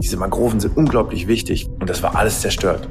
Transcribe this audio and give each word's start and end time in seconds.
Diese 0.00 0.16
Mangroven 0.16 0.60
sind 0.60 0.76
unglaublich 0.76 1.26
wichtig 1.26 1.68
und 1.80 1.90
das 1.90 2.02
war 2.02 2.16
alles 2.16 2.40
zerstört. 2.40 2.88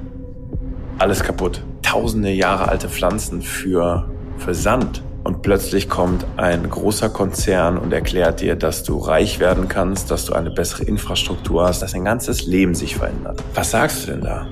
Alles 0.99 1.23
kaputt. 1.23 1.63
Tausende 1.81 2.31
Jahre 2.31 2.67
alte 2.67 2.89
Pflanzen 2.89 3.41
für, 3.41 4.09
für 4.37 4.53
Sand. 4.53 5.03
Und 5.23 5.41
plötzlich 5.41 5.89
kommt 5.89 6.25
ein 6.37 6.69
großer 6.69 7.09
Konzern 7.09 7.77
und 7.77 7.91
erklärt 7.91 8.41
dir, 8.41 8.55
dass 8.55 8.83
du 8.83 8.97
reich 8.97 9.39
werden 9.39 9.67
kannst, 9.67 10.09
dass 10.09 10.25
du 10.25 10.33
eine 10.33 10.51
bessere 10.51 10.83
Infrastruktur 10.83 11.67
hast, 11.67 11.81
dass 11.81 11.91
dein 11.91 12.05
ganzes 12.05 12.45
Leben 12.45 12.75
sich 12.75 12.95
verändert. 12.95 13.43
Was 13.53 13.71
sagst 13.71 14.07
du 14.07 14.11
denn 14.11 14.21
da? 14.21 14.47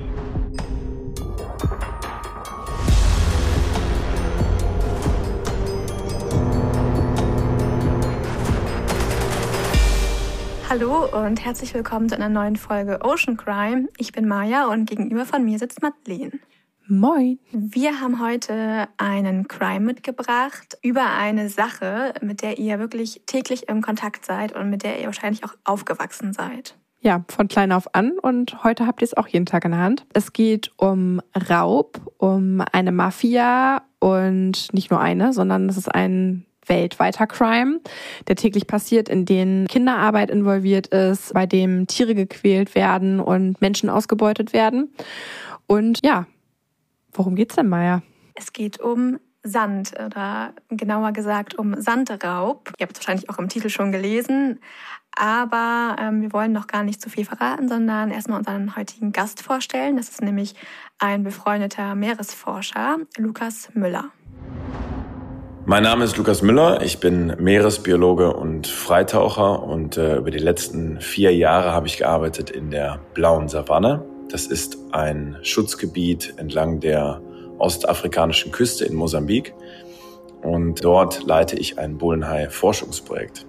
Hallo 10.78 11.06
und 11.26 11.46
herzlich 11.46 11.74
willkommen 11.74 12.10
zu 12.10 12.16
einer 12.16 12.28
neuen 12.28 12.58
Folge 12.58 13.00
Ocean 13.02 13.38
Crime. 13.38 13.88
Ich 13.98 14.12
bin 14.12 14.28
Maja 14.28 14.68
und 14.68 14.90
gegenüber 14.90 15.24
von 15.24 15.46
mir 15.46 15.58
sitzt 15.58 15.82
Madeleine. 15.82 16.34
Moin. 16.86 17.40
Wir 17.54 18.02
haben 18.02 18.22
heute 18.22 18.90
einen 18.98 19.48
Crime 19.48 19.80
mitgebracht 19.80 20.78
über 20.82 21.14
eine 21.14 21.48
Sache, 21.48 22.14
mit 22.22 22.42
der 22.42 22.60
ihr 22.60 22.78
wirklich 22.78 23.22
täglich 23.26 23.70
im 23.70 23.82
Kontakt 23.82 24.26
seid 24.26 24.54
und 24.54 24.70
mit 24.70 24.84
der 24.84 25.00
ihr 25.00 25.06
wahrscheinlich 25.06 25.46
auch 25.46 25.54
aufgewachsen 25.64 26.34
seid. 26.34 26.78
Ja, 27.00 27.24
von 27.30 27.48
klein 27.48 27.72
auf 27.72 27.96
an 27.96 28.20
und 28.20 28.66
heute 28.66 28.86
habt 28.86 29.02
ihr 29.02 29.06
es 29.06 29.16
auch 29.16 29.30
jeden 29.30 29.46
Tag 29.46 29.64
in 29.64 29.72
der 29.72 29.80
Hand. 29.80 30.06
Es 30.12 30.34
geht 30.34 30.74
um 30.76 31.22
Raub, 31.50 32.02
um 32.18 32.62
eine 32.74 32.92
Mafia 32.92 33.84
und 34.00 34.74
nicht 34.74 34.92
nur 34.92 35.00
eine, 35.00 35.32
sondern 35.32 35.70
es 35.70 35.78
ist 35.78 35.88
ein 35.88 36.46
weltweiter 36.68 37.28
Crime, 37.28 37.80
der 38.28 38.36
täglich 38.36 38.68
passiert, 38.68 39.10
in 39.10 39.26
dem 39.26 39.68
Kinderarbeit 39.68 40.30
involviert 40.30 40.88
ist, 40.88 41.34
bei 41.34 41.46
dem 41.46 41.88
Tiere 41.88 42.16
gequält 42.16 42.76
werden 42.76 43.20
und 43.20 43.62
Menschen 43.62 43.90
ausgebeutet 43.90 44.54
werden. 44.54 44.94
Und 45.68 46.00
ja, 46.04 46.28
worum 47.14 47.36
geht's 47.36 47.56
denn, 47.56 47.70
Maya? 47.70 48.02
Es 48.36 48.54
geht 48.54 48.80
um 48.80 49.20
Sand 49.44 49.94
oder 50.04 50.54
genauer 50.70 51.12
gesagt 51.12 51.56
um 51.56 51.80
Sandraub. 51.80 52.74
Ihr 52.78 52.86
habt 52.86 52.98
es 52.98 53.00
wahrscheinlich 53.00 53.30
auch 53.30 53.38
im 53.38 53.48
Titel 53.48 53.70
schon 53.70 53.92
gelesen. 53.92 54.60
Aber 55.16 55.96
ähm, 56.00 56.22
wir 56.22 56.34
wollen 56.34 56.52
noch 56.52 56.68
gar 56.68 56.84
nicht 56.84 57.02
zu 57.02 57.10
viel 57.10 57.24
verraten, 57.24 57.70
sondern 57.70 58.12
erstmal 58.12 58.40
unseren 58.40 58.76
heutigen 58.76 59.14
Gast 59.14 59.42
vorstellen. 59.42 59.96
Das 59.96 60.10
ist 60.10 60.22
nämlich 60.22 60.56
ein 61.00 61.24
befreundeter 61.24 61.96
Meeresforscher, 61.96 62.98
Lukas 63.18 63.70
Müller. 63.74 64.12
Mein 65.68 65.82
Name 65.82 66.06
ist 66.06 66.16
Lukas 66.18 66.44
Müller, 66.44 66.84
ich 66.84 67.00
bin 67.00 67.38
Meeresbiologe 67.40 68.36
und 68.36 68.68
Freitaucher 68.68 69.64
und 69.64 69.98
äh, 69.98 70.18
über 70.18 70.30
die 70.30 70.38
letzten 70.38 71.02
vier 71.02 71.36
Jahre 71.36 71.72
habe 71.72 71.88
ich 71.88 71.98
gearbeitet 71.98 72.52
in 72.52 72.70
der 72.70 73.00
blauen 73.16 73.50
Savanne. 73.50 74.06
Das 74.30 74.46
ist 74.46 74.78
ein 74.92 75.38
Schutzgebiet 75.42 76.36
entlang 76.38 76.82
der 76.82 77.20
ostafrikanischen 77.58 78.52
Küste 78.52 78.86
in 78.86 78.94
Mosambik 78.94 79.56
und 80.44 80.86
dort 80.86 81.24
leite 81.24 81.56
ich 81.56 81.80
ein 81.80 81.98
Bullenhai-Forschungsprojekt. 81.98 83.48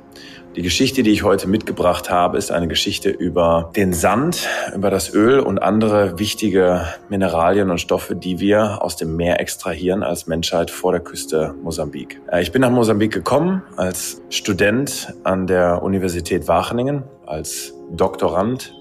Die 0.57 0.63
Geschichte, 0.63 1.03
die 1.03 1.11
ich 1.11 1.23
heute 1.23 1.49
mitgebracht 1.49 2.09
habe, 2.09 2.39
ist 2.39 2.51
eine 2.51 2.67
Geschichte 2.67 3.11
über 3.11 3.71
den 3.77 3.93
Sand, 3.93 4.49
über 4.75 4.89
das 4.89 5.13
Öl 5.13 5.39
und 5.39 5.59
andere 5.59 6.19
wichtige 6.19 6.87
Mineralien 7.11 7.71
und 7.71 7.79
Stoffe, 7.79 8.17
die 8.17 8.41
wir 8.41 8.83
aus 8.83 8.97
dem 8.97 9.17
Meer 9.17 9.39
extrahieren 9.39 10.03
als 10.03 10.27
Menschheit 10.27 10.71
vor 10.71 10.93
der 10.93 11.03
Küste 11.03 11.55
Mosambik. 11.63 12.23
Äh, 12.33 12.41
ich 12.41 12.53
bin 12.53 12.63
nach 12.63 12.71
Mosambik 12.71 13.13
gekommen 13.13 13.65
als 13.77 14.23
Student 14.31 15.13
an 15.25 15.47
der 15.47 15.83
Universität 15.83 16.49
Wageningen, 16.49 17.05
als 17.27 17.75
Doktorand 17.91 18.73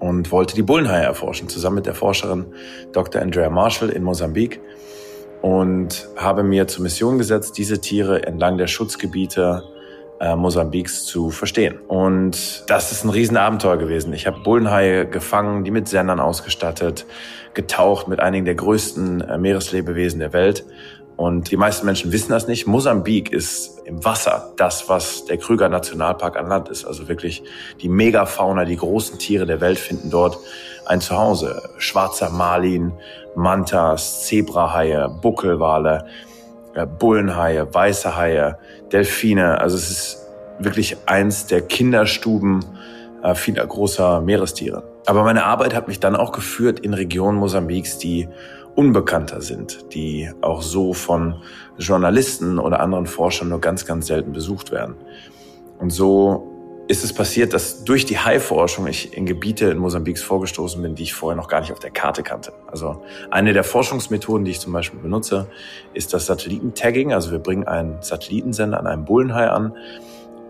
und 0.00 0.32
wollte 0.32 0.54
die 0.54 0.62
Bullenhaie 0.62 1.04
erforschen, 1.04 1.50
zusammen 1.50 1.76
mit 1.76 1.86
der 1.86 1.94
Forscherin 1.94 2.46
Dr. 2.94 3.20
Andrea 3.20 3.50
Marshall 3.50 3.90
in 3.90 4.02
Mosambik 4.02 4.62
und 5.42 6.08
habe 6.16 6.42
mir 6.42 6.66
zur 6.68 6.84
Mission 6.84 7.18
gesetzt, 7.18 7.58
diese 7.58 7.82
Tiere 7.82 8.26
entlang 8.26 8.56
der 8.56 8.66
Schutzgebiete 8.66 9.62
äh, 10.20 10.36
Mosambiks 10.36 11.04
zu 11.04 11.30
verstehen. 11.30 11.78
Und 11.88 12.64
das 12.68 12.92
ist 12.92 13.04
ein 13.04 13.10
Riesenabenteuer 13.10 13.76
gewesen. 13.76 14.12
Ich 14.12 14.26
habe 14.26 14.40
Bullenhaie 14.40 15.06
gefangen, 15.06 15.64
die 15.64 15.70
mit 15.70 15.88
Sendern 15.88 16.20
ausgestattet, 16.20 17.06
getaucht 17.54 18.08
mit 18.08 18.20
einigen 18.20 18.44
der 18.44 18.54
größten 18.54 19.20
äh, 19.20 19.38
Meereslebewesen 19.38 20.20
der 20.20 20.32
Welt. 20.32 20.64
Und 21.16 21.50
die 21.50 21.56
meisten 21.56 21.86
Menschen 21.86 22.10
wissen 22.12 22.32
das 22.32 22.48
nicht. 22.48 22.66
Mosambik 22.66 23.32
ist 23.32 23.80
im 23.84 24.04
Wasser 24.04 24.52
das, 24.56 24.88
was 24.88 25.26
der 25.26 25.38
Krüger 25.38 25.68
Nationalpark 25.68 26.36
an 26.36 26.48
Land 26.48 26.68
ist. 26.68 26.84
Also 26.84 27.08
wirklich 27.08 27.44
die 27.80 27.88
Megafauna, 27.88 28.64
die 28.64 28.76
großen 28.76 29.18
Tiere 29.18 29.46
der 29.46 29.60
Welt 29.60 29.78
finden 29.78 30.10
dort 30.10 30.38
ein 30.86 31.00
Zuhause. 31.00 31.62
Schwarzer 31.78 32.30
Marlin, 32.30 32.92
Mantas, 33.36 34.26
Zebrahaie, 34.26 35.08
Buckelwale. 35.22 36.06
Bullenhaie, 36.98 37.72
weiße 37.72 38.16
Haie, 38.16 38.58
Delfine. 38.92 39.60
Also 39.60 39.76
es 39.76 39.90
ist 39.90 40.18
wirklich 40.58 40.96
eins 41.06 41.46
der 41.46 41.62
Kinderstuben 41.62 42.64
äh, 43.22 43.34
vieler 43.34 43.66
großer 43.66 44.20
Meerestiere. 44.20 44.82
Aber 45.06 45.24
meine 45.24 45.44
Arbeit 45.44 45.74
hat 45.74 45.88
mich 45.88 46.00
dann 46.00 46.16
auch 46.16 46.32
geführt 46.32 46.80
in 46.80 46.94
Regionen 46.94 47.38
Mosambiks, 47.38 47.98
die 47.98 48.28
unbekannter 48.74 49.40
sind, 49.40 49.94
die 49.94 50.30
auch 50.40 50.62
so 50.62 50.94
von 50.94 51.42
Journalisten 51.78 52.58
oder 52.58 52.80
anderen 52.80 53.06
Forschern 53.06 53.48
nur 53.48 53.60
ganz, 53.60 53.86
ganz 53.86 54.06
selten 54.06 54.32
besucht 54.32 54.72
werden. 54.72 54.96
Und 55.78 55.90
so 55.90 56.53
ist 56.86 57.02
es 57.02 57.12
passiert, 57.14 57.54
dass 57.54 57.84
durch 57.84 58.04
die 58.04 58.18
Haiforschung 58.18 58.86
ich 58.86 59.16
in 59.16 59.24
Gebiete 59.24 59.66
in 59.66 59.78
Mosambiks 59.78 60.22
vorgestoßen 60.22 60.80
bin, 60.82 60.94
die 60.94 61.04
ich 61.04 61.14
vorher 61.14 61.36
noch 61.36 61.48
gar 61.48 61.60
nicht 61.60 61.72
auf 61.72 61.78
der 61.78 61.90
Karte 61.90 62.22
kannte. 62.22 62.52
Also 62.70 63.02
eine 63.30 63.54
der 63.54 63.64
Forschungsmethoden, 63.64 64.44
die 64.44 64.50
ich 64.50 64.60
zum 64.60 64.72
Beispiel 64.72 65.00
benutze, 65.00 65.46
ist 65.94 66.12
das 66.12 66.26
Satellitentagging. 66.26 67.12
Also 67.12 67.30
wir 67.30 67.38
bringen 67.38 67.66
einen 67.66 68.02
Satellitensender 68.02 68.78
an 68.78 68.86
einem 68.86 69.06
Bullenhai 69.06 69.48
an, 69.48 69.74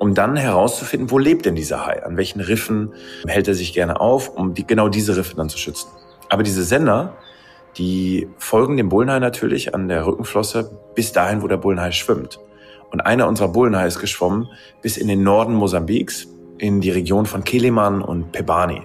um 0.01 0.15
dann 0.15 0.37
herauszufinden, 0.37 1.11
wo 1.11 1.19
lebt 1.19 1.47
denn 1.47 1.55
dieser 1.55 1.87
Hai? 1.87 2.03
An 2.05 2.17
welchen 2.17 2.41
Riffen 2.41 2.93
hält 3.29 3.47
er 3.47 3.55
sich 3.55 3.73
gerne 3.73 4.01
auf, 4.01 4.29
um 4.29 4.55
die, 4.55 4.67
genau 4.67 4.89
diese 4.89 5.17
Riffe 5.17 5.37
dann 5.37 5.49
zu 5.49 5.59
schützen. 5.59 5.89
Aber 6.29 6.43
diese 6.43 6.65
Sender, 6.65 7.15
die 7.77 8.29
folgen 8.39 8.77
dem 8.77 8.89
Bullenhai 8.89 9.21
natürlich 9.21 9.73
an 9.73 9.87
der 9.87 10.05
Rückenflosse 10.05 10.79
bis 10.97 11.13
dahin, 11.13 11.43
wo 11.43 11.49
der 11.49 11.59
Bullenhai 11.59 11.93
schwimmt. 11.93 12.41
Und 12.95 13.01
einer 13.01 13.27
unserer 13.27 13.49
Bullenhaie 13.49 13.89
ist 13.89 13.99
geschwommen 13.99 14.47
bis 14.81 14.97
in 14.97 15.09
den 15.09 15.25
Norden 15.25 15.53
Mosambiks, 15.53 16.29
in 16.59 16.81
die 16.81 16.93
Region 16.93 17.27
von 17.27 17.43
Keliman 17.43 18.01
und 18.01 18.31
Pebani. 18.31 18.83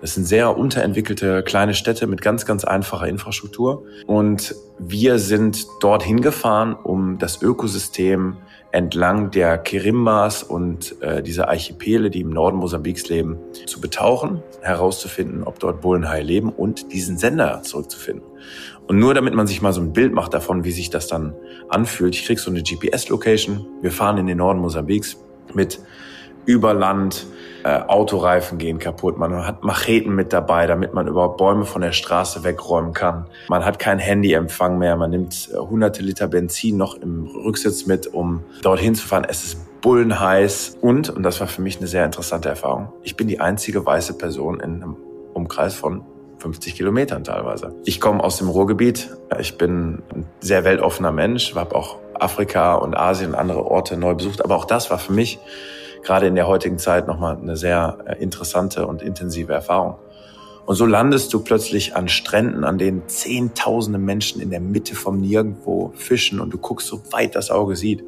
Das 0.00 0.14
sind 0.14 0.24
sehr 0.24 0.56
unterentwickelte 0.56 1.42
kleine 1.42 1.74
Städte 1.74 2.06
mit 2.06 2.22
ganz, 2.22 2.46
ganz 2.46 2.64
einfacher 2.64 3.06
Infrastruktur. 3.06 3.84
Und 4.06 4.54
wir 4.78 5.18
sind 5.18 5.66
dorthin 5.80 6.22
gefahren, 6.22 6.74
um 6.74 7.18
das 7.18 7.42
Ökosystem 7.42 8.38
entlang 8.72 9.30
der 9.30 9.58
Kirimbas 9.58 10.42
und 10.42 11.00
äh, 11.02 11.22
dieser 11.22 11.48
Archipele, 11.48 12.08
die 12.08 12.20
im 12.20 12.30
Norden 12.30 12.56
Mosambiks 12.58 13.08
leben, 13.08 13.36
zu 13.66 13.80
betauchen, 13.80 14.42
herauszufinden, 14.62 15.42
ob 15.42 15.58
dort 15.58 15.80
Bullenhaie 15.80 16.22
leben 16.22 16.50
und 16.50 16.92
diesen 16.92 17.18
Sender 17.18 17.62
zurückzufinden. 17.62 18.24
Und 18.86 18.98
nur 18.98 19.12
damit 19.12 19.34
man 19.34 19.46
sich 19.46 19.60
mal 19.60 19.72
so 19.72 19.80
ein 19.80 19.92
Bild 19.92 20.12
macht 20.12 20.34
davon, 20.34 20.64
wie 20.64 20.72
sich 20.72 20.88
das 20.88 21.08
dann 21.08 21.34
anfühlt. 21.68 22.14
Ich 22.14 22.24
krieg 22.24 22.38
so 22.38 22.50
eine 22.50 22.62
GPS-Location. 22.62 23.66
Wir 23.82 23.92
fahren 23.92 24.18
in 24.18 24.26
den 24.26 24.38
Norden 24.38 24.60
Mosambiks 24.60 25.16
mit 25.52 25.80
über 26.46 26.74
Land. 26.74 27.26
Äh, 27.62 27.80
Autoreifen 27.88 28.56
gehen 28.56 28.78
kaputt. 28.78 29.18
Man 29.18 29.46
hat 29.46 29.62
Macheten 29.64 30.14
mit 30.14 30.32
dabei, 30.32 30.66
damit 30.66 30.94
man 30.94 31.06
überhaupt 31.06 31.36
Bäume 31.36 31.66
von 31.66 31.82
der 31.82 31.92
Straße 31.92 32.42
wegräumen 32.42 32.94
kann. 32.94 33.26
Man 33.48 33.66
hat 33.66 33.78
kein 33.78 33.98
Handyempfang 33.98 34.78
mehr. 34.78 34.96
Man 34.96 35.10
nimmt 35.10 35.50
äh, 35.52 35.58
hunderte 35.58 36.02
Liter 36.02 36.26
Benzin 36.26 36.78
noch 36.78 36.94
im 36.94 37.26
Rücksitz 37.26 37.84
mit, 37.84 38.06
um 38.06 38.42
dorthin 38.62 38.94
zu 38.94 39.06
fahren. 39.06 39.26
Es 39.28 39.44
ist 39.44 39.58
bullenheiß. 39.82 40.78
Und, 40.80 41.10
und 41.10 41.22
das 41.22 41.40
war 41.40 41.48
für 41.48 41.62
mich 41.62 41.78
eine 41.78 41.86
sehr 41.86 42.04
interessante 42.04 42.48
Erfahrung, 42.48 42.92
ich 43.02 43.16
bin 43.16 43.28
die 43.28 43.40
einzige 43.40 43.84
weiße 43.84 44.16
Person 44.16 44.60
in 44.60 44.82
einem 44.82 44.96
Umkreis 45.34 45.74
von 45.74 46.02
50 46.38 46.74
Kilometern 46.74 47.24
teilweise. 47.24 47.74
Ich 47.84 48.00
komme 48.00 48.24
aus 48.24 48.38
dem 48.38 48.48
Ruhrgebiet. 48.48 49.10
Ich 49.38 49.58
bin 49.58 50.02
ein 50.14 50.26
sehr 50.40 50.64
weltoffener 50.64 51.12
Mensch, 51.12 51.54
habe 51.54 51.74
auch 51.74 51.98
Afrika 52.14 52.74
und 52.74 52.96
Asien 52.96 53.30
und 53.30 53.34
andere 53.36 53.64
Orte 53.64 53.96
neu 53.96 54.14
besucht. 54.14 54.42
Aber 54.42 54.56
auch 54.56 54.64
das 54.64 54.90
war 54.90 54.98
für 54.98 55.12
mich 55.12 55.38
gerade 56.02 56.26
in 56.26 56.34
der 56.34 56.46
heutigen 56.46 56.78
Zeit 56.78 57.06
nochmal 57.06 57.36
eine 57.36 57.56
sehr 57.56 57.98
äh, 58.06 58.22
interessante 58.22 58.86
und 58.86 59.02
intensive 59.02 59.52
Erfahrung. 59.52 59.96
Und 60.66 60.76
so 60.76 60.86
landest 60.86 61.32
du 61.32 61.40
plötzlich 61.40 61.96
an 61.96 62.08
Stränden, 62.08 62.64
an 62.64 62.78
denen 62.78 63.08
Zehntausende 63.08 63.98
Menschen 63.98 64.40
in 64.40 64.50
der 64.50 64.60
Mitte 64.60 64.94
vom 64.94 65.20
Nirgendwo 65.20 65.92
fischen 65.96 66.40
und 66.40 66.52
du 66.52 66.58
guckst 66.58 66.86
so 66.86 67.02
weit 67.10 67.34
das 67.34 67.50
Auge 67.50 67.74
sieht 67.74 68.04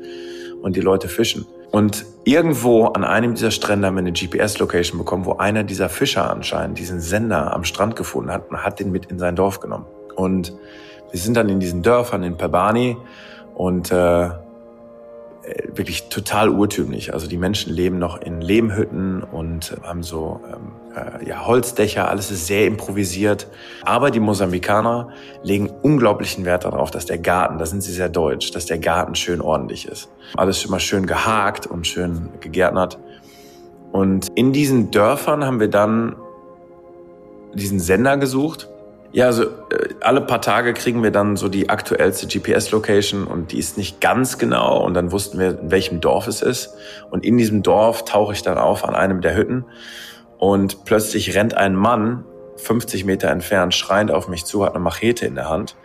und 0.63 0.77
die 0.77 0.81
Leute 0.81 1.09
fischen. 1.09 1.47
Und 1.73 2.05
irgendwo 2.25 2.85
an 2.85 3.03
einem 3.03 3.35
dieser 3.35 3.51
Strände 3.51 3.87
haben 3.87 3.97
wir 3.97 4.01
eine 4.01 4.13
GPS-Location 4.13 4.99
bekommen, 4.99 5.25
wo 5.25 5.39
einer 5.39 5.65
dieser 5.65 5.89
Fischer 5.89 6.31
anscheinend 6.31 6.79
diesen 6.79 7.01
Sender 7.01 7.53
am 7.53 7.65
Strand 7.65 7.97
gefunden 7.97 8.31
hat 8.31 8.51
und 8.51 8.63
hat 8.63 8.79
den 8.79 8.93
mit 8.93 9.07
in 9.07 9.19
sein 9.19 9.35
Dorf 9.35 9.59
genommen. 9.59 9.87
Und 10.15 10.53
wir 11.11 11.19
sind 11.19 11.37
dann 11.37 11.49
in 11.49 11.61
diesen 11.61 11.83
Dörfern 11.83 12.23
in 12.23 12.37
Pebani 12.37 12.97
und 13.55 13.91
äh, 13.91 14.31
wirklich 15.75 16.09
total 16.09 16.49
urtümlich. 16.51 17.13
Also 17.13 17.27
die 17.27 17.37
Menschen 17.37 17.73
leben 17.73 17.99
noch 17.99 18.21
in 18.21 18.41
Lehmhütten 18.41 19.23
und 19.23 19.77
haben 19.83 20.03
so 20.03 20.41
ähm, 20.47 20.73
äh, 20.95 21.29
ja, 21.29 21.47
Holzdächer, 21.47 22.09
alles 22.09 22.31
ist 22.31 22.47
sehr 22.47 22.67
improvisiert. 22.67 23.49
Aber 23.85 24.11
die 24.11 24.21
Mosambikaner 24.21 25.09
legen 25.43 25.71
unglaublichen 25.83 26.45
Wert 26.45 26.65
darauf, 26.65 26.91
dass 26.91 27.07
der 27.07 27.19
Garten, 27.19 27.59
da 27.59 27.67
sind 27.67 27.83
sie 27.83 27.93
sehr 27.93 28.09
deutsch, 28.09 28.53
dass 28.53 28.67
der 28.67 28.79
Garten 28.79 29.15
schön 29.15 29.41
ordentlich 29.41 29.87
ist. 29.87 30.09
Alles 30.37 30.65
immer 30.65 30.81
schön 30.81 31.07
gehakt 31.07 31.67
und 31.67 31.87
schön 31.87 32.29
gegärtnert. 32.41 32.99
Und 33.91 34.29
in 34.35 34.53
diesen 34.53 34.91
Dörfern 34.91 35.45
haben 35.45 35.61
wir 35.61 35.69
dann 35.69 36.17
diesen 37.55 37.81
Sender 37.81 38.17
gesucht. 38.17 38.69
Ja, 39.13 39.27
also 39.27 39.43
äh, 39.43 39.92
alle 40.05 40.21
paar 40.21 40.41
Tage 40.41 40.75
kriegen 40.75 41.03
wir 41.03 41.11
dann 41.11 41.37
so 41.37 41.49
die 41.49 41.69
aktuellste 41.69 42.27
GPS-Location 42.27 43.27
und 43.27 43.53
die 43.53 43.59
ist 43.59 43.77
nicht 43.77 44.01
ganz 44.01 44.39
genau 44.39 44.85
und 44.85 44.95
dann 44.95 45.13
wussten 45.13 45.39
wir, 45.39 45.61
in 45.61 45.71
welchem 45.71 46.01
Dorf 46.01 46.27
es 46.27 46.43
ist. 46.43 46.75
Und 47.11 47.25
in 47.25 47.37
diesem 47.37 47.63
Dorf 47.63 48.05
tauche 48.05 48.33
ich 48.33 48.43
dann 48.43 48.59
auf 48.59 48.85
an 48.85 48.95
einem 48.95 49.21
der 49.21 49.37
Hütten 49.37 49.65
und 50.39 50.85
plötzlich 50.85 51.35
rennt 51.35 51.55
ein 51.55 51.75
Mann 51.75 52.25
50 52.57 53.05
Meter 53.05 53.29
entfernt 53.29 53.75
schreiend 53.75 54.11
auf 54.11 54.29
mich 54.29 54.45
zu, 54.45 54.65
hat 54.65 54.75
eine 54.75 54.85
Machete 54.85 55.27
in 55.27 55.35
der 55.35 55.49
Hand 55.49 55.77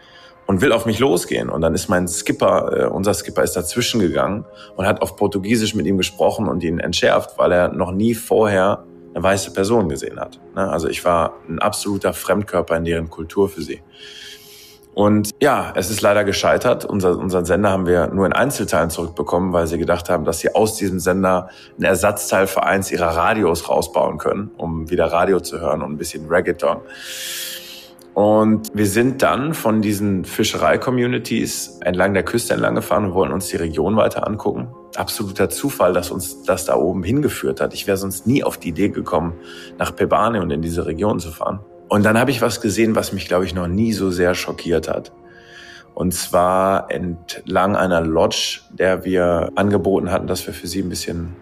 und 0.45 0.61
will 0.61 0.71
auf 0.71 0.85
mich 0.85 0.99
losgehen. 0.99 1.49
Und 1.49 1.61
dann 1.61 1.73
ist 1.73 1.89
mein 1.89 2.07
Skipper, 2.07 2.71
äh, 2.71 2.85
unser 2.85 3.13
Skipper 3.13 3.43
ist 3.43 3.55
dazwischen 3.55 3.99
gegangen 3.99 4.45
und 4.75 4.85
hat 4.85 5.01
auf 5.01 5.15
Portugiesisch 5.15 5.75
mit 5.75 5.85
ihm 5.85 5.97
gesprochen 5.97 6.47
und 6.47 6.63
ihn 6.63 6.79
entschärft, 6.79 7.37
weil 7.37 7.51
er 7.51 7.69
noch 7.69 7.91
nie 7.91 8.15
vorher 8.15 8.83
eine 9.17 9.23
weiße 9.23 9.51
Person 9.51 9.89
gesehen 9.89 10.19
hat. 10.19 10.39
Ne? 10.55 10.69
Also 10.69 10.87
ich 10.87 11.03
war 11.03 11.33
ein 11.49 11.59
absoluter 11.59 12.13
Fremdkörper 12.13 12.77
in 12.77 12.85
deren 12.85 13.09
Kultur 13.09 13.49
für 13.49 13.61
sie. 13.61 13.81
Und 14.93 15.29
ja, 15.41 15.73
es 15.75 15.91
ist 15.91 16.01
leider 16.01 16.23
gescheitert. 16.23 16.83
Unser, 16.85 17.17
unseren 17.17 17.45
Sender 17.45 17.69
haben 17.69 17.85
wir 17.85 18.07
nur 18.07 18.25
in 18.25 18.33
Einzelteilen 18.33 18.89
zurückbekommen, 18.89 19.53
weil 19.53 19.67
sie 19.67 19.77
gedacht 19.77 20.09
haben, 20.09 20.25
dass 20.25 20.39
sie 20.39 20.55
aus 20.55 20.75
diesem 20.75 20.99
Sender 20.99 21.49
ein 21.77 21.83
Ersatzteil 21.83 22.47
für 22.47 22.63
eins 22.63 22.91
ihrer 22.91 23.09
Radios 23.09 23.69
rausbauen 23.69 24.17
können, 24.17 24.51
um 24.57 24.89
wieder 24.89 25.05
Radio 25.05 25.39
zu 25.39 25.59
hören 25.59 25.83
und 25.83 25.91
ein 25.91 25.97
bisschen 25.97 26.27
Reggaeton. 26.27 26.77
Und 28.17 28.71
wir 28.73 28.87
sind 28.87 29.21
dann 29.21 29.53
von 29.53 29.83
diesen 29.83 30.25
Fischerei-Communities 30.25 31.81
entlang 31.81 32.15
der 32.15 32.23
Küste 32.23 32.55
entlang 32.55 32.73
gefahren 32.73 33.05
und 33.05 33.13
wollten 33.13 33.31
uns 33.31 33.45
die 33.49 33.57
Region 33.57 33.95
weiter 33.95 34.25
angucken. 34.25 34.69
Absoluter 34.95 35.51
Zufall, 35.51 35.93
dass 35.93 36.09
uns 36.09 36.41
das 36.41 36.65
da 36.65 36.77
oben 36.77 37.03
hingeführt 37.03 37.61
hat. 37.61 37.75
Ich 37.75 37.85
wäre 37.85 37.95
sonst 37.95 38.25
nie 38.25 38.43
auf 38.43 38.57
die 38.57 38.69
Idee 38.69 38.89
gekommen, 38.89 39.33
nach 39.77 39.95
Pebane 39.95 40.41
und 40.41 40.49
in 40.49 40.63
diese 40.63 40.87
Region 40.87 41.19
zu 41.19 41.29
fahren. 41.29 41.59
Und 41.89 42.07
dann 42.07 42.17
habe 42.17 42.31
ich 42.31 42.41
was 42.41 42.59
gesehen, 42.59 42.95
was 42.95 43.13
mich, 43.13 43.27
glaube 43.27 43.45
ich, 43.45 43.53
noch 43.53 43.67
nie 43.67 43.93
so 43.93 44.09
sehr 44.09 44.33
schockiert 44.33 44.89
hat. 44.89 45.11
Und 45.93 46.11
zwar 46.11 46.89
entlang 46.89 47.75
einer 47.75 48.01
Lodge, 48.01 48.61
der 48.71 49.05
wir 49.05 49.51
angeboten 49.53 50.09
hatten, 50.09 50.25
dass 50.25 50.47
wir 50.47 50.55
für 50.55 50.65
sie 50.65 50.81
ein 50.81 50.89
bisschen 50.89 51.35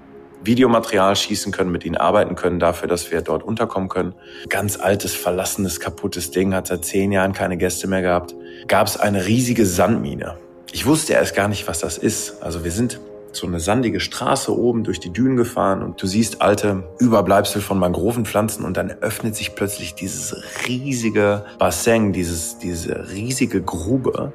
Videomaterial 0.46 1.16
schießen 1.16 1.52
können, 1.52 1.72
mit 1.72 1.86
ihnen 1.86 1.98
arbeiten 1.98 2.36
können, 2.36 2.60
dafür, 2.60 2.88
dass 2.88 3.12
wir 3.12 3.22
dort 3.22 3.44
unterkommen 3.44 3.90
können. 3.90 4.14
Ganz 4.50 4.78
altes, 4.78 5.14
verlassenes, 5.14 5.80
kaputtes 5.80 6.32
Ding, 6.32 6.54
hat 6.54 6.68
seit 6.68 6.86
zehn 6.86 7.12
Jahren 7.12 7.34
keine 7.34 7.58
Gäste 7.58 7.88
mehr 7.88 8.02
gehabt. 8.02 8.36
Gab 8.68 8.88
es 8.88 8.98
eine 8.98 9.26
riesige 9.26 9.66
Sandmine. 9.66 10.38
Ich 10.72 10.86
wusste 10.86 11.14
erst 11.14 11.36
gar 11.36 11.48
nicht, 11.48 11.68
was 11.68 11.80
das 11.80 11.98
ist. 11.98 12.42
Also 12.44 12.64
wir 12.64 12.72
sind 12.72 13.00
so 13.32 13.48
eine 13.48 13.60
sandige 13.60 14.00
Straße 14.00 14.58
oben 14.58 14.84
durch 14.84 15.00
die 15.00 15.12
Dünen 15.12 15.36
gefahren 15.36 15.84
und 15.84 16.02
du 16.02 16.08
siehst 16.08 16.42
alte 16.42 16.84
Überbleibsel 17.00 17.62
von 17.62 17.78
Mangrovenpflanzen 17.80 18.66
und 18.66 18.78
dann 18.78 18.92
öffnet 18.92 19.36
sich 19.36 19.56
plötzlich 19.56 19.96
dieses 19.96 20.36
riesige 20.68 21.46
Bassin, 21.60 22.14
dieses, 22.14 22.58
diese 22.60 23.10
riesige 23.12 23.62
Grube 23.62 24.34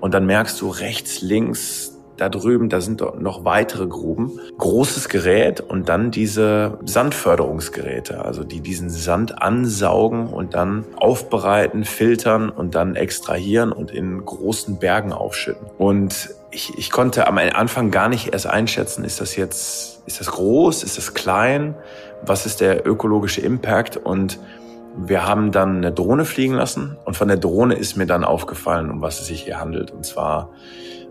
und 0.00 0.14
dann 0.14 0.26
merkst 0.26 0.60
du 0.60 0.68
rechts, 0.68 1.20
links, 1.20 1.99
da 2.20 2.28
drüben, 2.28 2.68
da 2.68 2.80
sind 2.80 3.00
noch 3.20 3.44
weitere 3.44 3.86
Gruben. 3.86 4.38
Großes 4.58 5.08
Gerät 5.08 5.60
und 5.60 5.88
dann 5.88 6.10
diese 6.10 6.78
Sandförderungsgeräte, 6.84 8.24
also 8.24 8.44
die 8.44 8.60
diesen 8.60 8.90
Sand 8.90 9.40
ansaugen 9.40 10.26
und 10.26 10.54
dann 10.54 10.84
aufbereiten, 10.96 11.84
filtern 11.84 12.50
und 12.50 12.74
dann 12.74 12.94
extrahieren 12.94 13.72
und 13.72 13.90
in 13.90 14.24
großen 14.24 14.78
Bergen 14.78 15.12
aufschütten. 15.12 15.66
Und 15.78 16.30
ich, 16.50 16.76
ich 16.76 16.90
konnte 16.90 17.26
am 17.26 17.38
Anfang 17.38 17.90
gar 17.90 18.08
nicht 18.08 18.32
erst 18.32 18.46
einschätzen, 18.46 19.04
ist 19.04 19.20
das 19.20 19.36
jetzt, 19.36 20.02
ist 20.06 20.20
das 20.20 20.30
groß, 20.32 20.82
ist 20.82 20.98
das 20.98 21.14
klein, 21.14 21.74
was 22.22 22.44
ist 22.44 22.60
der 22.60 22.86
ökologische 22.86 23.40
Impact 23.40 23.96
und 23.96 24.38
wir 24.96 25.26
haben 25.26 25.52
dann 25.52 25.78
eine 25.78 25.92
Drohne 25.92 26.24
fliegen 26.24 26.54
lassen 26.54 26.96
und 27.04 27.16
von 27.16 27.28
der 27.28 27.36
Drohne 27.36 27.74
ist 27.74 27.96
mir 27.96 28.06
dann 28.06 28.24
aufgefallen, 28.24 28.90
um 28.90 29.00
was 29.00 29.20
es 29.20 29.28
sich 29.28 29.42
hier 29.42 29.60
handelt. 29.60 29.92
Und 29.92 30.04
zwar 30.04 30.50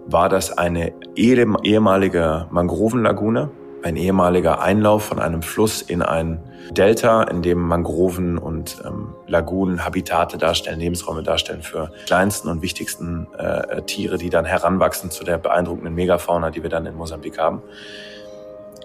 war 0.08 0.30
das 0.30 0.58
eine 0.58 0.94
ehemalige 1.16 2.48
Mangrovenlagune, 2.50 3.52
ein 3.84 3.96
ehemaliger 3.96 4.62
Einlauf 4.62 5.04
von 5.04 5.20
einem 5.20 5.42
Fluss 5.42 5.82
in 5.82 6.02
ein 6.02 6.40
Delta, 6.72 7.24
in 7.24 7.42
dem 7.42 7.60
Mangroven 7.60 8.38
und 8.38 8.82
ähm, 8.86 9.16
Lagunen 9.28 9.84
Habitate 9.86 10.38
darstellen, 10.38 10.80
Lebensräume 10.80 11.24
darstellen 11.24 11.64
für 11.64 11.92
kleinsten 12.06 12.50
und 12.50 12.62
wichtigsten 12.62 13.28
äh, 13.38 13.82
Tiere, 13.84 14.18
die 14.18 14.30
dann 14.30 14.46
heranwachsen 14.46 15.10
zu 15.10 15.24
der 15.24 15.38
beeindruckenden 15.38 15.96
Megafauna, 15.96 16.52
die 16.52 16.62
wir 16.62 16.70
dann 16.70 16.86
in 16.86 16.96
Mosambik 16.96 17.40
haben. 17.40 17.62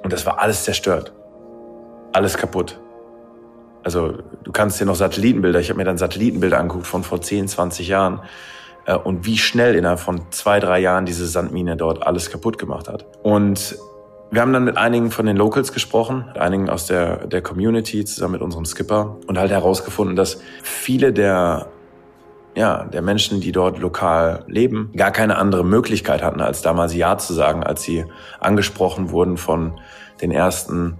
Und 0.03 0.13
das 0.13 0.25
war 0.25 0.39
alles 0.39 0.65
zerstört. 0.65 1.13
Alles 2.13 2.37
kaputt. 2.37 2.79
Also 3.83 4.15
du 4.43 4.53
kannst 4.53 4.81
dir 4.81 4.87
noch 4.87 4.95
Satellitenbilder, 4.95 5.61
ich 5.61 5.69
habe 5.69 5.77
mir 5.77 5.85
dann 5.85 5.99
Satellitenbilder 5.99 6.59
angeguckt 6.59 6.87
von 6.87 7.03
vor 7.03 7.21
10, 7.21 7.49
20 7.49 7.89
Jahren 7.89 8.21
äh, 8.87 8.95
und 8.95 9.27
wie 9.27 9.39
schnell 9.39 9.75
innerhalb 9.75 10.01
von 10.01 10.23
zwei, 10.31 10.61
drei 10.61 10.81
Jahren 10.81 11.07
diese 11.07 11.27
Sandmine 11.27 11.77
dort 11.77 12.07
alles 12.07 12.31
kaputt 12.31 12.59
gemacht 12.59 12.89
hat. 12.89 13.07
Und 13.23 13.77
wir 14.31 14.41
haben 14.41 14.53
dann 14.53 14.65
mit 14.65 14.77
einigen 14.77 15.11
von 15.11 15.27
den 15.27 15.37
Locals 15.37 15.73
gesprochen, 15.73 16.25
mit 16.27 16.39
einigen 16.39 16.69
aus 16.69 16.87
der, 16.87 17.27
der 17.27 17.41
Community 17.41 18.05
zusammen 18.05 18.33
mit 18.33 18.43
unserem 18.43 18.65
Skipper 18.65 19.17
und 19.27 19.39
halt 19.39 19.51
herausgefunden, 19.51 20.17
dass 20.17 20.41
viele 20.63 21.13
der 21.13 21.69
ja, 22.57 22.85
der 22.85 23.03
Menschen, 23.03 23.41
die 23.41 23.53
dort 23.53 23.79
lokal 23.79 24.45
leben, 24.47 24.93
gar 24.97 25.11
keine 25.11 25.39
andere 25.39 25.65
Möglichkeit 25.65 26.23
hatten, 26.23 26.41
als 26.41 26.63
damals 26.63 26.95
Ja 26.95 27.19
zu 27.19 27.35
sagen, 27.35 27.65
als 27.65 27.83
sie 27.83 28.05
angesprochen 28.39 29.11
wurden 29.11 29.37
von 29.37 29.81
den 30.21 30.31
ersten 30.31 30.99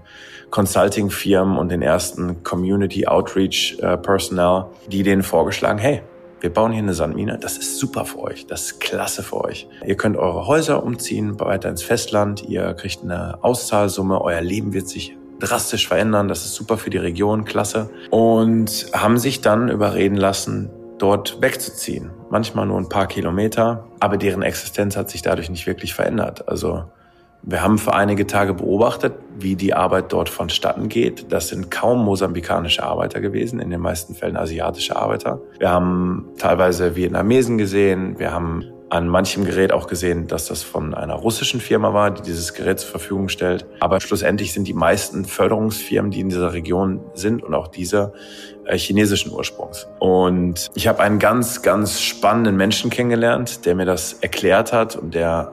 Consulting-Firmen 0.49 1.57
und 1.57 1.69
den 1.69 1.81
ersten 1.81 2.43
Community 2.43 3.07
Outreach 3.07 3.77
äh, 3.81 3.97
Personnel, 3.97 4.65
die 4.87 5.03
denen 5.03 5.23
vorgeschlagen, 5.23 5.79
hey, 5.79 6.01
wir 6.45 6.53
bauen 6.53 6.71
hier 6.71 6.83
eine 6.83 6.93
Sandmine, 6.93 7.39
das 7.39 7.57
ist 7.57 7.79
super 7.79 8.05
für 8.05 8.19
euch, 8.19 8.45
das 8.45 8.65
ist 8.65 8.79
klasse 8.79 9.23
für 9.23 9.43
euch. 9.43 9.67
Ihr 9.83 9.97
könnt 9.97 10.15
eure 10.15 10.45
Häuser 10.45 10.83
umziehen, 10.83 11.39
weiter 11.39 11.69
ins 11.69 11.81
Festland, 11.81 12.43
ihr 12.43 12.75
kriegt 12.75 13.01
eine 13.01 13.43
Auszahlsumme, 13.43 14.21
euer 14.21 14.41
Leben 14.41 14.71
wird 14.71 14.87
sich 14.87 15.17
drastisch 15.39 15.87
verändern, 15.87 16.27
das 16.27 16.45
ist 16.45 16.53
super 16.53 16.77
für 16.77 16.91
die 16.91 16.99
Region, 16.99 17.45
klasse. 17.45 17.89
Und 18.11 18.91
haben 18.93 19.17
sich 19.17 19.41
dann 19.41 19.69
überreden 19.69 20.17
lassen, 20.17 20.69
dort 20.99 21.41
wegzuziehen. 21.41 22.11
Manchmal 22.29 22.67
nur 22.67 22.77
ein 22.77 22.89
paar 22.89 23.07
Kilometer, 23.07 23.87
aber 23.99 24.17
deren 24.17 24.43
Existenz 24.43 24.95
hat 24.95 25.09
sich 25.09 25.23
dadurch 25.23 25.49
nicht 25.49 25.65
wirklich 25.65 25.95
verändert. 25.95 26.47
Also 26.47 26.83
wir 27.47 27.61
haben 27.61 27.77
für 27.77 27.93
einige 27.93 28.25
Tage 28.25 28.55
beobachtet, 28.55 29.13
wie 29.37 29.55
die 29.55 29.73
Arbeit 29.73 30.11
dort 30.11 30.29
vonstatten 30.29 30.89
geht. 30.89 31.31
Das 31.31 31.49
sind 31.49 31.69
kaum 31.69 32.03
mosambikanische 32.03 32.83
Arbeiter 32.83 33.21
gewesen, 33.21 33.59
in 33.59 33.69
den 33.69 33.81
meisten 33.81 34.15
Fällen 34.15 34.35
asiatische 34.35 34.95
Arbeiter. 34.95 35.39
Wir 35.59 35.69
haben 35.69 36.27
teilweise 36.39 36.95
Vietnamesen 36.95 37.57
gesehen. 37.57 38.17
Wir 38.17 38.31
haben 38.31 38.65
an 38.89 39.07
manchem 39.07 39.45
Gerät 39.45 39.71
auch 39.71 39.87
gesehen, 39.87 40.27
dass 40.27 40.47
das 40.47 40.63
von 40.63 40.93
einer 40.93 41.15
russischen 41.15 41.59
Firma 41.59 41.93
war, 41.93 42.11
die 42.11 42.21
dieses 42.21 42.53
Gerät 42.53 42.79
zur 42.79 42.91
Verfügung 42.91 43.29
stellt. 43.29 43.65
Aber 43.79 43.99
schlussendlich 43.99 44.53
sind 44.53 44.67
die 44.67 44.73
meisten 44.73 45.25
Förderungsfirmen, 45.25 46.11
die 46.11 46.21
in 46.21 46.29
dieser 46.29 46.53
Region 46.53 47.01
sind 47.13 47.43
und 47.43 47.53
auch 47.53 47.67
diese 47.67 48.13
äh, 48.65 48.77
chinesischen 48.77 49.31
Ursprungs. 49.31 49.87
Und 49.99 50.69
ich 50.75 50.87
habe 50.87 51.01
einen 51.01 51.19
ganz, 51.19 51.61
ganz 51.61 52.01
spannenden 52.01 52.57
Menschen 52.57 52.89
kennengelernt, 52.89 53.65
der 53.65 53.75
mir 53.75 53.85
das 53.85 54.13
erklärt 54.13 54.71
hat 54.71 54.95
und 54.95 55.13
der 55.13 55.51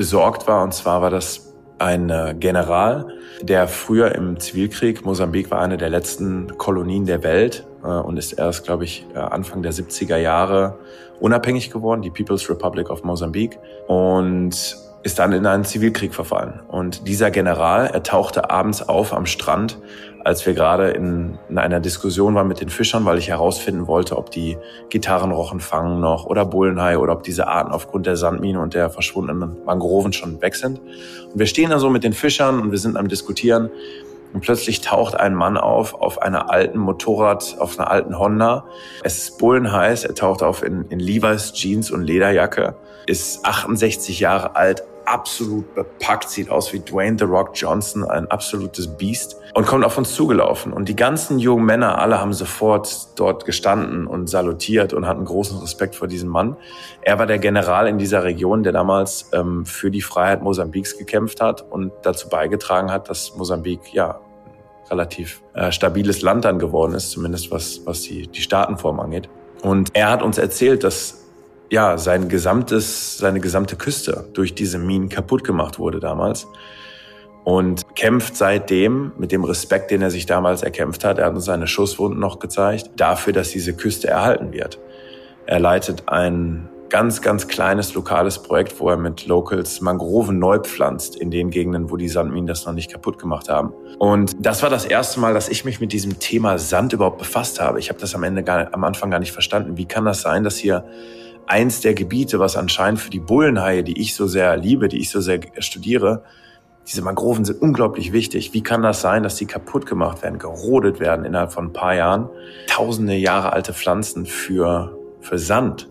besorgt 0.00 0.46
war. 0.46 0.62
Und 0.62 0.72
zwar 0.72 1.02
war 1.02 1.10
das 1.10 1.52
ein 1.76 2.08
äh, 2.08 2.34
General, 2.38 3.06
der 3.42 3.68
früher 3.68 4.14
im 4.14 4.40
Zivilkrieg, 4.40 5.04
Mosambik 5.04 5.50
war 5.50 5.60
eine 5.60 5.76
der 5.76 5.90
letzten 5.90 6.56
Kolonien 6.56 7.04
der 7.04 7.22
Welt 7.22 7.66
äh, 7.84 7.86
und 7.86 8.16
ist 8.16 8.32
erst, 8.32 8.64
glaube 8.64 8.84
ich, 8.84 9.04
äh, 9.14 9.18
Anfang 9.18 9.62
der 9.62 9.74
70er 9.74 10.16
Jahre 10.16 10.78
unabhängig 11.20 11.70
geworden, 11.70 12.00
die 12.00 12.10
People's 12.10 12.48
Republic 12.48 12.88
of 12.88 13.04
Mosambik. 13.04 13.58
Und 13.88 14.78
ist 15.02 15.18
dann 15.18 15.32
in 15.32 15.46
einen 15.46 15.64
Zivilkrieg 15.64 16.14
verfallen. 16.14 16.60
Und 16.68 17.06
dieser 17.08 17.30
General, 17.30 17.86
er 17.86 18.02
tauchte 18.02 18.50
abends 18.50 18.86
auf 18.86 19.14
am 19.14 19.26
Strand, 19.26 19.78
als 20.24 20.44
wir 20.46 20.54
gerade 20.54 20.90
in, 20.90 21.38
in, 21.48 21.58
einer 21.58 21.80
Diskussion 21.80 22.34
waren 22.34 22.48
mit 22.48 22.60
den 22.60 22.68
Fischern, 22.68 23.04
weil 23.04 23.18
ich 23.18 23.28
herausfinden 23.28 23.86
wollte, 23.86 24.16
ob 24.16 24.30
die 24.30 24.56
Gitarrenrochen 24.88 25.60
fangen 25.60 26.00
noch 26.00 26.26
oder 26.26 26.44
Bullenhai 26.44 26.98
oder 26.98 27.12
ob 27.14 27.22
diese 27.22 27.48
Arten 27.48 27.72
aufgrund 27.72 28.06
der 28.06 28.16
Sandmine 28.16 28.60
und 28.60 28.74
der 28.74 28.90
verschwundenen 28.90 29.56
Mangroven 29.64 30.12
schon 30.12 30.40
weg 30.42 30.54
sind. 30.54 30.80
Und 31.32 31.38
wir 31.38 31.46
stehen 31.46 31.70
da 31.70 31.78
so 31.78 31.90
mit 31.90 32.04
den 32.04 32.12
Fischern 32.12 32.60
und 32.60 32.70
wir 32.70 32.78
sind 32.78 32.96
am 32.96 33.08
Diskutieren. 33.08 33.70
Und 34.32 34.42
plötzlich 34.42 34.80
taucht 34.80 35.18
ein 35.18 35.34
Mann 35.34 35.56
auf, 35.56 35.94
auf 35.94 36.22
einer 36.22 36.50
alten 36.50 36.78
Motorrad, 36.78 37.56
auf 37.58 37.78
einer 37.78 37.90
alten 37.90 38.16
Honda. 38.16 38.64
Es 39.02 39.18
ist 39.18 39.38
bullenheiß. 39.38 40.04
Er 40.04 40.14
taucht 40.14 40.42
auf 40.42 40.62
in, 40.62 40.84
in 40.88 41.00
Levi's 41.00 41.52
Jeans 41.52 41.90
und 41.90 42.02
Lederjacke, 42.02 42.76
ist 43.06 43.44
68 43.44 44.20
Jahre 44.20 44.54
alt, 44.54 44.84
absolut 45.04 45.74
bepackt, 45.74 46.28
sieht 46.28 46.50
aus 46.50 46.72
wie 46.72 46.80
Dwayne 46.80 47.16
The 47.18 47.24
Rock 47.24 47.50
Johnson, 47.54 48.04
ein 48.04 48.30
absolutes 48.30 48.86
Biest 48.86 49.36
und 49.54 49.66
kommt 49.66 49.84
auf 49.84 49.98
uns 49.98 50.14
zugelaufen. 50.14 50.72
Und 50.72 50.88
die 50.88 50.96
ganzen 50.96 51.38
jungen 51.38 51.64
Männer, 51.64 51.98
alle 51.98 52.20
haben 52.20 52.32
sofort 52.32 53.18
dort 53.18 53.44
gestanden 53.44 54.06
und 54.06 54.28
salutiert 54.28 54.92
und 54.92 55.06
hatten 55.06 55.24
großen 55.24 55.58
Respekt 55.58 55.94
vor 55.94 56.08
diesem 56.08 56.28
Mann. 56.28 56.56
Er 57.02 57.18
war 57.18 57.26
der 57.26 57.38
General 57.38 57.88
in 57.88 57.98
dieser 57.98 58.24
Region, 58.24 58.62
der 58.62 58.72
damals 58.72 59.30
ähm, 59.32 59.66
für 59.66 59.90
die 59.90 60.02
Freiheit 60.02 60.42
Mosambiks 60.42 60.96
gekämpft 60.96 61.40
hat 61.40 61.64
und 61.70 61.92
dazu 62.02 62.28
beigetragen 62.28 62.90
hat, 62.90 63.08
dass 63.10 63.34
Mosambik 63.36 63.92
ja 63.92 64.20
relativ 64.90 65.42
äh, 65.54 65.70
stabiles 65.72 66.22
Land 66.22 66.44
dann 66.44 66.58
geworden 66.58 66.94
ist, 66.94 67.10
zumindest 67.10 67.50
was, 67.50 67.80
was 67.84 68.02
die, 68.02 68.26
die 68.26 68.42
Staatenform 68.42 69.00
angeht. 69.00 69.28
Und 69.62 69.90
er 69.92 70.10
hat 70.10 70.22
uns 70.22 70.38
erzählt, 70.38 70.84
dass 70.84 71.19
ja, 71.70 71.96
sein 71.98 72.28
gesamtes, 72.28 73.16
seine 73.18 73.40
gesamte 73.40 73.76
Küste 73.76 74.28
durch 74.34 74.54
diese 74.54 74.78
Minen 74.78 75.08
kaputt 75.08 75.44
gemacht 75.44 75.78
wurde 75.78 76.00
damals. 76.00 76.46
Und 77.44 77.94
kämpft 77.94 78.36
seitdem 78.36 79.12
mit 79.16 79.32
dem 79.32 79.44
Respekt, 79.44 79.90
den 79.90 80.02
er 80.02 80.10
sich 80.10 80.26
damals 80.26 80.62
erkämpft 80.62 81.04
hat. 81.04 81.18
Er 81.18 81.26
hat 81.26 81.34
uns 81.34 81.46
seine 81.46 81.66
Schusswunden 81.66 82.20
noch 82.20 82.38
gezeigt, 82.38 82.90
dafür, 82.96 83.32
dass 83.32 83.50
diese 83.50 83.72
Küste 83.74 84.08
erhalten 84.08 84.52
wird. 84.52 84.78
Er 85.46 85.58
leitet 85.58 86.08
ein 86.08 86.68
ganz, 86.90 87.22
ganz 87.22 87.48
kleines 87.48 87.94
lokales 87.94 88.42
Projekt, 88.42 88.78
wo 88.78 88.90
er 88.90 88.96
mit 88.96 89.26
Locals 89.26 89.80
Mangroven 89.80 90.38
neu 90.38 90.58
pflanzt 90.58 91.16
in 91.16 91.30
den 91.30 91.50
Gegenden, 91.50 91.90
wo 91.90 91.96
die 91.96 92.08
Sandminen 92.08 92.46
das 92.46 92.66
noch 92.66 92.74
nicht 92.74 92.92
kaputt 92.92 93.18
gemacht 93.18 93.48
haben. 93.48 93.72
Und 93.98 94.34
das 94.38 94.62
war 94.62 94.70
das 94.70 94.84
erste 94.84 95.20
Mal, 95.20 95.32
dass 95.32 95.48
ich 95.48 95.64
mich 95.64 95.80
mit 95.80 95.92
diesem 95.92 96.18
Thema 96.18 96.58
Sand 96.58 96.92
überhaupt 96.92 97.18
befasst 97.18 97.60
habe. 97.60 97.78
Ich 97.78 97.88
habe 97.88 98.00
das 98.00 98.14
am 98.14 98.24
Ende 98.24 98.42
gar, 98.42 98.74
am 98.74 98.84
Anfang 98.84 99.10
gar 99.10 99.20
nicht 99.20 99.32
verstanden. 99.32 99.76
Wie 99.76 99.86
kann 99.86 100.04
das 100.04 100.22
sein, 100.22 100.44
dass 100.44 100.56
hier 100.56 100.84
eins 101.50 101.80
der 101.80 101.94
Gebiete, 101.94 102.38
was 102.38 102.56
anscheinend 102.56 103.00
für 103.00 103.10
die 103.10 103.18
Bullenhaie, 103.18 103.82
die 103.82 104.00
ich 104.00 104.14
so 104.14 104.26
sehr 104.26 104.56
liebe, 104.56 104.88
die 104.88 104.98
ich 104.98 105.10
so 105.10 105.20
sehr 105.20 105.40
studiere, 105.58 106.22
diese 106.86 107.02
Mangroven 107.02 107.44
sind 107.44 107.60
unglaublich 107.60 108.12
wichtig. 108.12 108.52
Wie 108.54 108.62
kann 108.62 108.82
das 108.82 109.00
sein, 109.00 109.22
dass 109.22 109.36
die 109.36 109.46
kaputt 109.46 109.84
gemacht 109.84 110.22
werden, 110.22 110.38
gerodet 110.38 111.00
werden 111.00 111.24
innerhalb 111.24 111.52
von 111.52 111.66
ein 111.66 111.72
paar 111.72 111.94
Jahren? 111.94 112.28
Tausende 112.68 113.14
Jahre 113.14 113.52
alte 113.52 113.72
Pflanzen 113.72 114.26
für, 114.26 114.96
für 115.20 115.38
Sand. 115.38 115.88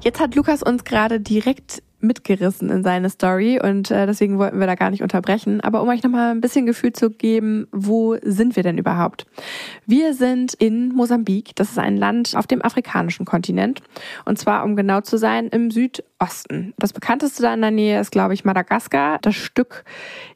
Jetzt 0.00 0.20
hat 0.20 0.34
Lukas 0.34 0.62
uns 0.62 0.84
gerade 0.84 1.18
direkt 1.18 1.82
mitgerissen 2.00 2.70
in 2.70 2.82
seine 2.82 3.10
Story 3.10 3.60
und 3.62 3.90
äh, 3.90 4.06
deswegen 4.06 4.38
wollten 4.38 4.60
wir 4.60 4.66
da 4.66 4.74
gar 4.74 4.90
nicht 4.90 5.02
unterbrechen. 5.02 5.60
Aber 5.60 5.82
um 5.82 5.88
euch 5.88 6.02
nochmal 6.02 6.30
ein 6.30 6.40
bisschen 6.40 6.66
Gefühl 6.66 6.92
zu 6.92 7.10
geben, 7.10 7.66
wo 7.72 8.16
sind 8.22 8.56
wir 8.56 8.62
denn 8.62 8.78
überhaupt? 8.78 9.26
Wir 9.86 10.14
sind 10.14 10.54
in 10.54 10.90
Mosambik. 10.90 11.56
Das 11.56 11.70
ist 11.70 11.78
ein 11.78 11.96
Land 11.96 12.34
auf 12.36 12.46
dem 12.46 12.64
afrikanischen 12.64 13.26
Kontinent. 13.26 13.82
Und 14.24 14.38
zwar, 14.38 14.64
um 14.64 14.76
genau 14.76 15.00
zu 15.00 15.16
sein, 15.16 15.48
im 15.48 15.70
Südosten. 15.70 16.74
Das 16.78 16.92
bekannteste 16.92 17.42
da 17.42 17.54
in 17.54 17.60
der 17.60 17.70
Nähe 17.70 18.00
ist, 18.00 18.12
glaube 18.12 18.34
ich, 18.34 18.44
Madagaskar. 18.44 19.18
Das 19.22 19.34
Stück 19.34 19.84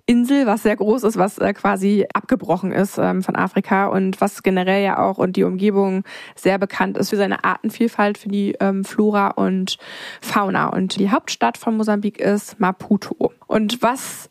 Insel, 0.07 0.47
was 0.47 0.65
sehr 0.65 0.77
groß 0.77 1.05
ist, 1.05 1.17
was 1.17 1.39
äh, 1.39 1.53
quasi 1.53 2.07
abgebrochen 2.13 2.73
ist 2.73 2.99
ähm, 2.99 3.23
von 3.23 3.37
Afrika 3.37 3.87
und 3.87 4.21
was 4.21 4.43
generell 4.43 4.83
ja 4.83 4.99
auch 4.99 5.19
und 5.19 5.37
die 5.37 5.45
Umgebung 5.45 6.03
sehr 6.35 6.59
bekannt 6.59 6.99
ist 6.99 7.11
für 7.11 7.17
seine 7.17 7.45
Artenvielfalt, 7.45 8.19
für 8.19 8.29
die 8.29 8.57
ähm, 8.59 8.85
Flora 8.85 9.29
und 9.29 9.79
Fauna. 10.21 10.67
Und 10.69 10.99
die 10.99 11.11
Hauptstadt 11.11 11.57
von 11.57 11.77
Mosambik 11.77 12.19
ist 12.19 12.59
Maputo. 12.59 13.33
Und 13.47 13.81
was 13.81 14.29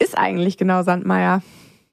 ist 0.00 0.18
eigentlich 0.18 0.56
genau 0.58 0.82
Sandmeier? 0.82 1.40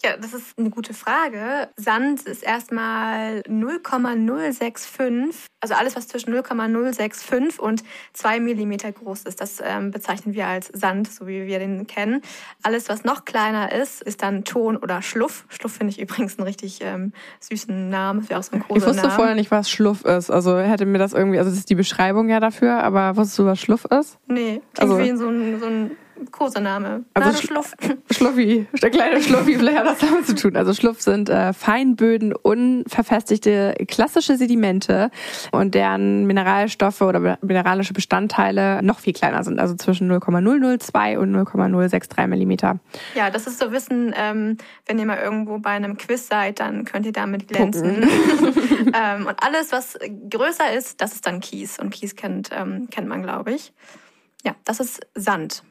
Ja, 0.05 0.17
das 0.17 0.33
ist 0.33 0.59
eine 0.59 0.69
gute 0.69 0.93
Frage. 0.93 1.69
Sand 1.77 2.23
ist 2.23 2.43
erstmal 2.43 3.41
0,065, 3.47 5.45
also 5.61 5.75
alles, 5.75 5.95
was 5.95 6.09
zwischen 6.09 6.31
0,065 6.31 7.57
und 7.59 7.83
2 8.11 8.41
Millimeter 8.41 8.91
groß 8.91 9.21
ist, 9.23 9.39
das 9.39 9.61
ähm, 9.63 9.91
bezeichnen 9.91 10.33
wir 10.33 10.47
als 10.47 10.67
Sand, 10.73 11.09
so 11.09 11.25
wie 11.25 11.47
wir 11.47 11.57
den 11.59 11.87
kennen. 11.87 12.21
Alles, 12.63 12.89
was 12.89 13.05
noch 13.05 13.23
kleiner 13.23 13.71
ist, 13.71 14.01
ist 14.01 14.23
dann 14.23 14.43
Ton 14.43 14.75
oder 14.75 15.01
Schluff. 15.01 15.45
Schluff 15.47 15.71
finde 15.71 15.91
ich 15.91 16.01
übrigens 16.01 16.37
einen 16.37 16.47
richtig 16.47 16.79
ähm, 16.81 17.13
süßen 17.39 17.87
Namen. 17.87 18.19
Das 18.19 18.29
wäre 18.29 18.39
auch 18.41 18.43
so 18.43 18.57
ein 18.57 18.65
Ich 18.75 18.85
wusste 18.85 19.03
Name. 19.03 19.11
vorher 19.11 19.35
nicht, 19.35 19.51
was 19.51 19.69
Schluff 19.69 20.03
ist. 20.03 20.29
Also 20.29 20.59
hätte 20.59 20.85
mir 20.85 20.97
das 20.97 21.13
irgendwie, 21.13 21.37
also 21.37 21.49
das 21.49 21.59
ist 21.59 21.69
die 21.69 21.75
Beschreibung 21.75 22.27
ja 22.27 22.41
dafür, 22.41 22.83
aber 22.83 23.15
wusstest 23.15 23.39
du, 23.39 23.45
was 23.45 23.61
Schluff 23.61 23.85
ist? 23.85 24.17
Nee, 24.27 24.61
also, 24.77 24.99
wie 24.99 25.15
so 25.15 25.29
ein, 25.29 25.61
so 25.61 25.65
ein 25.65 25.91
Kosename. 26.31 27.05
Also 27.13 27.41
Schluff. 27.41 27.73
Schluffi, 28.11 28.67
der 28.81 28.89
kleine 28.89 29.21
Schluffi, 29.21 29.55
vielleicht 29.55 29.77
hat 29.77 29.85
das 29.85 29.99
damit 29.99 30.25
zu 30.25 30.35
tun. 30.35 30.55
Also 30.55 30.73
Schluff 30.73 31.01
sind 31.01 31.29
äh, 31.29 31.53
Feinböden, 31.53 32.33
unverfestigte 32.33 33.75
klassische 33.87 34.37
Sedimente 34.37 35.11
und 35.51 35.75
deren 35.75 36.25
Mineralstoffe 36.25 37.01
oder 37.01 37.37
mineralische 37.41 37.93
Bestandteile 37.93 38.81
noch 38.83 38.99
viel 38.99 39.13
kleiner 39.13 39.43
sind, 39.43 39.59
also 39.59 39.75
zwischen 39.75 40.07
0,002 40.07 41.19
und 41.19 41.31
0,063 41.31 42.27
Millimeter. 42.27 42.79
Ja, 43.15 43.29
das 43.29 43.47
ist 43.47 43.59
so 43.59 43.71
Wissen, 43.71 44.13
ähm, 44.17 44.57
wenn 44.85 44.99
ihr 44.99 45.05
mal 45.05 45.19
irgendwo 45.19 45.59
bei 45.59 45.71
einem 45.71 45.97
Quiz 45.97 46.27
seid, 46.27 46.59
dann 46.59 46.85
könnt 46.85 47.05
ihr 47.05 47.13
damit 47.13 47.47
glänzen. 47.47 48.03
ähm, 48.93 49.27
und 49.27 49.35
alles, 49.43 49.71
was 49.71 49.97
größer 50.29 50.73
ist, 50.73 51.01
das 51.01 51.13
ist 51.13 51.25
dann 51.25 51.39
Kies. 51.39 51.79
Und 51.79 51.91
Kies 51.91 52.15
kennt, 52.15 52.49
ähm, 52.51 52.87
kennt 52.89 53.07
man, 53.07 53.23
glaube 53.23 53.51
ich. 53.51 53.73
Ja, 54.45 54.55
das 54.65 54.79
ist 54.79 55.01
Sand. 55.15 55.63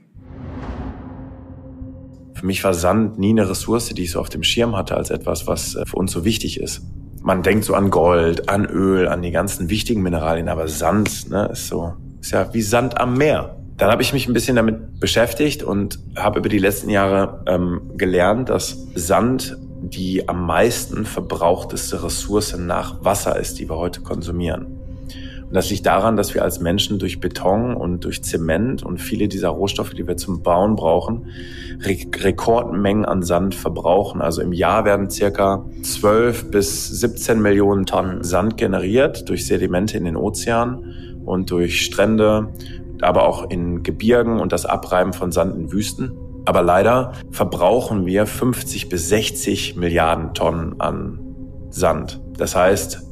Für 2.42 2.46
mich 2.46 2.64
war 2.64 2.74
Sand 2.74 3.20
nie 3.20 3.30
eine 3.30 3.48
Ressource, 3.48 3.90
die 3.90 4.02
ich 4.02 4.10
so 4.10 4.18
auf 4.18 4.28
dem 4.28 4.42
Schirm 4.42 4.74
hatte, 4.74 4.96
als 4.96 5.10
etwas, 5.10 5.46
was 5.46 5.76
äh, 5.76 5.86
für 5.86 5.94
uns 5.94 6.10
so 6.10 6.24
wichtig 6.24 6.58
ist. 6.58 6.82
Man 7.20 7.44
denkt 7.44 7.64
so 7.64 7.74
an 7.74 7.88
Gold, 7.88 8.48
an 8.48 8.66
Öl, 8.66 9.06
an 9.06 9.22
die 9.22 9.30
ganzen 9.30 9.70
wichtigen 9.70 10.02
Mineralien, 10.02 10.48
aber 10.48 10.66
Sand 10.66 11.30
ne, 11.30 11.50
ist 11.52 11.68
so, 11.68 11.92
ist 12.20 12.32
ja 12.32 12.52
wie 12.52 12.62
Sand 12.62 13.00
am 13.00 13.16
Meer. 13.16 13.58
Dann 13.76 13.92
habe 13.92 14.02
ich 14.02 14.12
mich 14.12 14.26
ein 14.26 14.32
bisschen 14.32 14.56
damit 14.56 14.98
beschäftigt 14.98 15.62
und 15.62 16.00
habe 16.16 16.40
über 16.40 16.48
die 16.48 16.58
letzten 16.58 16.90
Jahre 16.90 17.44
ähm, 17.46 17.92
gelernt, 17.96 18.48
dass 18.48 18.88
Sand 18.96 19.56
die 19.80 20.28
am 20.28 20.44
meisten 20.44 21.04
verbrauchteste 21.04 22.02
Ressource 22.02 22.58
nach 22.58 23.04
Wasser 23.04 23.38
ist, 23.38 23.60
die 23.60 23.70
wir 23.70 23.76
heute 23.76 24.00
konsumieren. 24.00 24.71
Das 25.52 25.68
liegt 25.68 25.84
daran, 25.84 26.16
dass 26.16 26.32
wir 26.32 26.42
als 26.42 26.60
Menschen 26.60 26.98
durch 26.98 27.20
Beton 27.20 27.74
und 27.74 28.04
durch 28.04 28.24
Zement 28.24 28.82
und 28.82 28.98
viele 28.98 29.28
dieser 29.28 29.50
Rohstoffe, 29.50 29.92
die 29.92 30.06
wir 30.06 30.16
zum 30.16 30.42
Bauen 30.42 30.76
brauchen, 30.76 31.26
Re 31.80 31.96
Rekordmengen 32.24 33.04
an 33.04 33.22
Sand 33.22 33.54
verbrauchen. 33.54 34.22
Also 34.22 34.40
im 34.40 34.52
Jahr 34.52 34.86
werden 34.86 35.10
circa 35.10 35.66
12 35.82 36.50
bis 36.50 36.88
17 36.88 37.42
Millionen 37.42 37.84
Tonnen 37.84 38.24
Sand 38.24 38.56
generiert 38.56 39.28
durch 39.28 39.46
Sedimente 39.46 39.98
in 39.98 40.06
den 40.06 40.16
Ozeanen 40.16 41.20
und 41.26 41.50
durch 41.50 41.82
Strände, 41.82 42.48
aber 43.02 43.28
auch 43.28 43.50
in 43.50 43.82
Gebirgen 43.82 44.40
und 44.40 44.52
das 44.52 44.64
Abreiben 44.64 45.12
von 45.12 45.32
Sand 45.32 45.54
in 45.54 45.70
Wüsten. 45.70 46.12
Aber 46.46 46.62
leider 46.62 47.12
verbrauchen 47.30 48.06
wir 48.06 48.26
50 48.26 48.88
bis 48.88 49.10
60 49.10 49.76
Milliarden 49.76 50.32
Tonnen 50.32 50.80
an 50.80 51.20
Sand. 51.70 52.20
Das 52.36 52.56
heißt, 52.56 53.11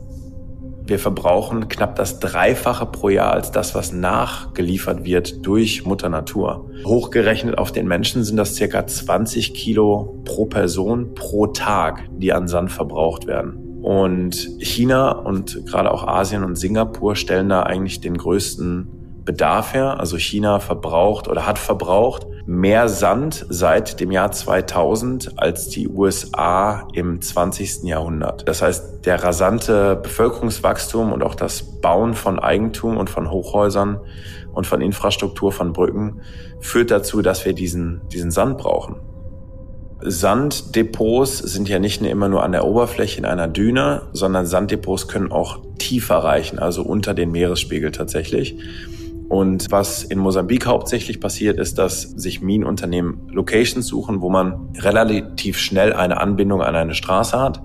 wir 0.91 0.99
verbrauchen 0.99 1.69
knapp 1.69 1.95
das 1.95 2.19
Dreifache 2.19 2.85
pro 2.85 3.09
Jahr 3.09 3.33
als 3.33 3.53
das, 3.53 3.77
was 3.77 3.93
nachgeliefert 3.93 5.05
wird 5.05 5.47
durch 5.47 5.87
Mutter 5.87 6.09
Natur. 6.09 6.69
Hochgerechnet 6.85 7.57
auf 7.57 7.71
den 7.71 7.87
Menschen 7.87 8.25
sind 8.25 8.37
das 8.37 8.57
circa 8.57 8.87
20 8.87 9.55
Kilo 9.55 10.21
pro 10.25 10.47
Person 10.47 11.15
pro 11.15 11.47
Tag, 11.47 12.09
die 12.11 12.33
an 12.33 12.49
Sand 12.49 12.73
verbraucht 12.73 13.29
werden. 13.29 13.79
Und 13.83 14.51
China 14.59 15.13
und 15.13 15.65
gerade 15.65 15.93
auch 15.93 16.07
Asien 16.07 16.43
und 16.43 16.57
Singapur 16.57 17.15
stellen 17.15 17.49
da 17.49 17.63
eigentlich 17.63 18.01
den 18.01 18.17
größten 18.19 18.89
Bedarf 19.25 19.75
her. 19.75 20.01
Also 20.01 20.19
China 20.19 20.59
verbraucht 20.59 21.29
oder 21.29 21.47
hat 21.47 21.59
verbraucht 21.59 22.27
mehr 22.51 22.89
Sand 22.89 23.47
seit 23.49 24.01
dem 24.01 24.11
Jahr 24.11 24.33
2000 24.33 25.39
als 25.39 25.69
die 25.69 25.87
USA 25.89 26.89
im 26.95 27.23
20. 27.23 27.85
Jahrhundert. 27.85 28.49
Das 28.49 28.61
heißt, 28.61 29.07
der 29.07 29.23
rasante 29.23 29.95
Bevölkerungswachstum 29.95 31.13
und 31.13 31.23
auch 31.23 31.37
das 31.37 31.81
Bauen 31.81 32.15
von 32.15 32.41
Eigentum 32.41 32.97
und 32.97 33.09
von 33.09 33.31
Hochhäusern 33.31 34.01
und 34.53 34.67
von 34.67 34.81
Infrastruktur 34.81 35.53
von 35.53 35.73
Brücken 35.73 36.23
führt 36.59 36.91
dazu, 36.91 37.23
dass 37.23 37.45
wir 37.45 37.53
diesen, 37.53 38.01
diesen 38.09 38.33
Sand 38.33 38.59
brauchen. 38.59 38.97
Sanddepots 40.01 41.39
sind 41.39 41.69
ja 41.69 41.79
nicht 41.79 42.03
immer 42.03 42.29
nur 42.29 42.43
an 42.43 42.51
der 42.51 42.65
Oberfläche 42.65 43.19
in 43.19 43.27
einer 43.27 43.47
Düne, 43.47 44.09
sondern 44.13 44.45
Sanddepots 44.47 45.07
können 45.07 45.31
auch 45.31 45.61
tiefer 45.79 46.17
reichen, 46.17 46.59
also 46.59 46.83
unter 46.83 47.15
den 47.15 47.31
Meeresspiegel 47.31 47.93
tatsächlich. 47.93 48.57
Und 49.31 49.71
was 49.71 50.03
in 50.03 50.19
Mosambik 50.19 50.67
hauptsächlich 50.67 51.21
passiert, 51.21 51.61
ist, 51.61 51.79
dass 51.79 52.03
sich 52.03 52.43
Minenunternehmen 52.43 53.29
Locations 53.29 53.87
suchen, 53.87 54.23
wo 54.23 54.29
man 54.29 54.71
relativ 54.77 55.57
schnell 55.57 55.93
eine 55.93 56.21
Anbindung 56.21 56.63
an 56.63 56.75
eine 56.75 56.95
Straße 56.95 57.39
hat, 57.39 57.63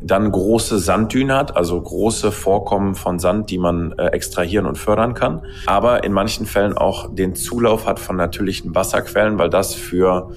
dann 0.00 0.32
große 0.32 0.78
Sanddünen 0.78 1.36
hat, 1.36 1.54
also 1.54 1.78
große 1.78 2.32
Vorkommen 2.32 2.94
von 2.94 3.18
Sand, 3.18 3.50
die 3.50 3.58
man 3.58 3.92
äh, 3.98 4.06
extrahieren 4.06 4.64
und 4.64 4.78
fördern 4.78 5.12
kann, 5.12 5.42
aber 5.66 6.04
in 6.04 6.12
manchen 6.14 6.46
Fällen 6.46 6.72
auch 6.72 7.14
den 7.14 7.34
Zulauf 7.34 7.86
hat 7.86 8.00
von 8.00 8.16
natürlichen 8.16 8.74
Wasserquellen, 8.74 9.38
weil 9.38 9.50
das 9.50 9.74
für 9.74 10.30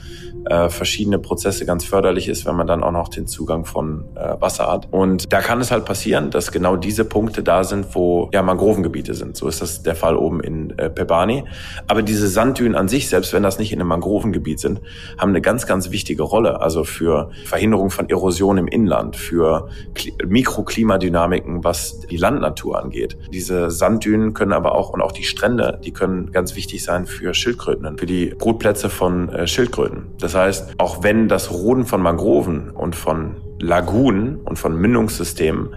äh, 0.45 0.69
verschiedene 0.69 1.19
Prozesse 1.19 1.65
ganz 1.65 1.85
förderlich 1.85 2.27
ist, 2.27 2.45
wenn 2.45 2.55
man 2.55 2.67
dann 2.67 2.83
auch 2.83 2.91
noch 2.91 3.09
den 3.09 3.27
Zugang 3.27 3.65
von 3.65 4.05
äh, 4.15 4.39
Wasser 4.39 4.71
hat. 4.71 4.87
Und 4.91 5.31
da 5.31 5.41
kann 5.41 5.61
es 5.61 5.71
halt 5.71 5.85
passieren, 5.85 6.31
dass 6.31 6.51
genau 6.51 6.75
diese 6.75 7.05
Punkte 7.05 7.43
da 7.43 7.63
sind, 7.63 7.95
wo 7.95 8.29
ja 8.33 8.41
Mangrovengebiete 8.41 9.13
sind. 9.13 9.37
So 9.37 9.47
ist 9.47 9.61
das 9.61 9.83
der 9.83 9.95
Fall 9.95 10.15
oben 10.15 10.41
in 10.41 10.77
äh, 10.77 10.89
Pebani. 10.89 11.43
Aber 11.87 12.01
diese 12.01 12.27
Sanddünen 12.27 12.75
an 12.75 12.87
sich, 12.87 13.09
selbst 13.09 13.33
wenn 13.33 13.43
das 13.43 13.59
nicht 13.59 13.71
in 13.71 13.79
einem 13.79 13.89
Mangrovengebiet 13.89 14.59
sind, 14.59 14.81
haben 15.17 15.29
eine 15.29 15.41
ganz, 15.41 15.67
ganz 15.67 15.91
wichtige 15.91 16.23
Rolle. 16.23 16.61
Also 16.61 16.83
für 16.83 17.31
Verhinderung 17.45 17.89
von 17.89 18.09
Erosion 18.09 18.57
im 18.57 18.67
Inland, 18.67 19.15
für 19.15 19.69
Mikroklimadynamiken, 20.25 21.63
was 21.63 21.99
die 22.01 22.17
Landnatur 22.17 22.81
angeht. 22.81 23.17
Diese 23.31 23.71
Sanddünen 23.71 24.33
können 24.33 24.53
aber 24.53 24.75
auch 24.75 24.89
und 24.91 25.01
auch 25.01 25.11
die 25.11 25.23
Strände, 25.23 25.79
die 25.83 25.91
können 25.91 26.31
ganz 26.31 26.55
wichtig 26.55 26.83
sein 26.83 27.05
für 27.05 27.33
Schildkröten, 27.33 27.97
für 27.97 28.05
die 28.05 28.33
Brutplätze 28.37 28.89
von 28.89 29.29
äh, 29.29 29.47
Schildkröten. 29.47 30.11
Das 30.19 30.30
heißt, 30.35 30.75
auch 30.77 31.03
wenn 31.03 31.27
das 31.27 31.51
Roden 31.51 31.85
von 31.85 32.01
Mangroven 32.01 32.71
und 32.71 32.95
von 32.95 33.37
Lagunen 33.59 34.37
und 34.37 34.57
von 34.57 34.75
Mündungssystemen 34.75 35.75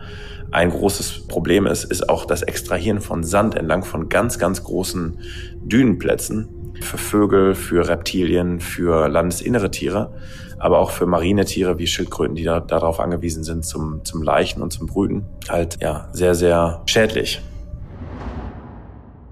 ein 0.51 0.71
großes 0.71 1.27
Problem 1.27 1.67
ist, 1.67 1.85
ist 1.85 2.09
auch 2.09 2.25
das 2.25 2.43
Extrahieren 2.43 3.01
von 3.01 3.25
Sand 3.25 3.57
entlang 3.57 3.83
von 3.85 4.09
ganz, 4.09 4.39
ganz 4.39 4.63
großen 4.63 5.19
Dünenplätzen 5.63 6.49
für 6.81 6.99
Vögel, 6.99 7.55
für 7.55 7.89
Reptilien, 7.89 8.61
für 8.61 9.09
landesinnere 9.09 9.71
Tiere, 9.71 10.15
aber 10.59 10.79
auch 10.79 10.91
für 10.91 11.07
marine 11.07 11.45
Tiere 11.45 11.79
wie 11.79 11.87
Schildkröten, 11.87 12.37
die 12.37 12.45
da, 12.45 12.61
darauf 12.61 13.01
angewiesen 13.01 13.43
sind 13.43 13.65
zum, 13.65 14.05
zum 14.05 14.23
Leichen 14.23 14.63
und 14.63 14.73
zum 14.73 14.87
Brüten, 14.87 15.27
halt 15.49 15.79
ja 15.83 16.09
sehr, 16.13 16.35
sehr 16.35 16.83
schädlich. 16.87 17.43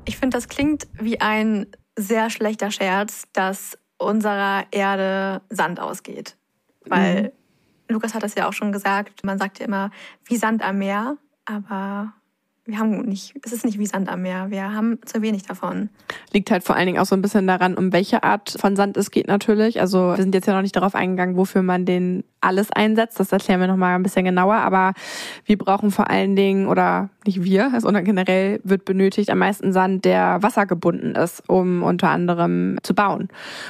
Ich 0.05 0.19
finde, 0.19 0.37
das 0.37 0.49
klingt 0.49 0.89
wie 1.01 1.21
ein 1.21 1.67
sehr 1.97 2.31
schlechter 2.31 2.71
Scherz, 2.71 3.25
dass 3.33 3.79
unserer 4.05 4.65
Erde 4.71 5.43
Sand 5.49 5.81
ausgeht. 5.81 6.37
Weil 6.87 7.25
mhm. 7.25 7.31
Lukas 7.89 8.15
hat 8.15 8.23
das 8.23 8.35
ja 8.35 8.49
auch 8.49 8.53
schon 8.53 8.73
gesagt, 8.73 9.25
man 9.25 9.39
sagt 9.39 9.59
ja 9.59 9.67
immer 9.67 9.91
wie 10.25 10.37
Sand 10.37 10.63
am 10.63 10.79
Meer, 10.79 11.17
aber 11.45 12.13
wir 12.65 12.79
haben 12.79 13.03
nicht, 13.03 13.35
es 13.43 13.53
ist 13.53 13.65
nicht 13.65 13.79
wie 13.79 13.87
Sand 13.87 14.09
am 14.09 14.23
Meer. 14.23 14.51
Wir 14.51 14.73
haben 14.73 14.99
zu 15.05 15.21
wenig 15.21 15.43
davon. 15.43 15.89
Liegt 16.33 16.51
halt 16.51 16.63
vor 16.63 16.77
allen 16.77 16.87
Dingen 16.87 16.99
auch 16.99 17.07
so 17.07 17.17
ein 17.17 17.23
bisschen 17.23 17.47
daran, 17.47 17.77
um 17.77 17.93
welche 17.93 18.23
Art 18.23 18.57
von 18.59 18.77
Sand 18.77 18.97
es 18.97 19.11
geht 19.11 19.27
natürlich. 19.27 19.81
Also 19.81 20.11
wir 20.11 20.23
sind 20.23 20.35
jetzt 20.35 20.47
ja 20.47 20.55
noch 20.55 20.63
nicht 20.63 20.77
darauf 20.77 20.95
eingegangen, 20.95 21.37
wofür 21.37 21.63
man 21.63 21.85
den 21.85 22.25
alles 22.43 22.71
einsetzt. 22.71 23.19
Das 23.19 23.33
erklären 23.33 23.61
wir 23.61 23.67
nochmal 23.67 23.95
ein 23.95 24.03
bisschen 24.03 24.25
genauer. 24.25 24.57
Aber 24.57 24.93
wir 25.45 25.57
brauchen 25.57 25.91
vor 25.91 26.11
allen 26.11 26.37
Dingen, 26.37 26.67
oder 26.67 27.09
nicht 27.27 27.43
wir, 27.43 27.73
sondern 27.79 28.05
generell 28.05 28.61
wird 28.65 28.85
benötigt 28.85 29.31
am 29.31 29.39
meisten 29.39 29.73
Sand, 29.73 30.05
der 30.05 30.43
wassergebunden 30.43 31.15
ist, 31.15 31.43
um 31.49 31.83
unter 31.83 32.11
anderem 32.11 32.79
zu 32.83 32.95
bauen. 32.95 33.29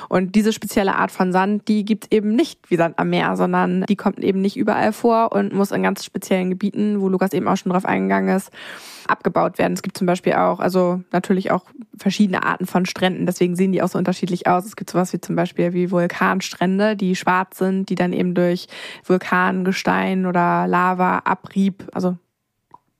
Und 0.08 0.34
diese 0.34 0.52
spezielle 0.52 0.96
Art 0.96 1.10
von 1.10 1.32
Sand, 1.32 1.68
die 1.68 1.84
gibt's 1.84 2.08
eben 2.10 2.34
nicht 2.34 2.70
wie 2.70 2.76
Sand 2.76 2.98
am 2.98 3.10
Meer, 3.10 3.36
sondern 3.36 3.82
die 3.82 3.96
kommt 3.96 4.20
eben 4.20 4.40
nicht 4.40 4.56
überall 4.56 4.92
vor 4.92 5.32
und 5.32 5.52
muss 5.52 5.70
in 5.70 5.82
ganz 5.82 6.04
speziellen 6.04 6.50
Gebieten, 6.50 7.00
wo 7.00 7.08
Lukas 7.08 7.32
eben 7.32 7.48
auch 7.48 7.56
schon 7.56 7.72
drauf 7.72 7.84
eingegangen 7.84 8.34
ist, 8.34 8.50
abgebaut 9.06 9.58
werden. 9.58 9.74
Es 9.74 9.82
gibt 9.82 9.98
zum 9.98 10.06
Beispiel 10.06 10.34
auch, 10.34 10.60
also 10.60 11.02
natürlich 11.12 11.50
auch 11.50 11.64
verschiedene 11.96 12.42
Arten 12.44 12.66
von 12.66 12.86
Stränden, 12.86 13.26
deswegen 13.26 13.56
sehen 13.56 13.72
die 13.72 13.82
auch 13.82 13.88
so 13.88 13.98
unterschiedlich 13.98 14.46
aus. 14.46 14.64
Es 14.64 14.76
gibt 14.76 14.90
sowas 14.90 15.12
wie 15.12 15.20
zum 15.20 15.36
Beispiel 15.36 15.72
wie 15.72 15.90
Vulkanstrände, 15.90 16.96
die 16.96 17.16
schwarz 17.16 17.58
sind, 17.58 17.88
die 17.88 17.94
dann 17.94 18.12
eben 18.12 18.34
durch 18.34 18.61
Vulkangestein 19.04 20.26
oder 20.26 20.66
Lava, 20.66 21.18
Abrieb, 21.24 21.88
also 21.92 22.16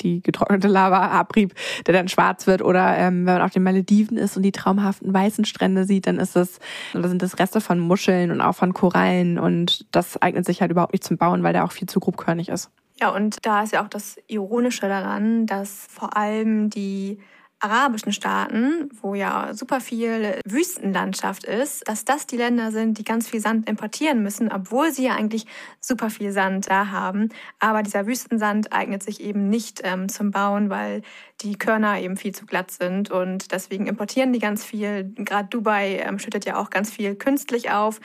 die 0.02 0.23
getrocknete 0.23 0.69
Lava 0.69 1.09
abrieb, 1.09 1.54
der 1.87 1.95
dann 1.95 2.09
schwarz 2.09 2.47
wird. 2.47 2.62
Oder 2.62 2.97
ähm, 2.99 3.26
wenn 3.26 3.35
man 3.35 3.42
auf 3.42 3.52
den 3.52 3.62
Malediven 3.62 4.16
ist 4.16 4.37
und 4.37 4.42
die 4.42 4.52
traumhaften 4.52 5.12
weißen 5.12 5.45
Strände 5.45 5.85
sieht, 5.85 6.07
dann 6.07 6.19
ist 6.19 6.37
das, 6.37 6.59
da 6.92 7.07
sind 7.09 7.23
das 7.23 7.38
Reste 7.38 7.61
von 7.61 7.78
Muscheln 7.78 8.31
und 8.31 8.40
auch 8.40 8.54
von 8.54 8.75
Korallen 8.75 9.38
und 9.38 9.87
das 9.92 10.21
eignet 10.21 10.45
sich 10.45 10.61
halt 10.61 10.71
überhaupt 10.71 10.92
nicht 10.92 11.04
zum 11.04 11.16
Bauen, 11.16 11.42
weil 11.42 11.52
der 11.52 11.64
auch 11.64 11.73
viel 11.73 11.88
zu 11.88 12.00
grobkörnig 12.00 12.49
ist. 12.49 12.71
Ja, 13.00 13.11
und 13.11 13.38
da 13.42 13.62
ist 13.62 13.73
ja 13.73 13.83
auch 13.83 13.88
das 13.88 14.16
Ironische 14.28 14.87
daran, 14.87 15.47
dass 15.47 15.87
vor 15.88 16.16
allem 16.16 16.71
die 16.71 17.19
arabischen 17.62 18.12
Staaten, 18.12 18.88
wo 19.00 19.14
ja 19.14 19.54
super 19.54 19.81
viel 19.81 20.40
Wüstenlandschaft 20.45 21.45
ist, 21.45 21.88
dass 21.88 22.04
das 22.04 22.26
die 22.26 22.37
Länder 22.37 22.73
sind, 22.73 22.99
die 22.99 23.04
ganz 23.04 23.28
viel 23.28 23.40
Sand 23.40 23.69
importieren 23.69 24.23
müssen, 24.23 24.50
obwohl 24.50 24.90
sie 24.90 25.04
ja 25.04 25.14
eigentlich 25.14 25.47
super 25.81 26.11
viel 26.11 26.33
Sand 26.33 26.69
da 26.69 26.90
haben. 26.90 27.28
Aber 27.61 27.83
dieser 27.83 28.07
Wüstensand 28.07 28.73
eignet 28.73 29.02
sich 29.02 29.21
eben 29.21 29.49
nicht 29.49 29.81
ähm, 29.85 30.09
zum 30.09 30.33
Bauen, 30.33 30.71
weil 30.71 31.02
die 31.40 31.57
Körner 31.57 32.01
eben 32.01 32.16
viel 32.16 32.35
zu 32.35 32.46
glatt 32.46 32.72
sind 32.72 33.11
und 33.11 33.53
deswegen 33.53 33.87
importieren 33.87 34.33
die 34.33 34.40
ganz 34.40 34.64
viel. 34.64 35.12
Gerade 35.16 35.48
Dubai 35.48 36.03
ähm, 36.05 36.18
schüttet 36.18 36.44
ja 36.44 36.57
auch 36.57 36.70
ganz 36.70 36.90
viel 36.90 37.14
künstlich 37.14 37.70
auf 37.70 38.01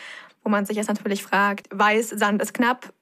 wo 0.47 0.49
man 0.49 0.65
sich 0.65 0.77
jetzt 0.77 0.87
natürlich 0.87 1.23
fragt, 1.23 1.67
weiß, 1.71 2.07
Sand 2.07 2.41
ist 2.41 2.53
knapp, 2.53 2.93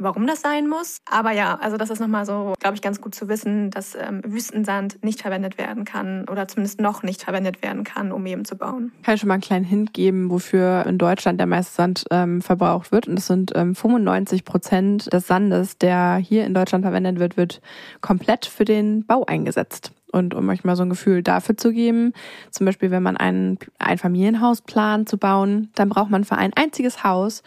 warum 0.00 0.26
das 0.26 0.40
sein 0.40 0.68
muss. 0.68 0.98
Aber 1.10 1.32
ja, 1.32 1.58
also 1.60 1.76
das 1.76 1.90
ist 1.90 2.00
nochmal 2.00 2.26
so, 2.26 2.54
glaube 2.60 2.74
ich, 2.74 2.82
ganz 2.82 3.00
gut 3.00 3.14
zu 3.14 3.28
wissen, 3.28 3.70
dass 3.70 3.94
ähm, 3.94 4.22
Wüstensand 4.24 5.02
nicht 5.04 5.22
verwendet 5.22 5.58
werden 5.58 5.84
kann 5.84 6.28
oder 6.28 6.48
zumindest 6.48 6.80
noch 6.80 7.02
nicht 7.02 7.22
verwendet 7.22 7.62
werden 7.62 7.84
kann, 7.84 8.12
um 8.12 8.24
eben 8.26 8.44
zu 8.44 8.56
bauen. 8.56 8.92
Kann 9.02 9.14
ich 9.14 9.20
schon 9.20 9.28
mal 9.28 9.34
einen 9.34 9.42
kleinen 9.42 9.64
Hint 9.64 9.94
geben, 9.94 10.30
wofür 10.30 10.86
in 10.86 10.98
Deutschland 10.98 11.38
der 11.38 11.46
meiste 11.46 11.74
Sand 11.74 12.04
ähm, 12.10 12.42
verbraucht 12.42 12.92
wird. 12.92 13.06
Und 13.06 13.16
das 13.16 13.26
sind 13.26 13.52
ähm, 13.54 13.74
95 13.74 14.44
Prozent 14.44 15.12
des 15.12 15.26
Sandes, 15.26 15.78
der 15.78 16.16
hier 16.16 16.44
in 16.44 16.54
Deutschland 16.54 16.84
verwendet 16.84 17.18
wird, 17.18 17.36
wird 17.36 17.60
komplett 18.00 18.46
für 18.46 18.64
den 18.64 19.04
Bau 19.04 19.24
eingesetzt. 19.24 19.92
Und 20.12 20.34
um 20.34 20.48
euch 20.48 20.64
mal 20.64 20.76
so 20.76 20.82
ein 20.82 20.90
Gefühl 20.90 21.22
dafür 21.22 21.56
zu 21.56 21.72
geben, 21.72 22.12
zum 22.50 22.66
Beispiel, 22.66 22.90
wenn 22.90 23.02
man 23.02 23.16
ein, 23.16 23.58
ein 23.78 23.98
Familienhaus 23.98 24.62
plant 24.62 25.08
zu 25.08 25.18
bauen, 25.18 25.70
dann 25.74 25.88
braucht 25.88 26.10
man 26.10 26.24
für 26.24 26.36
ein 26.36 26.52
einziges 26.54 27.04
Haus, 27.04 27.42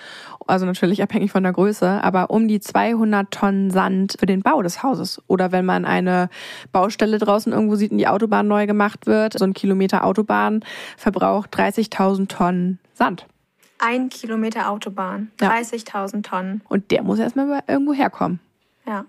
also 0.48 0.66
natürlich 0.66 1.04
abhängig 1.04 1.32
von 1.32 1.44
der 1.44 1.54
Größe, 1.54 2.04
aber 2.04 2.30
um 2.30 2.48
die 2.48 2.60
200 2.60 3.32
Tonnen 3.32 3.72
Sand 3.72 4.16
für 4.20 4.26
den 4.26 4.42
Bau 4.42 4.62
des 4.62 4.84
Hauses. 4.84 5.22
Oder 5.28 5.52
wenn 5.52 5.66
man 5.66 5.86
eine 5.86 6.30
Baustelle 6.72 7.18
draußen 7.18 7.52
irgendwo 7.52 7.76
sieht 7.76 7.92
und 7.92 7.98
die 7.98 8.08
Autobahn 8.08 8.48
neu 8.48 8.66
gemacht 8.66 9.08
wird, 9.08 9.38
so 9.38 9.46
ein 9.46 9.54
Kilometer 9.54 10.06
Autobahn 10.06 10.64
verbraucht 10.98 11.54
30.000 11.56 12.28
Tonnen 12.28 12.80
Sand. 12.94 13.28
Ein 13.80 14.10
Kilometer 14.10 14.70
Autobahn, 14.70 15.32
30.000 15.40 16.16
ja. 16.16 16.22
Tonnen. 16.22 16.62
Und 16.70 16.92
der 16.92 17.04
muss 17.04 17.20
erstmal 17.20 17.64
irgendwo 17.68 17.94
herkommen. 17.94 18.40
Ja. 18.86 19.06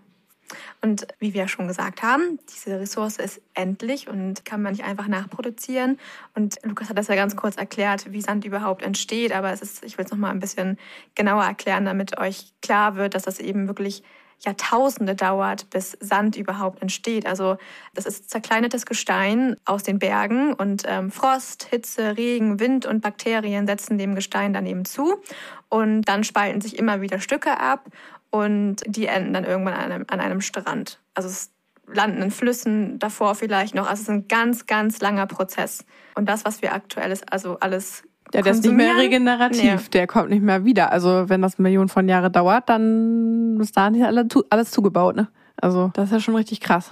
Und 0.83 1.07
wie 1.19 1.35
wir 1.35 1.49
schon 1.49 1.69
gesagt 1.69 2.03
haben, 2.03 2.39
diese 2.55 2.79
Ressource 2.79 3.17
ist 3.17 3.41
endlich 3.55 4.09
und 4.09 4.45
kann 4.45 4.63
man 4.63 4.73
nicht 4.73 4.85
einfach 4.85 5.09
nachproduzieren. 5.09 5.99
Und 6.35 6.57
Lukas 6.63 6.89
hat 6.89 6.99
das 6.99 7.09
ja 7.09 7.15
ganz 7.15 7.37
kurz 7.37 7.57
erklärt, 7.57 8.13
wie 8.13 8.21
Sand 8.21 8.45
überhaupt 8.45 8.83
entsteht. 8.83 9.33
Aber 9.33 9.53
es 9.53 9.63
ist, 9.63 9.85
ich 9.85 9.99
will 9.99 10.05
es 10.05 10.11
noch 10.11 10.19
mal 10.19 10.31
ein 10.31 10.41
bisschen 10.41 10.79
genauer 11.15 11.45
erklären, 11.45 11.85
damit 11.85 12.19
euch 12.19 12.53
klar 12.63 12.97
wird, 12.97 13.15
dass 13.15 13.23
das 13.23 13.41
eben 13.41 13.67
wirklich 13.67 14.03
Jahrtausende 14.41 15.15
dauert, 15.15 15.71
bis 15.71 15.97
Sand 16.01 16.37
überhaupt 16.37 16.83
entsteht. 16.83 17.27
Also 17.27 17.57
das 17.95 18.07
ist 18.07 18.31
zerkleinertes 18.31 18.87
Gestein 18.87 19.57
aus 19.65 19.83
den 19.83 19.99
Bergen 19.99 20.53
und 20.53 20.83
ähm, 20.87 21.11
Frost, 21.11 21.65
Hitze, 21.65 22.17
Regen, 22.17 22.61
Wind 22.61 22.87
und 22.87 23.01
Bakterien 23.01 23.67
setzen 23.67 23.99
dem 23.99 24.15
Gestein 24.15 24.53
dann 24.53 24.67
eben 24.67 24.85
zu 24.85 25.23
und 25.69 26.03
dann 26.03 26.25
spalten 26.25 26.61
sich 26.61 26.79
immer 26.79 27.01
wieder 27.01 27.21
Stücke 27.21 27.59
ab 27.59 27.87
und 28.35 28.79
die 28.85 29.07
enden 29.07 29.33
dann 29.33 29.45
irgendwann 29.45 29.75
an 29.75 29.93
einem, 29.93 30.05
an 30.09 30.19
einem 30.19 30.41
Strand. 30.41 30.99
Also 31.15 31.29
es 31.29 31.53
landen 31.87 32.21
in 32.21 32.33
Flüssen 32.33 32.99
davor 32.99 33.37
vielleicht 33.37 33.77
noch. 33.77 33.89
Also 33.89 33.95
es 33.95 34.01
ist 34.01 34.11
ein 34.11 34.27
ganz, 34.27 34.67
ganz 34.67 35.01
langer 35.01 35.27
Prozess. 35.27 35.85
Und 36.17 36.29
das, 36.29 36.45
was 36.45 36.61
wir 36.61 36.75
aktuell 36.75 37.13
ist, 37.13 37.33
also 37.33 37.61
alles 37.61 38.03
ja, 38.33 38.43
der 38.43 38.51
ist 38.51 38.65
nicht 38.65 38.75
mehr 38.75 38.97
regenerativ, 38.97 39.63
nee. 39.63 39.91
der 39.93 40.09
kommt 40.09 40.31
nicht 40.31 40.43
mehr 40.43 40.65
wieder. 40.65 40.91
Also 40.91 41.29
wenn 41.29 41.43
das 41.43 41.61
Millionen 41.61 41.89
von 41.89 42.09
Jahren 42.09 42.33
dauert, 42.33 42.69
dann 42.69 43.61
ist 43.61 43.77
da 43.77 43.89
nicht 43.89 44.05
alles 44.51 44.71
zugebaut. 44.73 45.15
Ne? 45.15 45.29
Also 45.61 45.93
das 45.95 46.07
ist 46.07 46.13
ja 46.13 46.19
schon 46.19 46.35
richtig 46.35 46.61
krass. 46.61 46.91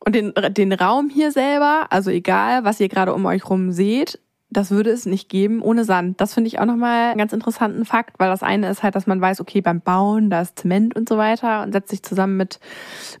Und 0.00 0.16
den, 0.16 0.32
den 0.50 0.72
Raum 0.72 1.10
hier 1.10 1.30
selber, 1.30 1.86
also 1.90 2.10
egal, 2.10 2.64
was 2.64 2.80
ihr 2.80 2.88
gerade 2.88 3.14
um 3.14 3.24
euch 3.26 3.48
rum 3.48 3.70
seht, 3.70 4.18
das 4.48 4.70
würde 4.70 4.90
es 4.90 5.06
nicht 5.06 5.28
geben 5.28 5.60
ohne 5.60 5.84
Sand. 5.84 6.20
Das 6.20 6.34
finde 6.34 6.48
ich 6.48 6.60
auch 6.60 6.64
nochmal 6.64 7.08
einen 7.08 7.18
ganz 7.18 7.32
interessanten 7.32 7.84
Fakt, 7.84 8.18
weil 8.18 8.28
das 8.28 8.42
eine 8.42 8.70
ist 8.70 8.82
halt, 8.82 8.94
dass 8.94 9.06
man 9.06 9.20
weiß, 9.20 9.40
okay, 9.40 9.60
beim 9.60 9.80
Bauen, 9.80 10.30
da 10.30 10.40
ist 10.40 10.60
Zement 10.60 10.94
und 10.94 11.08
so 11.08 11.18
weiter 11.18 11.62
und 11.62 11.72
setzt 11.72 11.90
sich 11.90 12.02
zusammen 12.02 12.36
mit, 12.36 12.60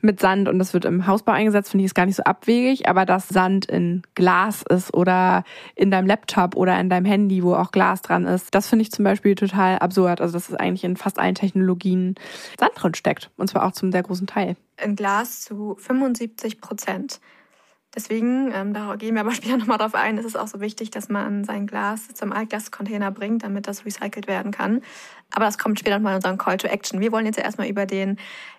mit 0.00 0.20
Sand 0.20 0.48
und 0.48 0.58
das 0.58 0.72
wird 0.72 0.84
im 0.84 1.06
Hausbau 1.06 1.32
eingesetzt, 1.32 1.70
finde 1.70 1.82
ich 1.82 1.86
ist 1.86 1.94
gar 1.94 2.06
nicht 2.06 2.16
so 2.16 2.22
abwegig, 2.22 2.88
aber 2.88 3.04
dass 3.04 3.28
Sand 3.28 3.66
in 3.66 4.02
Glas 4.14 4.62
ist 4.68 4.94
oder 4.94 5.42
in 5.74 5.90
deinem 5.90 6.06
Laptop 6.06 6.56
oder 6.56 6.78
in 6.78 6.88
deinem 6.88 7.06
Handy, 7.06 7.42
wo 7.42 7.54
auch 7.54 7.72
Glas 7.72 8.02
dran 8.02 8.24
ist, 8.24 8.54
das 8.54 8.68
finde 8.68 8.84
ich 8.84 8.92
zum 8.92 9.04
Beispiel 9.04 9.34
total 9.34 9.78
absurd. 9.78 10.20
Also, 10.20 10.34
dass 10.34 10.48
es 10.48 10.54
eigentlich 10.54 10.84
in 10.84 10.96
fast 10.96 11.18
allen 11.18 11.34
Technologien 11.34 12.14
Sand 12.58 12.72
drin 12.76 12.94
steckt 12.94 13.30
und 13.36 13.50
zwar 13.50 13.64
auch 13.66 13.72
zum 13.72 13.90
sehr 13.90 14.02
großen 14.02 14.26
Teil. 14.26 14.56
In 14.82 14.94
Glas 14.94 15.40
zu 15.40 15.76
75 15.78 16.60
Prozent. 16.60 17.20
Deswegen, 17.96 18.52
ähm, 18.52 18.74
da 18.74 18.94
gehen 18.96 19.14
wir 19.14 19.22
aber 19.22 19.30
später 19.34 19.56
nochmal 19.56 19.78
drauf 19.78 19.94
ein, 19.94 20.18
ist 20.18 20.26
es 20.26 20.36
auch 20.36 20.46
so 20.46 20.60
wichtig, 20.60 20.90
dass 20.90 21.08
man 21.08 21.44
sein 21.44 21.66
Glas 21.66 22.08
zum 22.14 22.32
Altglascontainer 22.32 23.10
bringt, 23.10 23.42
damit 23.42 23.66
das 23.66 23.86
recycelt 23.86 24.26
werden 24.28 24.52
kann. 24.52 24.82
Aber 25.32 25.46
das 25.46 25.58
kommt 25.58 25.80
später 25.80 25.96
nochmal 25.96 26.12
in 26.12 26.16
unseren 26.16 26.38
Call 26.38 26.58
to 26.58 26.68
Action. 26.68 27.00
Wir 27.00 27.10
wollen 27.10 27.26
jetzt 27.26 27.38
erstmal 27.38 27.68
über 27.68 27.86
den, 27.86 28.18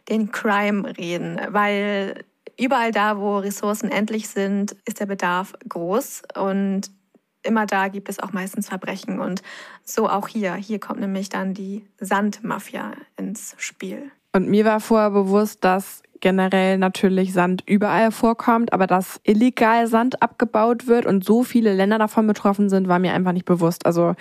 den 0.10 0.32
Crime 0.32 0.98
reden, 0.98 1.40
weil 1.50 2.26
überall 2.60 2.92
da, 2.92 3.20
wo 3.20 3.38
Ressourcen 3.38 3.90
endlich 3.92 4.28
sind, 4.28 4.76
ist 4.86 5.00
der 5.00 5.06
Bedarf 5.06 5.54
groß 5.70 6.24
und 6.36 6.90
immer 7.44 7.66
da 7.66 7.88
gibt 7.88 8.10
es 8.10 8.20
auch 8.20 8.34
meistens 8.34 8.68
Verbrechen. 8.68 9.20
Und 9.20 9.42
so 9.84 10.10
auch 10.10 10.28
hier. 10.28 10.56
Hier 10.56 10.80
kommt 10.80 11.00
nämlich 11.00 11.30
dann 11.30 11.54
die 11.54 11.86
Sandmafia 12.00 12.92
ins 13.16 13.56
Spiel. 13.58 14.12
Und 14.34 14.50
mir 14.50 14.66
war 14.66 14.80
vorher 14.80 15.10
bewusst, 15.10 15.64
dass 15.64 16.04
generell 16.22 16.78
natürlich 16.78 17.34
Sand 17.34 17.64
überall 17.66 18.12
vorkommt, 18.12 18.74
aber 18.74 18.88
dass 18.88 19.20
illegal 19.24 19.88
Sand 19.88 20.22
abgebaut 20.22 20.88
wird 20.88 21.06
und 21.06 21.24
so 21.24 21.44
viele 21.44 21.74
Länder 21.74 21.98
davon 21.98 22.28
betroffen 22.28 22.70
sind, 22.70 22.88
war 22.88 23.00
mir 23.00 23.14
einfach 23.14 23.34
nicht 23.34 23.46
bewusst. 23.46 23.86
Also 23.86 24.16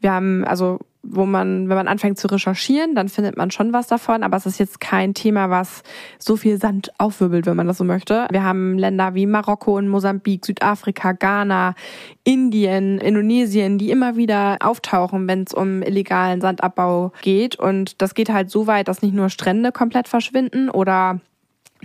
wir 0.00 0.12
haben, 0.12 0.44
also 0.44 0.78
wo 1.02 1.26
man, 1.26 1.68
wenn 1.68 1.76
man 1.76 1.88
anfängt 1.88 2.18
zu 2.18 2.26
recherchieren, 2.26 2.94
dann 2.94 3.08
findet 3.08 3.36
man 3.36 3.50
schon 3.50 3.72
was 3.72 3.86
davon, 3.86 4.22
aber 4.22 4.36
es 4.36 4.46
ist 4.46 4.58
jetzt 4.58 4.80
kein 4.80 5.14
Thema, 5.14 5.48
was 5.48 5.82
so 6.18 6.36
viel 6.36 6.60
Sand 6.60 6.92
aufwirbelt, 6.98 7.46
wenn 7.46 7.56
man 7.56 7.66
das 7.66 7.78
so 7.78 7.84
möchte. 7.84 8.26
Wir 8.30 8.42
haben 8.42 8.76
Länder 8.76 9.14
wie 9.14 9.26
Marokko 9.26 9.78
und 9.78 9.88
Mosambik, 9.88 10.44
Südafrika, 10.44 11.12
Ghana, 11.12 11.74
Indien, 12.24 12.98
Indonesien, 12.98 13.78
die 13.78 13.90
immer 13.90 14.16
wieder 14.16 14.58
auftauchen, 14.60 15.26
wenn 15.28 15.44
es 15.44 15.54
um 15.54 15.82
illegalen 15.82 16.40
Sandabbau 16.40 17.12
geht. 17.22 17.56
Und 17.56 18.02
das 18.02 18.14
geht 18.14 18.30
halt 18.30 18.50
so 18.50 18.66
weit, 18.66 18.88
dass 18.88 19.02
nicht 19.02 19.14
nur 19.14 19.30
Strände 19.30 19.72
komplett 19.72 20.08
verschwinden 20.08 20.68
oder 20.68 21.20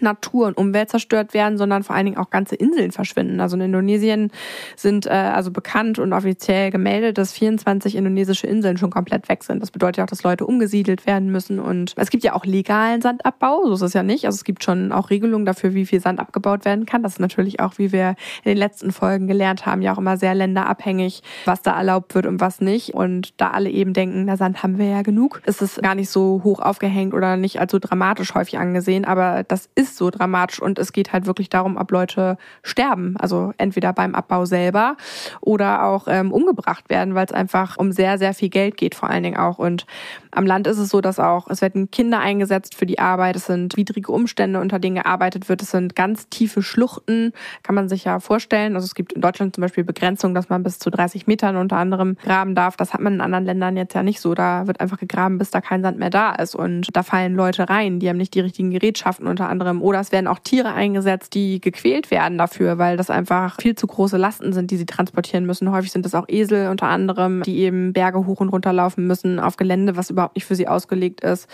Natur 0.03 0.47
und 0.47 0.57
Umwelt 0.57 0.89
zerstört 0.89 1.33
werden, 1.33 1.57
sondern 1.57 1.83
vor 1.83 1.95
allen 1.95 2.05
Dingen 2.05 2.17
auch 2.17 2.29
ganze 2.29 2.55
Inseln 2.55 2.91
verschwinden. 2.91 3.39
Also 3.39 3.55
in 3.55 3.61
Indonesien 3.61 4.31
sind 4.75 5.05
äh, 5.05 5.09
also 5.09 5.51
bekannt 5.51 5.99
und 5.99 6.13
offiziell 6.13 6.71
gemeldet, 6.71 7.17
dass 7.17 7.33
24 7.33 7.95
indonesische 7.95 8.47
Inseln 8.47 8.77
schon 8.77 8.89
komplett 8.89 9.29
weg 9.29 9.43
sind. 9.43 9.61
Das 9.61 9.71
bedeutet 9.71 10.03
auch, 10.03 10.07
dass 10.07 10.23
Leute 10.23 10.45
umgesiedelt 10.45 11.05
werden 11.05 11.31
müssen. 11.31 11.59
Und 11.59 11.93
es 11.97 12.09
gibt 12.09 12.23
ja 12.23 12.33
auch 12.33 12.45
legalen 12.45 13.01
Sandabbau, 13.01 13.65
so 13.65 13.73
ist 13.73 13.81
es 13.81 13.93
ja 13.93 14.03
nicht. 14.03 14.25
Also 14.25 14.35
es 14.35 14.43
gibt 14.43 14.63
schon 14.63 14.91
auch 14.91 15.09
Regelungen 15.09 15.45
dafür, 15.45 15.73
wie 15.73 15.85
viel 15.85 15.99
Sand 15.99 16.19
abgebaut 16.19 16.65
werden 16.65 16.85
kann. 16.85 17.03
Das 17.03 17.13
ist 17.13 17.19
natürlich 17.19 17.59
auch, 17.59 17.77
wie 17.77 17.91
wir 17.91 18.15
in 18.43 18.49
den 18.49 18.57
letzten 18.57 18.91
Folgen 18.91 19.27
gelernt 19.27 19.65
haben, 19.65 19.81
ja 19.81 19.93
auch 19.93 19.97
immer 19.97 20.17
sehr 20.17 20.35
länderabhängig, 20.35 21.23
was 21.45 21.61
da 21.61 21.77
erlaubt 21.77 22.15
wird 22.15 22.25
und 22.25 22.39
was 22.39 22.61
nicht. 22.61 22.93
Und 22.93 23.39
da 23.39 23.51
alle 23.51 23.69
eben 23.69 23.93
denken, 23.93 24.25
na 24.25 24.37
Sand 24.37 24.63
haben 24.63 24.77
wir 24.77 24.87
ja 24.87 25.01
genug, 25.01 25.41
ist 25.45 25.61
es 25.61 25.77
gar 25.81 25.95
nicht 25.95 26.09
so 26.09 26.41
hoch 26.43 26.59
aufgehängt 26.59 27.13
oder 27.13 27.37
nicht 27.37 27.59
als 27.59 27.71
so 27.71 27.79
dramatisch 27.79 28.35
häufig 28.35 28.57
angesehen. 28.57 29.05
Aber 29.05 29.43
das 29.43 29.69
ist 29.75 29.92
ist 29.93 29.97
so 29.99 30.10
dramatisch 30.10 30.62
und 30.62 30.79
es 30.79 30.91
geht 30.91 31.13
halt 31.13 31.25
wirklich 31.25 31.49
darum, 31.49 31.77
ob 31.77 31.91
Leute 31.91 32.38
sterben. 32.63 33.15
Also 33.17 33.53
entweder 33.58 33.93
beim 33.93 34.15
Abbau 34.15 34.45
selber 34.45 34.97
oder 35.41 35.84
auch 35.84 36.08
ähm, 36.08 36.32
umgebracht 36.32 36.89
werden, 36.89 37.15
weil 37.15 37.25
es 37.25 37.32
einfach 37.32 37.77
um 37.77 37.91
sehr, 37.91 38.17
sehr 38.17 38.34
viel 38.34 38.49
Geld 38.49 38.77
geht, 38.77 38.95
vor 38.95 39.10
allen 39.10 39.23
Dingen 39.23 39.38
auch. 39.38 39.60
Und 39.60 39.86
am 40.32 40.45
Land 40.45 40.67
ist 40.67 40.77
es 40.77 40.89
so, 40.89 41.01
dass 41.01 41.19
auch, 41.19 41.49
es 41.49 41.62
werden 41.62 41.91
Kinder 41.91 42.19
eingesetzt 42.19 42.75
für 42.75 42.86
die 42.86 42.99
Arbeit, 42.99 43.36
es 43.36 43.45
sind 43.45 43.77
widrige 43.77 44.12
Umstände, 44.12 44.60
unter 44.60 44.79
denen 44.79 44.95
gearbeitet 44.95 45.47
wird, 45.49 45.62
es 45.62 45.71
sind 45.71 45.95
ganz 45.95 46.27
tiefe 46.29 46.62
Schluchten, 46.62 47.34
kann 47.62 47.75
man 47.75 47.88
sich 47.88 48.03
ja 48.03 48.19
vorstellen. 48.19 48.75
Also 48.75 48.86
es 48.86 48.95
gibt 48.95 49.13
in 49.13 49.21
Deutschland 49.21 49.56
zum 49.56 49.62
Beispiel 49.62 49.84
Begrenzung, 49.84 50.34
dass 50.34 50.49
man 50.49 50.63
bis 50.63 50.79
zu 50.79 50.89
30 50.89 51.27
Metern 51.27 51.56
unter 51.56 51.77
anderem 51.77 52.17
graben 52.23 52.56
darf. 52.56 52.75
Das 52.77 52.93
hat 52.93 53.01
man 53.01 53.13
in 53.13 53.21
anderen 53.21 53.45
Ländern 53.45 53.77
jetzt 53.77 53.93
ja 53.93 54.03
nicht 54.03 54.19
so. 54.19 54.34
Da 54.34 54.67
wird 54.67 54.79
einfach 54.79 54.99
gegraben, 54.99 55.38
bis 55.38 55.51
da 55.51 55.62
kein 55.62 55.84
Sand 55.84 55.99
mehr 55.99 56.10
da 56.10 56.34
ist. 56.34 56.56
Und 56.56 56.95
da 56.95 57.03
fallen 57.03 57.36
Leute 57.36 57.69
rein, 57.69 57.99
die 57.99 58.10
haben 58.10 58.17
nicht 58.17 58.34
die 58.34 58.39
richtigen 58.39 58.71
Gerätschaften 58.71 59.27
unter 59.27 59.49
anderem 59.49 59.72
oder 59.81 59.99
es 59.99 60.12
werden 60.12 60.27
auch 60.27 60.39
Tiere 60.39 60.73
eingesetzt, 60.73 61.33
die 61.33 61.59
gequält 61.62 62.12
werden 62.12 62.38
dafür, 62.38 62.77
weil 62.77 62.97
das 62.97 63.09
einfach 63.09 63.57
viel 63.59 63.75
zu 63.75 63.88
große 63.88 64.17
Lasten 64.17 64.53
sind, 64.53 64.71
die 64.71 64.77
sie 64.77 64.86
transportieren 64.86 65.45
müssen. 65.45 65.71
Häufig 65.71 65.91
sind 65.91 66.05
es 66.05 66.15
auch 66.15 66.25
Esel 66.27 66.69
unter 66.69 66.88
anderem, 66.88 67.43
die 67.43 67.59
eben 67.59 67.93
Berge 67.93 68.25
hoch 68.25 68.39
und 68.39 68.49
runter 68.49 68.73
laufen 68.73 69.07
müssen 69.07 69.39
auf 69.39 69.57
Gelände, 69.57 69.95
was 69.95 70.09
überhaupt 70.09 70.36
nicht 70.36 70.45
für 70.45 70.55
sie 70.55 70.67
ausgelegt 70.67 71.21
ist 71.21 71.47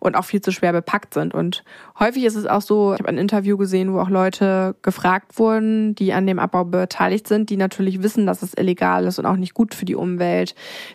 und 0.00 0.16
auch 0.16 0.24
viel 0.24 0.40
zu 0.40 0.52
schwer 0.52 0.72
bepackt 0.72 1.14
sind. 1.14 1.34
Und 1.34 1.64
häufig 1.98 2.24
ist 2.24 2.36
es 2.36 2.46
auch 2.46 2.62
so, 2.62 2.94
ich 2.94 3.00
habe 3.00 3.08
ein 3.08 3.18
Interview 3.18 3.56
gesehen, 3.56 3.92
wo 3.92 4.00
auch 4.00 4.10
Leute 4.10 4.76
gefragt 4.82 5.38
wurden, 5.38 5.94
die 5.94 6.12
an 6.12 6.26
dem 6.26 6.38
Abbau 6.38 6.64
beteiligt 6.64 7.28
sind, 7.28 7.50
die 7.50 7.56
natürlich 7.56 8.02
wissen, 8.02 8.26
dass 8.26 8.42
es 8.42 8.54
illegal 8.54 9.04
ist 9.04 9.18
und 9.18 9.26
auch 9.26 9.36
nicht 9.36 9.54
gut 9.54 9.74
für 9.74 9.84
die 9.84 9.94
Umwelt, 9.94 10.54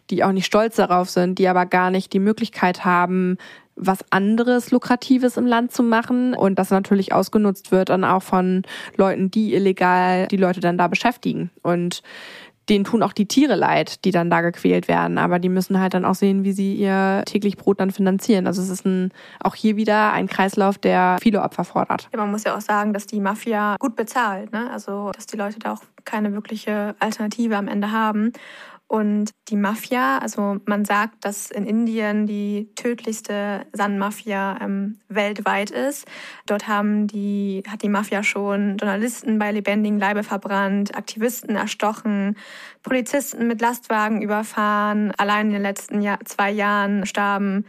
die 0.09 0.23
auch 0.23 0.31
nicht 0.31 0.45
stolz 0.45 0.75
darauf 0.75 1.09
sind, 1.09 1.39
die 1.39 1.47
aber 1.47 1.65
gar 1.65 1.91
nicht 1.91 2.13
die 2.13 2.19
Möglichkeit 2.19 2.85
haben, 2.85 3.37
was 3.75 3.99
anderes 4.11 4.71
Lukratives 4.71 5.37
im 5.37 5.45
Land 5.45 5.71
zu 5.71 5.83
machen 5.83 6.33
und 6.33 6.59
das 6.59 6.69
natürlich 6.69 7.13
ausgenutzt 7.13 7.71
wird 7.71 7.89
dann 7.89 8.03
auch 8.03 8.23
von 8.23 8.63
Leuten, 8.95 9.31
die 9.31 9.53
illegal 9.53 10.27
die 10.27 10.37
Leute 10.37 10.59
dann 10.59 10.77
da 10.77 10.87
beschäftigen. 10.87 11.49
Und 11.63 12.01
denen 12.69 12.85
tun 12.85 13.03
auch 13.03 13.13
die 13.13 13.27
Tiere 13.27 13.55
leid, 13.55 14.05
die 14.05 14.11
dann 14.11 14.29
da 14.29 14.41
gequält 14.41 14.87
werden. 14.87 15.17
Aber 15.17 15.39
die 15.39 15.49
müssen 15.49 15.79
halt 15.79 15.93
dann 15.93 16.05
auch 16.05 16.15
sehen, 16.15 16.43
wie 16.43 16.53
sie 16.53 16.75
ihr 16.75 17.23
täglich 17.25 17.57
Brot 17.57 17.79
dann 17.79 17.91
finanzieren. 17.91 18.47
Also 18.47 18.61
es 18.61 18.69
ist 18.69 18.85
ein, 18.85 19.11
auch 19.41 19.55
hier 19.55 19.75
wieder 19.75 20.13
ein 20.13 20.27
Kreislauf, 20.27 20.77
der 20.77 21.17
viele 21.21 21.41
Opfer 21.41 21.65
fordert. 21.65 22.07
Ja, 22.13 22.19
man 22.19 22.31
muss 22.31 22.43
ja 22.43 22.55
auch 22.55 22.61
sagen, 22.61 22.93
dass 22.93 23.07
die 23.07 23.19
Mafia 23.19 23.75
gut 23.79 23.95
bezahlt. 23.95 24.53
Ne? 24.53 24.69
Also 24.71 25.11
dass 25.13 25.25
die 25.25 25.37
Leute 25.37 25.59
da 25.59 25.73
auch 25.73 25.81
keine 26.05 26.33
wirkliche 26.33 26.95
Alternative 26.99 27.57
am 27.57 27.67
Ende 27.67 27.91
haben. 27.91 28.31
Und 28.91 29.31
die 29.47 29.55
Mafia, 29.55 30.17
also 30.17 30.57
man 30.65 30.83
sagt, 30.83 31.23
dass 31.23 31.49
in 31.49 31.65
Indien 31.65 32.27
die 32.27 32.67
tödlichste 32.75 33.65
Sandmafia 33.71 34.59
ähm, 34.59 34.99
weltweit 35.07 35.71
ist. 35.71 36.05
Dort 36.45 36.67
haben 36.67 37.07
die, 37.07 37.63
hat 37.69 37.83
die 37.83 37.87
Mafia 37.87 38.21
schon 38.21 38.75
Journalisten 38.75 39.39
bei 39.39 39.53
lebendigem 39.53 39.97
Leibe 39.97 40.23
verbrannt, 40.23 40.93
Aktivisten 40.93 41.55
erstochen, 41.55 42.35
Polizisten 42.83 43.47
mit 43.47 43.61
Lastwagen 43.61 44.21
überfahren. 44.21 45.13
Allein 45.15 45.47
in 45.47 45.53
den 45.53 45.61
letzten 45.61 46.01
Jahr, 46.01 46.19
zwei 46.25 46.51
Jahren 46.51 47.05
starben 47.05 47.63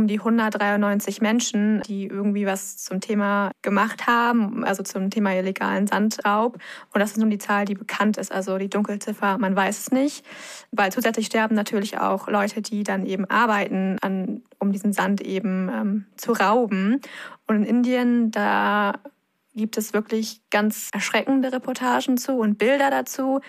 um 0.00 0.06
die 0.06 0.18
193 0.18 1.20
Menschen, 1.20 1.82
die 1.82 2.06
irgendwie 2.06 2.46
was 2.46 2.78
zum 2.78 3.00
Thema 3.00 3.50
gemacht 3.60 4.06
haben, 4.06 4.64
also 4.64 4.82
zum 4.82 5.10
Thema 5.10 5.34
illegalen 5.34 5.86
Sandraub. 5.86 6.54
Und 6.94 7.00
das 7.00 7.10
ist 7.12 7.18
nun 7.18 7.28
die 7.28 7.38
Zahl, 7.38 7.66
die 7.66 7.74
bekannt 7.74 8.16
ist. 8.16 8.32
Also 8.32 8.56
die 8.56 8.70
Dunkelziffer, 8.70 9.36
man 9.36 9.54
weiß 9.54 9.78
es 9.78 9.90
nicht. 9.92 10.24
Weil 10.72 10.90
zusätzlich 10.90 11.26
sterben 11.26 11.54
natürlich 11.54 11.98
auch 11.98 12.28
Leute, 12.28 12.62
die 12.62 12.82
dann 12.82 13.04
eben 13.04 13.26
arbeiten, 13.26 13.98
an, 14.00 14.42
um 14.58 14.72
diesen 14.72 14.94
Sand 14.94 15.20
eben 15.20 15.68
ähm, 15.68 16.06
zu 16.16 16.32
rauben. 16.32 17.02
Und 17.46 17.56
in 17.56 17.64
Indien, 17.64 18.30
da 18.30 18.94
gibt 19.54 19.76
es 19.76 19.92
wirklich 19.92 20.40
ganz 20.50 20.88
erschreckende 20.94 21.52
Reportagen 21.52 22.16
zu 22.16 22.32
und 22.38 22.56
Bilder 22.56 22.90
dazu 22.90 23.40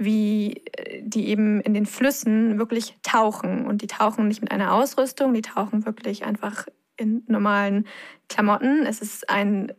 wie 0.00 0.64
äh, 0.72 1.02
die 1.04 1.28
eben 1.28 1.60
in 1.60 1.74
den 1.74 1.86
Flüssen 1.86 2.58
wirklich 2.58 2.96
tauchen. 3.02 3.66
Und 3.66 3.82
die 3.82 3.86
tauchen 3.86 4.26
nicht 4.26 4.40
mit 4.40 4.50
einer 4.50 4.72
Ausrüstung, 4.72 5.34
die 5.34 5.42
tauchen 5.42 5.86
wirklich 5.86 6.24
einfach 6.24 6.66
in 6.96 7.22
normalen 7.26 7.86
Klamotten. 8.28 8.86
Es 8.86 9.00
ist 9.00 9.30
ein 9.30 9.72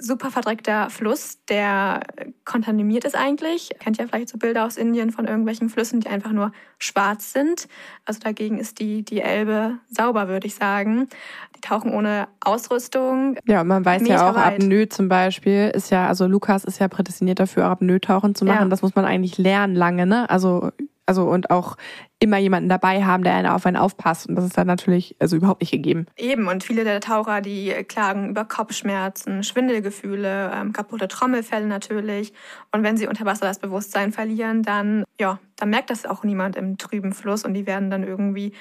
super 0.00 0.30
verdreckter 0.30 0.90
Fluss, 0.90 1.38
der 1.48 2.00
kontaminiert 2.44 3.04
ist 3.04 3.14
eigentlich. 3.14 3.70
Ihr 3.72 3.78
kennt 3.78 3.98
ja 3.98 4.06
vielleicht 4.06 4.30
so 4.30 4.38
Bilder 4.38 4.64
aus 4.64 4.76
Indien 4.76 5.10
von 5.10 5.26
irgendwelchen 5.26 5.68
Flüssen, 5.68 6.00
die 6.00 6.08
einfach 6.08 6.32
nur 6.32 6.52
schwarz 6.78 7.32
sind. 7.32 7.68
Also 8.04 8.20
dagegen 8.20 8.58
ist 8.58 8.80
die, 8.80 9.04
die 9.04 9.20
Elbe 9.20 9.78
sauber, 9.88 10.28
würde 10.28 10.46
ich 10.46 10.54
sagen. 10.54 11.08
Die 11.56 11.60
tauchen 11.60 11.92
ohne 11.92 12.28
Ausrüstung. 12.40 13.36
Ja, 13.46 13.62
man 13.62 13.84
weiß 13.84 14.06
ja 14.08 14.30
auch, 14.30 14.36
Apnoe 14.36 14.88
zum 14.88 15.08
Beispiel 15.08 15.70
ist 15.74 15.90
ja, 15.90 16.08
also 16.08 16.26
Lukas 16.26 16.64
ist 16.64 16.80
ja 16.80 16.88
prädestiniert 16.88 17.38
dafür, 17.38 17.66
Apnoe-Tauchen 17.66 18.34
zu 18.34 18.44
machen. 18.44 18.62
Ja. 18.62 18.68
Das 18.68 18.82
muss 18.82 18.94
man 18.94 19.04
eigentlich 19.04 19.38
lernen 19.38 19.74
lange, 19.74 20.06
ne? 20.06 20.28
Also 20.30 20.70
also 21.10 21.24
und 21.24 21.50
auch 21.50 21.76
immer 22.20 22.38
jemanden 22.38 22.68
dabei 22.68 23.04
haben, 23.04 23.24
der 23.24 23.34
einen 23.34 23.48
auf 23.48 23.66
einen 23.66 23.76
aufpasst. 23.76 24.28
Und 24.28 24.36
das 24.36 24.44
ist 24.44 24.56
dann 24.56 24.68
natürlich 24.68 25.16
also 25.18 25.36
überhaupt 25.36 25.60
nicht 25.60 25.72
gegeben. 25.72 26.06
Eben, 26.16 26.46
und 26.46 26.62
viele 26.62 26.84
der 26.84 27.00
Taucher, 27.00 27.40
die 27.40 27.70
klagen 27.88 28.28
über 28.28 28.44
Kopfschmerzen, 28.44 29.42
Schwindelgefühle, 29.42 30.52
ähm, 30.54 30.72
kaputte 30.72 31.08
Trommelfälle 31.08 31.66
natürlich. 31.66 32.32
Und 32.70 32.84
wenn 32.84 32.96
sie 32.96 33.08
unter 33.08 33.24
Wasser 33.24 33.46
das 33.46 33.58
Bewusstsein 33.58 34.12
verlieren, 34.12 34.62
dann, 34.62 35.02
ja, 35.18 35.40
dann 35.56 35.70
merkt 35.70 35.90
das 35.90 36.06
auch 36.06 36.22
niemand 36.22 36.54
im 36.54 36.78
trüben 36.78 37.12
Fluss 37.12 37.44
und 37.44 37.54
die 37.54 37.66
werden 37.66 37.90
dann 37.90 38.04
irgendwie 38.04 38.52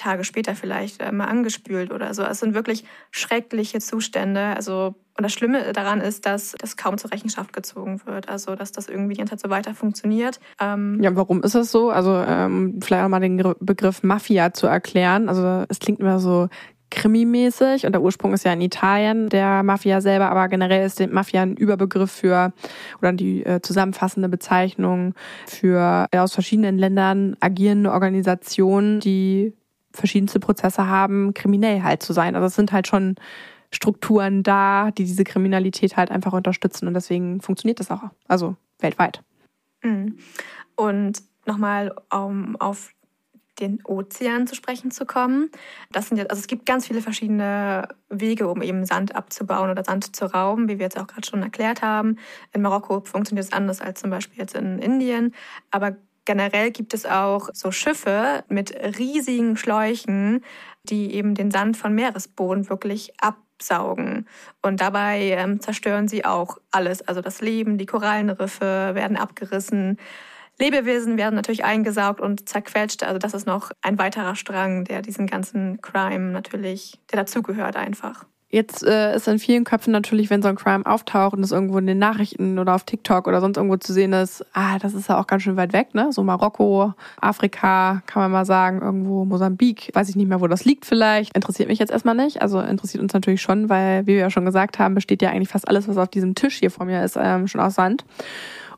Tage 0.00 0.24
später 0.24 0.54
vielleicht 0.54 1.00
äh, 1.00 1.12
mal 1.12 1.26
angespült 1.26 1.92
oder 1.92 2.12
so. 2.14 2.22
Es 2.22 2.40
sind 2.40 2.54
wirklich 2.54 2.84
schreckliche 3.10 3.80
Zustände. 3.80 4.54
Also 4.56 4.94
und 5.20 5.24
das 5.24 5.34
Schlimme 5.34 5.74
daran 5.74 6.00
ist, 6.00 6.24
dass 6.24 6.54
das 6.58 6.78
kaum 6.78 6.96
zur 6.96 7.12
Rechenschaft 7.12 7.52
gezogen 7.52 8.00
wird. 8.06 8.30
Also, 8.30 8.54
dass 8.54 8.72
das 8.72 8.88
irgendwie 8.88 9.12
die 9.12 9.18
ganze 9.18 9.32
Zeit 9.32 9.40
so 9.40 9.50
weiter 9.50 9.74
funktioniert. 9.74 10.40
Ähm 10.58 10.98
ja, 11.02 11.14
warum 11.14 11.42
ist 11.42 11.54
das 11.54 11.70
so? 11.70 11.90
Also, 11.90 12.14
ähm, 12.26 12.80
vielleicht 12.82 13.04
auch 13.04 13.08
mal 13.08 13.20
den 13.20 13.36
Begriff 13.60 14.02
Mafia 14.02 14.54
zu 14.54 14.66
erklären. 14.66 15.28
Also, 15.28 15.66
es 15.68 15.78
klingt 15.78 16.00
immer 16.00 16.20
so 16.20 16.48
krimimäßig 16.90 17.86
und 17.86 17.92
der 17.92 18.02
Ursprung 18.02 18.32
ist 18.32 18.44
ja 18.44 18.52
in 18.52 18.60
Italien 18.60 19.28
der 19.28 19.62
Mafia 19.62 20.00
selber, 20.00 20.30
aber 20.30 20.48
generell 20.48 20.84
ist 20.84 20.98
die 20.98 21.06
Mafia 21.06 21.42
ein 21.42 21.56
Überbegriff 21.56 22.10
für 22.10 22.52
oder 23.00 23.12
die 23.12 23.44
äh, 23.44 23.60
zusammenfassende 23.60 24.28
Bezeichnung 24.28 25.14
für 25.46 26.06
äh, 26.10 26.18
aus 26.18 26.34
verschiedenen 26.34 26.78
Ländern 26.78 27.36
agierende 27.40 27.92
Organisationen, 27.92 29.00
die 29.00 29.52
verschiedenste 29.92 30.40
Prozesse 30.40 30.86
haben, 30.86 31.34
kriminell 31.34 31.82
halt 31.82 32.02
zu 32.02 32.12
sein. 32.12 32.34
Also 32.34 32.46
es 32.46 32.54
sind 32.54 32.72
halt 32.72 32.86
schon 32.86 33.16
Strukturen 33.72 34.42
da, 34.42 34.90
die 34.90 35.04
diese 35.04 35.24
Kriminalität 35.24 35.96
halt 35.96 36.10
einfach 36.10 36.32
unterstützen 36.32 36.88
und 36.88 36.94
deswegen 36.94 37.40
funktioniert 37.40 37.80
das 37.80 37.90
auch, 37.90 38.02
also 38.26 38.56
weltweit. 38.80 39.22
Mhm. 39.82 40.18
Und 40.76 41.22
nochmal 41.46 41.94
um 42.12 42.56
auf 42.56 42.92
den 43.60 43.84
Ozean 43.84 44.46
zu 44.46 44.54
sprechen 44.54 44.90
zu 44.90 45.04
kommen. 45.04 45.50
Das 45.92 46.08
sind 46.08 46.16
jetzt, 46.16 46.30
also 46.30 46.40
es 46.40 46.46
gibt 46.46 46.66
ganz 46.66 46.86
viele 46.86 47.02
verschiedene 47.02 47.88
Wege, 48.08 48.48
um 48.48 48.62
eben 48.62 48.86
Sand 48.86 49.14
abzubauen 49.14 49.70
oder 49.70 49.84
Sand 49.84 50.16
zu 50.16 50.32
rauben, 50.32 50.68
wie 50.68 50.78
wir 50.78 50.86
jetzt 50.86 50.98
auch 50.98 51.06
gerade 51.06 51.26
schon 51.26 51.42
erklärt 51.42 51.82
haben. 51.82 52.16
In 52.52 52.62
Marokko 52.62 53.00
funktioniert 53.00 53.46
es 53.46 53.52
anders 53.52 53.80
als 53.80 54.00
zum 54.00 54.10
Beispiel 54.10 54.38
jetzt 54.38 54.54
in 54.54 54.78
Indien. 54.78 55.34
Aber 55.70 55.96
generell 56.24 56.70
gibt 56.70 56.94
es 56.94 57.06
auch 57.06 57.50
so 57.52 57.70
Schiffe 57.70 58.44
mit 58.48 58.74
riesigen 58.98 59.56
Schläuchen, 59.56 60.44
die 60.84 61.14
eben 61.14 61.34
den 61.34 61.50
Sand 61.50 61.76
von 61.76 61.94
Meeresboden 61.94 62.68
wirklich 62.68 63.12
absaugen. 63.20 64.28
Und 64.62 64.80
dabei 64.80 65.20
ähm, 65.20 65.60
zerstören 65.60 66.08
sie 66.08 66.24
auch 66.24 66.58
alles. 66.70 67.02
Also 67.02 67.20
das 67.20 67.40
Leben, 67.40 67.78
die 67.78 67.86
Korallenriffe 67.86 68.94
werden 68.94 69.16
abgerissen. 69.16 69.98
Lebewesen 70.58 71.16
werden 71.16 71.36
natürlich 71.36 71.64
eingesaugt 71.64 72.20
und 72.20 72.48
zerquetscht. 72.48 73.02
Also 73.02 73.18
das 73.18 73.34
ist 73.34 73.46
noch 73.46 73.70
ein 73.82 73.98
weiterer 73.98 74.36
Strang, 74.36 74.84
der 74.84 75.02
diesen 75.02 75.26
ganzen 75.26 75.80
Crime 75.80 76.32
natürlich, 76.32 77.00
der 77.10 77.20
dazugehört 77.20 77.76
einfach. 77.76 78.26
Jetzt 78.52 78.82
äh, 78.82 79.14
ist 79.14 79.28
in 79.28 79.38
vielen 79.38 79.62
Köpfen 79.62 79.92
natürlich, 79.92 80.28
wenn 80.28 80.42
so 80.42 80.48
ein 80.48 80.56
Crime 80.56 80.84
auftaucht 80.84 81.34
und 81.34 81.44
es 81.44 81.52
irgendwo 81.52 81.78
in 81.78 81.86
den 81.86 81.98
Nachrichten 81.98 82.58
oder 82.58 82.74
auf 82.74 82.82
TikTok 82.82 83.28
oder 83.28 83.40
sonst 83.40 83.56
irgendwo 83.56 83.76
zu 83.76 83.92
sehen 83.92 84.12
ist, 84.12 84.44
ah, 84.54 84.76
das 84.80 84.92
ist 84.92 85.08
ja 85.08 85.20
auch 85.20 85.28
ganz 85.28 85.44
schön 85.44 85.56
weit 85.56 85.72
weg, 85.72 85.94
ne? 85.94 86.10
So 86.10 86.24
Marokko, 86.24 86.92
Afrika, 87.20 88.02
kann 88.06 88.22
man 88.22 88.32
mal 88.32 88.44
sagen, 88.44 88.82
irgendwo 88.82 89.24
Mosambik, 89.24 89.90
weiß 89.94 90.08
ich 90.08 90.16
nicht 90.16 90.26
mehr, 90.26 90.40
wo 90.40 90.48
das 90.48 90.64
liegt 90.64 90.84
vielleicht. 90.84 91.36
Interessiert 91.36 91.68
mich 91.68 91.78
jetzt 91.78 91.92
erstmal 91.92 92.16
nicht. 92.16 92.42
Also 92.42 92.58
interessiert 92.58 93.00
uns 93.00 93.14
natürlich 93.14 93.40
schon, 93.40 93.68
weil, 93.68 94.02
wie 94.08 94.14
wir 94.14 94.20
ja 94.20 94.30
schon 94.30 94.44
gesagt 94.44 94.80
haben, 94.80 94.96
besteht 94.96 95.22
ja 95.22 95.30
eigentlich 95.30 95.48
fast 95.48 95.68
alles, 95.68 95.86
was 95.86 95.96
auf 95.96 96.08
diesem 96.08 96.34
Tisch 96.34 96.58
hier 96.58 96.72
vor 96.72 96.86
mir 96.86 97.04
ist, 97.04 97.16
ähm, 97.16 97.46
schon 97.46 97.60
aus 97.60 97.76
Sand 97.76 98.04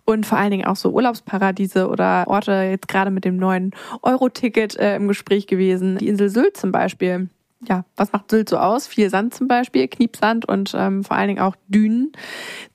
und 0.05 0.27
vor 0.27 0.37
allen 0.37 0.51
Dingen 0.51 0.67
auch 0.67 0.77
so 0.77 0.91
Urlaubsparadiese 0.91 1.89
oder 1.89 2.25
Orte 2.27 2.53
jetzt 2.53 2.89
gerade 2.89 3.11
mit 3.11 3.25
dem 3.25 3.37
neuen 3.37 3.71
Euro-Ticket 4.03 4.77
äh, 4.77 4.97
im 4.97 5.09
Gespräch 5.09 5.47
gewesen. 5.47 5.97
Die 5.97 6.09
Insel 6.09 6.29
Sylt 6.29 6.57
zum 6.59 6.73
Beispiel 6.73 7.31
ja, 7.69 7.85
was 7.97 8.13
macht 8.13 8.31
Sylt 8.31 8.49
so 8.49 8.59
aus? 8.59 8.87
Viel 8.87 9.09
Sand 9.09 9.35
zum 9.35 9.47
Beispiel, 9.47 9.87
Kniepsand 9.87 10.47
und 10.47 10.75
ähm, 10.77 11.05
vor 11.05 11.17
allen 11.17 11.29
Dingen 11.29 11.41
auch 11.41 11.55
Dünen, 11.69 12.13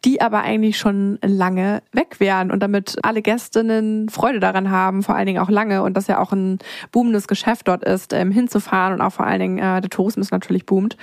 die 0.05 0.21
aber 0.21 0.41
eigentlich 0.41 0.77
schon 0.77 1.19
lange 1.21 1.81
weg 1.91 2.19
wären 2.19 2.51
und 2.51 2.61
damit 2.61 2.97
alle 3.03 3.21
Gästinnen 3.21 4.07
Freude 4.09 4.39
daran 4.39 4.71
haben, 4.71 5.03
vor 5.03 5.15
allen 5.15 5.25
Dingen 5.25 5.41
auch 5.41 5.49
lange 5.49 5.83
und 5.83 5.95
das 5.95 6.07
ja 6.07 6.19
auch 6.19 6.31
ein 6.31 6.59
boomendes 6.91 7.27
Geschäft 7.27 7.67
dort 7.67 7.83
ist, 7.83 8.13
ähm, 8.13 8.31
hinzufahren 8.31 8.93
und 8.93 9.01
auch 9.01 9.11
vor 9.11 9.25
allen 9.25 9.39
Dingen 9.39 9.57
äh, 9.57 9.81
der 9.81 9.89
Tourismus 9.89 10.31
natürlich 10.31 10.65
boomt, 10.65 10.95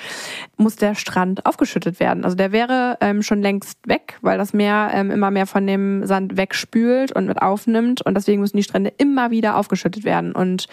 muss 0.57 0.77
der 0.77 0.94
Strand 0.94 1.44
aufgeschüttet 1.44 2.01
werden. 2.01 2.25
Also 2.25 2.37
der 2.37 2.53
wäre 2.53 2.97
ähm, 3.01 3.23
schon 3.23 3.42
längst 3.42 3.79
weg, 3.87 4.18
weil 4.23 4.38
das 4.38 4.55
Meer 4.55 4.90
ähm, 4.94 5.11
immer 5.11 5.31
mehr 5.31 5.47
von 5.47 5.66
dem 5.66 6.07
Sand 6.07 6.38
wegspült 6.38 7.12
und 7.12 7.27
mit 7.27 7.42
aufnimmt 7.42 8.01
und 8.01 8.14
deswegen 8.14 8.40
müssen 8.40 8.57
die 8.57 8.62
Strände 8.62 8.92
immer 8.97 9.31
wieder 9.31 9.57
aufgeschüttet 9.57 10.05
werden 10.05 10.33
und 10.33 10.68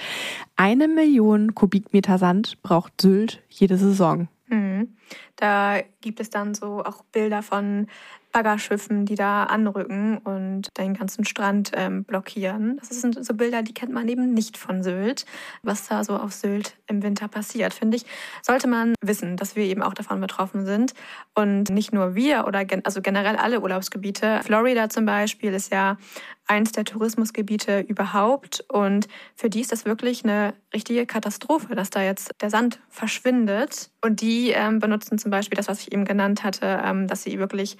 eine 0.62 0.88
Million 0.88 1.56
Kubikmeter 1.56 2.20
Sand 2.20 2.62
braucht 2.62 3.02
Sylt 3.02 3.42
jede 3.50 3.78
Saison. 3.78 4.28
Mhm. 4.48 4.96
Da 5.38 5.80
gibt 6.02 6.20
es 6.20 6.30
dann 6.30 6.54
so 6.54 6.84
auch 6.86 7.04
Bilder 7.06 7.42
von 7.42 7.88
Baggerschiffen, 8.32 9.08
die 9.08 9.16
da 9.16 9.46
anrücken 9.46 10.20
und 10.20 10.70
den 10.78 10.94
ganzen 10.94 11.26
Strand 11.26 11.72
ähm, 11.74 12.04
blockieren. 12.04 12.78
Das 12.78 12.90
sind 12.90 13.26
so 13.26 13.34
Bilder, 13.34 13.64
die 13.64 13.74
kennt 13.74 13.92
man 13.92 14.08
eben 14.08 14.36
nicht 14.36 14.56
von 14.56 14.84
Sylt. 14.84 15.26
Was 15.64 15.88
da 15.88 16.04
so 16.04 16.16
auf 16.16 16.32
Sylt 16.32 16.78
im 16.86 17.02
Winter 17.02 17.28
passiert, 17.28 17.74
finde 17.74 17.98
ich, 17.98 18.06
sollte 18.44 18.68
man 18.68 18.94
wissen, 19.02 19.38
dass 19.38 19.56
wir 19.56 19.64
eben 19.64 19.82
auch 19.82 19.96
davon 19.96 20.22
betroffen 20.22 20.68
sind. 20.68 20.94
Und 21.34 21.72
nicht 21.72 21.92
nur 21.92 22.14
wir 22.14 22.46
oder 22.46 22.66
gen 22.66 22.86
also 22.86 23.02
generell 23.02 23.36
alle 23.36 23.62
Urlaubsgebiete. 23.62 24.42
Florida 24.44 24.90
zum 24.90 25.06
Beispiel 25.06 25.54
ist 25.54 25.74
ja 25.74 25.98
eins 26.52 26.74
der 26.74 26.84
Tourismusgebiete 26.84 27.80
überhaupt. 27.80 28.66
Und 28.68 29.08
für 29.36 29.50
die 29.50 29.62
ist 29.62 29.72
das 29.72 29.86
wirklich 29.86 30.24
eine 30.24 30.54
richtige 30.74 31.06
Katastrophe, 31.06 31.76
dass 31.76 31.90
da 31.90 32.04
jetzt 32.04 32.36
der 32.42 32.50
Sand 32.50 32.80
verschwindet. 32.90 33.90
Und 34.04 34.20
die 34.22 34.50
ähm, 34.50 34.80
benutzen 34.80 35.18
zum 35.18 35.32
Beispiel 35.32 35.56
das, 35.56 35.70
was 35.70 35.80
ich 35.80 35.94
eben 35.94 36.04
genannt 36.04 36.44
hatte, 36.44 36.82
ähm, 36.84 37.08
dass 37.08 37.24
sie 37.24 37.40
wirklich 37.40 37.78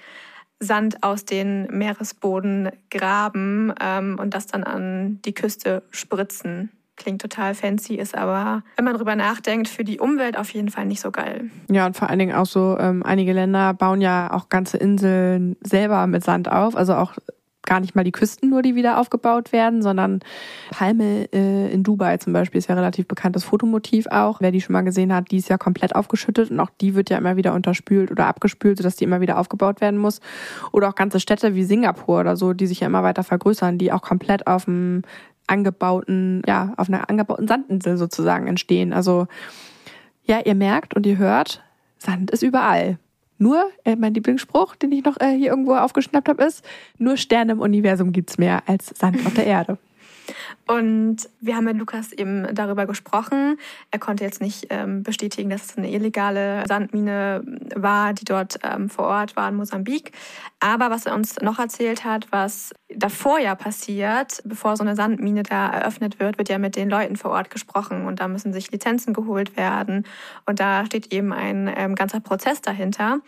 Sand 0.58 1.02
aus 1.02 1.24
den 1.24 1.66
Meeresboden 1.66 2.70
graben 2.90 3.74
ähm, 3.80 4.16
und 4.18 4.32
das 4.32 4.46
dann 4.46 4.64
an 4.64 5.20
die 5.24 5.34
Küste 5.34 5.82
spritzen. 5.90 6.70
Klingt 6.96 7.20
total 7.20 7.54
fancy, 7.54 7.96
ist 7.96 8.16
aber, 8.16 8.62
wenn 8.76 8.84
man 8.84 8.96
drüber 8.96 9.16
nachdenkt, 9.16 9.68
für 9.68 9.82
die 9.82 9.98
Umwelt 9.98 10.38
auf 10.38 10.50
jeden 10.50 10.68
Fall 10.68 10.86
nicht 10.86 11.00
so 11.00 11.10
geil. 11.10 11.50
Ja, 11.70 11.86
und 11.86 11.96
vor 11.96 12.08
allen 12.08 12.18
Dingen 12.18 12.34
auch 12.34 12.46
so, 12.46 12.76
ähm, 12.78 13.02
einige 13.02 13.32
Länder 13.32 13.74
bauen 13.74 14.00
ja 14.00 14.32
auch 14.32 14.48
ganze 14.50 14.76
Inseln 14.76 15.56
selber 15.62 16.06
mit 16.06 16.22
Sand 16.22 16.50
auf, 16.50 16.76
also 16.76 16.94
auch 16.94 17.14
gar 17.72 17.80
nicht 17.80 17.94
mal 17.94 18.04
die 18.04 18.12
Küsten 18.12 18.50
nur, 18.50 18.60
die 18.60 18.74
wieder 18.74 19.00
aufgebaut 19.00 19.50
werden, 19.50 19.80
sondern 19.80 20.20
Palme 20.72 21.26
äh, 21.32 21.72
in 21.72 21.82
Dubai 21.82 22.18
zum 22.18 22.34
Beispiel 22.34 22.58
ist 22.58 22.68
ja 22.68 22.74
relativ 22.74 23.08
bekanntes 23.08 23.44
Fotomotiv 23.44 24.06
auch. 24.08 24.42
Wer 24.42 24.52
die 24.52 24.60
schon 24.60 24.74
mal 24.74 24.82
gesehen 24.82 25.14
hat, 25.14 25.30
die 25.30 25.38
ist 25.38 25.48
ja 25.48 25.56
komplett 25.56 25.94
aufgeschüttet 25.94 26.50
und 26.50 26.60
auch 26.60 26.68
die 26.82 26.94
wird 26.94 27.08
ja 27.08 27.16
immer 27.16 27.36
wieder 27.36 27.54
unterspült 27.54 28.10
oder 28.10 28.26
abgespült, 28.26 28.76
sodass 28.76 28.96
die 28.96 29.04
immer 29.04 29.22
wieder 29.22 29.38
aufgebaut 29.38 29.80
werden 29.80 29.98
muss. 29.98 30.20
Oder 30.70 30.90
auch 30.90 30.94
ganze 30.94 31.18
Städte 31.18 31.54
wie 31.54 31.64
Singapur 31.64 32.20
oder 32.20 32.36
so, 32.36 32.52
die 32.52 32.66
sich 32.66 32.80
ja 32.80 32.88
immer 32.88 33.04
weiter 33.04 33.24
vergrößern, 33.24 33.78
die 33.78 33.90
auch 33.90 34.02
komplett 34.02 34.46
auf 34.46 34.66
dem 34.66 35.00
angebauten, 35.46 36.42
ja, 36.46 36.74
auf 36.76 36.88
einer 36.88 37.08
angebauten 37.08 37.48
Sandinsel 37.48 37.96
sozusagen 37.96 38.48
entstehen. 38.48 38.92
Also 38.92 39.28
ja, 40.24 40.40
ihr 40.44 40.54
merkt 40.54 40.92
und 40.92 41.06
ihr 41.06 41.16
hört, 41.16 41.64
Sand 41.96 42.32
ist 42.32 42.42
überall. 42.42 42.98
Nur, 43.42 43.72
äh, 43.82 43.96
mein 43.96 44.14
Lieblingsspruch, 44.14 44.76
den 44.76 44.92
ich 44.92 45.02
noch 45.02 45.20
äh, 45.20 45.36
hier 45.36 45.50
irgendwo 45.50 45.74
aufgeschnappt 45.74 46.28
habe, 46.28 46.44
ist, 46.44 46.64
nur 46.98 47.16
Sterne 47.16 47.50
im 47.50 47.60
Universum 47.60 48.12
gibt's 48.12 48.38
mehr 48.38 48.62
als 48.66 48.96
Sand 48.96 49.26
auf 49.26 49.34
der 49.34 49.46
Erde. 49.46 49.78
Und 50.72 51.28
wir 51.42 51.56
haben 51.56 51.64
mit 51.64 51.76
Lukas 51.76 52.12
eben 52.12 52.46
darüber 52.54 52.86
gesprochen. 52.86 53.58
Er 53.90 53.98
konnte 53.98 54.24
jetzt 54.24 54.40
nicht 54.40 54.68
ähm, 54.70 55.02
bestätigen, 55.02 55.50
dass 55.50 55.64
es 55.66 55.76
eine 55.76 55.90
illegale 55.90 56.64
Sandmine 56.66 57.42
war, 57.74 58.14
die 58.14 58.24
dort 58.24 58.58
ähm, 58.62 58.88
vor 58.88 59.04
Ort 59.04 59.36
war 59.36 59.50
in 59.50 59.56
Mosambik. 59.56 60.12
Aber 60.60 60.88
was 60.88 61.04
er 61.04 61.14
uns 61.14 61.38
noch 61.42 61.58
erzählt 61.58 62.06
hat, 62.06 62.28
was 62.30 62.72
davor 62.88 63.38
ja 63.38 63.54
passiert, 63.54 64.40
bevor 64.46 64.78
so 64.78 64.82
eine 64.82 64.96
Sandmine 64.96 65.42
da 65.42 65.68
eröffnet 65.68 66.18
wird, 66.18 66.38
wird 66.38 66.48
ja 66.48 66.56
mit 66.56 66.74
den 66.76 66.88
Leuten 66.88 67.16
vor 67.16 67.32
Ort 67.32 67.50
gesprochen 67.50 68.06
und 68.06 68.20
da 68.20 68.28
müssen 68.28 68.54
sich 68.54 68.72
Lizenzen 68.72 69.12
geholt 69.12 69.58
werden. 69.58 70.06
Und 70.46 70.58
da 70.58 70.86
steht 70.86 71.12
eben 71.12 71.34
ein 71.34 71.70
ähm, 71.76 71.96
ganzer 71.96 72.20
Prozess 72.20 72.62
dahinter. 72.62 73.20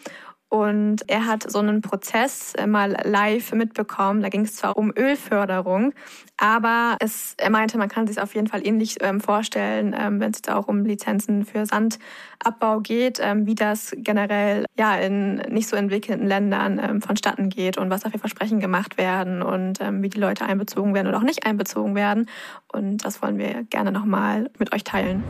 Und 0.54 1.08
er 1.08 1.26
hat 1.26 1.50
so 1.50 1.58
einen 1.58 1.80
Prozess 1.80 2.52
mal 2.64 2.96
live 3.02 3.52
mitbekommen. 3.54 4.22
Da 4.22 4.28
ging 4.28 4.42
es 4.42 4.54
zwar 4.54 4.76
um 4.76 4.92
Ölförderung, 4.96 5.92
aber 6.36 6.96
es, 7.00 7.34
er 7.38 7.50
meinte, 7.50 7.76
man 7.76 7.88
kann 7.88 8.06
sich 8.06 8.20
auf 8.20 8.36
jeden 8.36 8.46
Fall 8.46 8.64
ähnlich 8.64 8.98
ähm, 9.00 9.20
vorstellen, 9.20 9.96
ähm, 9.98 10.20
wenn 10.20 10.30
es 10.30 10.42
da 10.42 10.54
auch 10.54 10.68
um 10.68 10.84
Lizenzen 10.84 11.44
für 11.44 11.66
Sandabbau 11.66 12.78
geht, 12.78 13.18
ähm, 13.20 13.46
wie 13.46 13.56
das 13.56 13.96
generell 13.96 14.64
ja 14.78 14.94
in 14.94 15.38
nicht 15.48 15.66
so 15.66 15.74
entwickelten 15.74 16.24
Ländern 16.24 16.78
ähm, 16.80 17.02
vonstatten 17.02 17.48
geht 17.48 17.76
und 17.76 17.90
was 17.90 18.02
da 18.02 18.10
für 18.10 18.20
Versprechen 18.20 18.60
gemacht 18.60 18.96
werden 18.96 19.42
und 19.42 19.80
ähm, 19.80 20.04
wie 20.04 20.08
die 20.08 20.20
Leute 20.20 20.44
einbezogen 20.44 20.94
werden 20.94 21.08
oder 21.08 21.18
auch 21.18 21.22
nicht 21.22 21.44
einbezogen 21.44 21.96
werden. 21.96 22.30
Und 22.72 23.04
das 23.04 23.20
wollen 23.22 23.38
wir 23.38 23.64
gerne 23.64 23.90
nochmal 23.90 24.52
mit 24.60 24.72
euch 24.72 24.84
teilen. 24.84 25.24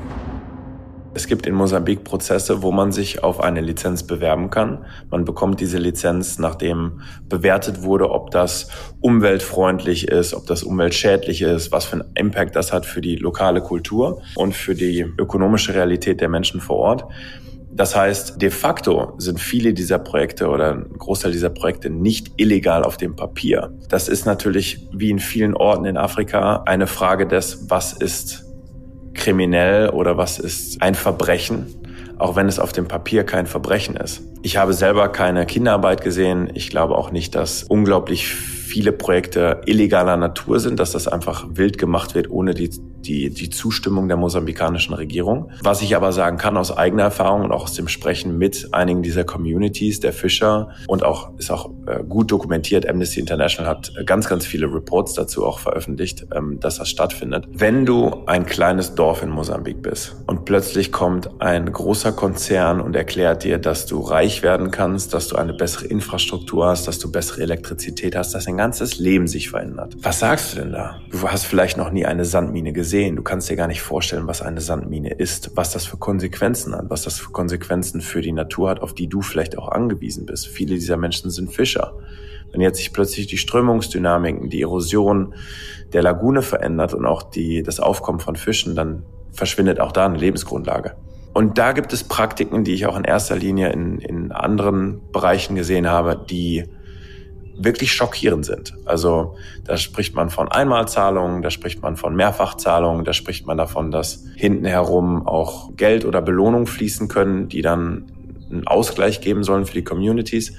Es 1.16 1.29
gibt 1.29 1.46
in 1.46 1.55
Mosambik 1.55 2.03
Prozesse, 2.03 2.62
wo 2.62 2.72
man 2.72 2.90
sich 2.90 3.22
auf 3.22 3.40
eine 3.40 3.61
Lizenz 3.61 4.03
bewerben 4.03 4.50
kann. 4.50 4.85
Man 5.11 5.24
bekommt 5.24 5.61
diese 5.61 5.79
Lizenz, 5.79 6.40
nachdem 6.40 7.03
bewertet 7.29 7.83
wurde, 7.83 8.11
ob 8.11 8.33
das 8.33 8.68
umweltfreundlich 9.00 10.09
ist, 10.09 10.35
ob 10.35 10.46
das 10.46 10.64
umweltschädlich 10.64 11.42
ist, 11.42 11.70
was 11.70 11.85
für 11.85 12.00
einen 12.00 12.11
Impact 12.16 12.57
das 12.57 12.72
hat 12.72 12.85
für 12.85 13.00
die 13.00 13.14
lokale 13.14 13.61
Kultur 13.61 14.22
und 14.35 14.57
für 14.57 14.74
die 14.74 15.07
ökonomische 15.16 15.72
Realität 15.72 16.20
der 16.20 16.29
Menschen 16.29 16.61
vor 16.61 16.79
Ort. 16.79 17.05
Das 17.70 17.94
heißt, 17.94 18.40
de 18.40 18.50
facto 18.50 19.14
sind 19.18 19.40
viele 19.40 19.72
dieser 19.72 19.98
Projekte 19.98 20.48
oder 20.48 20.72
ein 20.72 20.92
Großteil 20.96 21.33
dieser 21.33 21.50
Projekte 21.50 21.90
nicht 21.90 22.33
illegal 22.37 22.85
auf 22.85 22.96
dem 22.96 23.16
Papier. 23.16 23.72
Das 23.88 24.09
ist 24.09 24.27
natürlich 24.27 24.88
wie 24.92 25.11
in 25.11 25.18
vielen 25.18 25.55
Orten 25.55 25.85
in 25.85 25.96
Afrika 25.96 26.62
eine 26.66 26.87
Frage 26.87 27.27
des, 27.27 27.68
was 27.68 27.92
ist 27.92 28.44
kriminell 29.14 29.90
oder 29.90 30.16
was 30.16 30.38
ist 30.38 30.83
ein 30.83 30.94
Verbrechen, 30.94 31.66
auch 32.18 32.37
wenn 32.37 32.48
es 32.48 32.59
auf 32.59 32.72
dem 32.72 32.87
Papier 32.87 33.24
kein 33.24 33.46
Verbrechen 33.46 33.96
ist. 33.96 34.22
Ich 34.42 34.57
habe 34.57 34.72
selber 34.72 35.09
keine 35.09 35.46
Kinderarbeit 35.46 36.03
gesehen. 36.03 36.50
Ich 36.55 36.70
glaube 36.70 36.96
auch 36.96 37.11
nicht, 37.11 37.35
dass 37.35 37.62
unglaublich 37.62 38.37
viele 38.64 38.92
Projekte 38.92 39.61
illegaler 39.66 40.16
Natur 40.16 40.59
sind, 40.59 40.81
dass 40.81 40.92
das 40.92 41.07
einfach 41.07 41.46
wild 41.50 41.79
gemacht 41.79 42.14
wird, 42.14 42.31
ohne 42.31 42.55
die, 42.55 42.70
die, 42.70 43.31
die 43.31 43.50
Zustimmung 43.50 44.09
der 44.09 44.16
mosambikanischen 44.16 44.94
Regierung. 44.94 45.50
Was 45.62 45.83
ich 45.83 45.94
aber 45.94 46.12
sagen 46.12 46.38
kann 46.38 46.57
aus 46.57 46.77
eigener 46.77 47.05
Erfahrung 47.05 47.42
und 47.42 47.53
auch 47.53 47.64
aus 47.64 47.74
dem 47.74 47.88
Sprechen 47.88 48.38
mit 48.38 48.68
einigen 48.72 49.03
dieser 49.03 49.24
Communities, 49.24 50.00
der 50.00 50.12
Fischer 50.12 50.70
und 50.88 51.05
auch 51.05 51.31
ist 51.38 51.50
auch 51.50 51.70
äh, 51.87 52.03
gut 52.03 52.31
dokumentiert. 52.31 52.88
Amnesty 52.88 53.20
International 53.20 53.70
hat 53.70 53.92
ganz, 54.07 54.29
ganz 54.29 54.46
viele 54.46 54.66
Reports 54.72 55.12
dazu 55.12 55.44
auch 55.44 55.59
veröffentlicht, 55.59 56.27
ähm, 56.35 56.59
dass 56.61 56.79
das 56.79 56.88
stattfindet. 56.88 57.46
Wenn 57.53 57.85
du 57.85 58.24
ein 58.27 58.46
kleines 58.46 58.94
Dorf 58.94 59.22
in 59.22 59.31
Mosambik 59.31 59.83
bist 59.83 60.16
und 60.27 60.46
plötzlich 60.46 60.90
kommt 60.90 61.40
ein 61.40 61.70
großer 61.70 62.12
Konzern 62.12 62.81
und 62.81 62.96
erklärt 62.96 63.44
dir, 63.44 63.59
dass 63.59 63.87
du 63.87 64.00
reich 64.00 64.42
werden 64.42 64.70
kannst, 64.70 65.12
dass 65.12 65.29
du 65.29 65.37
eine 65.37 65.53
bessere 65.53 65.87
Infrastruktur 65.87 66.66
hast, 66.66 66.88
dass 66.88 66.98
du 66.98 67.12
bessere 67.12 67.42
Elektrizität 67.42 68.16
hast, 68.16 68.35
dass 68.35 68.46
ein 68.55 68.59
ganzes 68.59 68.99
Leben 68.99 69.27
sich 69.27 69.51
verändert. 69.51 69.97
Was 70.01 70.21
sagst 70.21 70.53
du 70.53 70.61
denn 70.61 70.73
da? 70.73 71.01
Du 71.11 71.29
hast 71.29 71.45
vielleicht 71.45 71.77
noch 71.77 71.90
nie 71.90 72.07
eine 72.07 72.25
Sandmine 72.25 72.73
gesehen. 72.73 73.17
Du 73.17 73.23
kannst 73.23 73.51
dir 73.51 73.57
gar 73.57 73.67
nicht 73.67 73.83
vorstellen, 73.83 74.27
was 74.27 74.43
eine 74.43 74.61
Sandmine 74.61 75.12
ist, 75.12 75.57
was 75.57 75.73
das 75.73 75.85
für 75.85 75.97
Konsequenzen 75.97 76.75
hat, 76.75 76.88
was 76.88 77.03
das 77.03 77.19
für 77.19 77.31
Konsequenzen 77.31 78.01
für 78.01 78.23
die 78.23 78.33
Natur 78.33 78.71
hat, 78.71 78.81
auf 78.81 78.95
die 78.95 79.09
du 79.09 79.23
vielleicht 79.23 79.59
auch 79.59 79.69
angewiesen 79.69 80.25
bist. 80.25 80.47
Viele 80.47 80.75
dieser 80.75 80.97
Menschen 80.97 81.31
sind 81.31 81.53
Fischer. 81.53 81.95
wenn 82.53 82.61
jetzt 82.61 82.79
sich 82.79 82.93
plötzlich 82.93 83.27
die 83.27 83.37
Strömungsdynamiken, 83.37 84.49
die 84.49 84.62
Erosion 84.62 85.35
der 85.93 86.03
Lagune 86.03 86.40
verändert 86.40 86.95
und 86.95 87.05
auch 87.05 87.25
die, 87.25 87.64
das 87.64 87.81
Aufkommen 87.81 88.21
von 88.21 88.37
Fischen, 88.37 88.77
dann 88.77 89.03
verschwindet 89.33 89.81
auch 89.81 89.90
da 89.90 90.07
eine 90.07 90.19
Lebensgrundlage. 90.19 90.95
Und 91.33 91.59
da 91.59 91.73
gibt 91.73 91.93
es 91.93 92.05
Praktiken, 92.05 92.62
die 92.62 92.75
ich 92.75 92.87
auch 92.87 92.97
in 92.97 93.03
erster 93.03 93.35
Linie 93.35 93.73
in, 93.73 93.99
in 93.99 94.31
anderen 94.31 95.01
Bereichen 95.11 95.57
gesehen 95.57 95.88
habe, 95.88 96.25
die 96.31 96.67
wirklich 97.57 97.93
schockierend 97.93 98.45
sind. 98.45 98.75
Also 98.85 99.37
da 99.64 99.77
spricht 99.77 100.14
man 100.14 100.31
von 100.31 100.51
Einmalzahlungen, 100.51 101.43
da 101.43 101.51
spricht 101.51 101.83
man 101.83 101.97
von 101.97 102.17
Mehrfachzahlungen, 102.17 103.05
da 103.05 103.12
spricht 103.12 103.47
man 103.47 103.57
davon, 103.57 103.90
dass 103.90 104.25
hinten 104.37 104.64
herum 104.64 105.27
auch 105.27 105.71
Geld 105.77 106.05
oder 106.05 106.21
Belohnung 106.21 106.67
fließen 106.67 107.09
können, 107.09 107.49
die 107.49 107.62
dann 107.62 108.07
einen 108.51 108.67
Ausgleich 108.67 109.21
geben 109.21 109.45
sollen 109.45 109.67
für 109.67 109.75
die 109.75 109.85
Communities. 109.85 110.53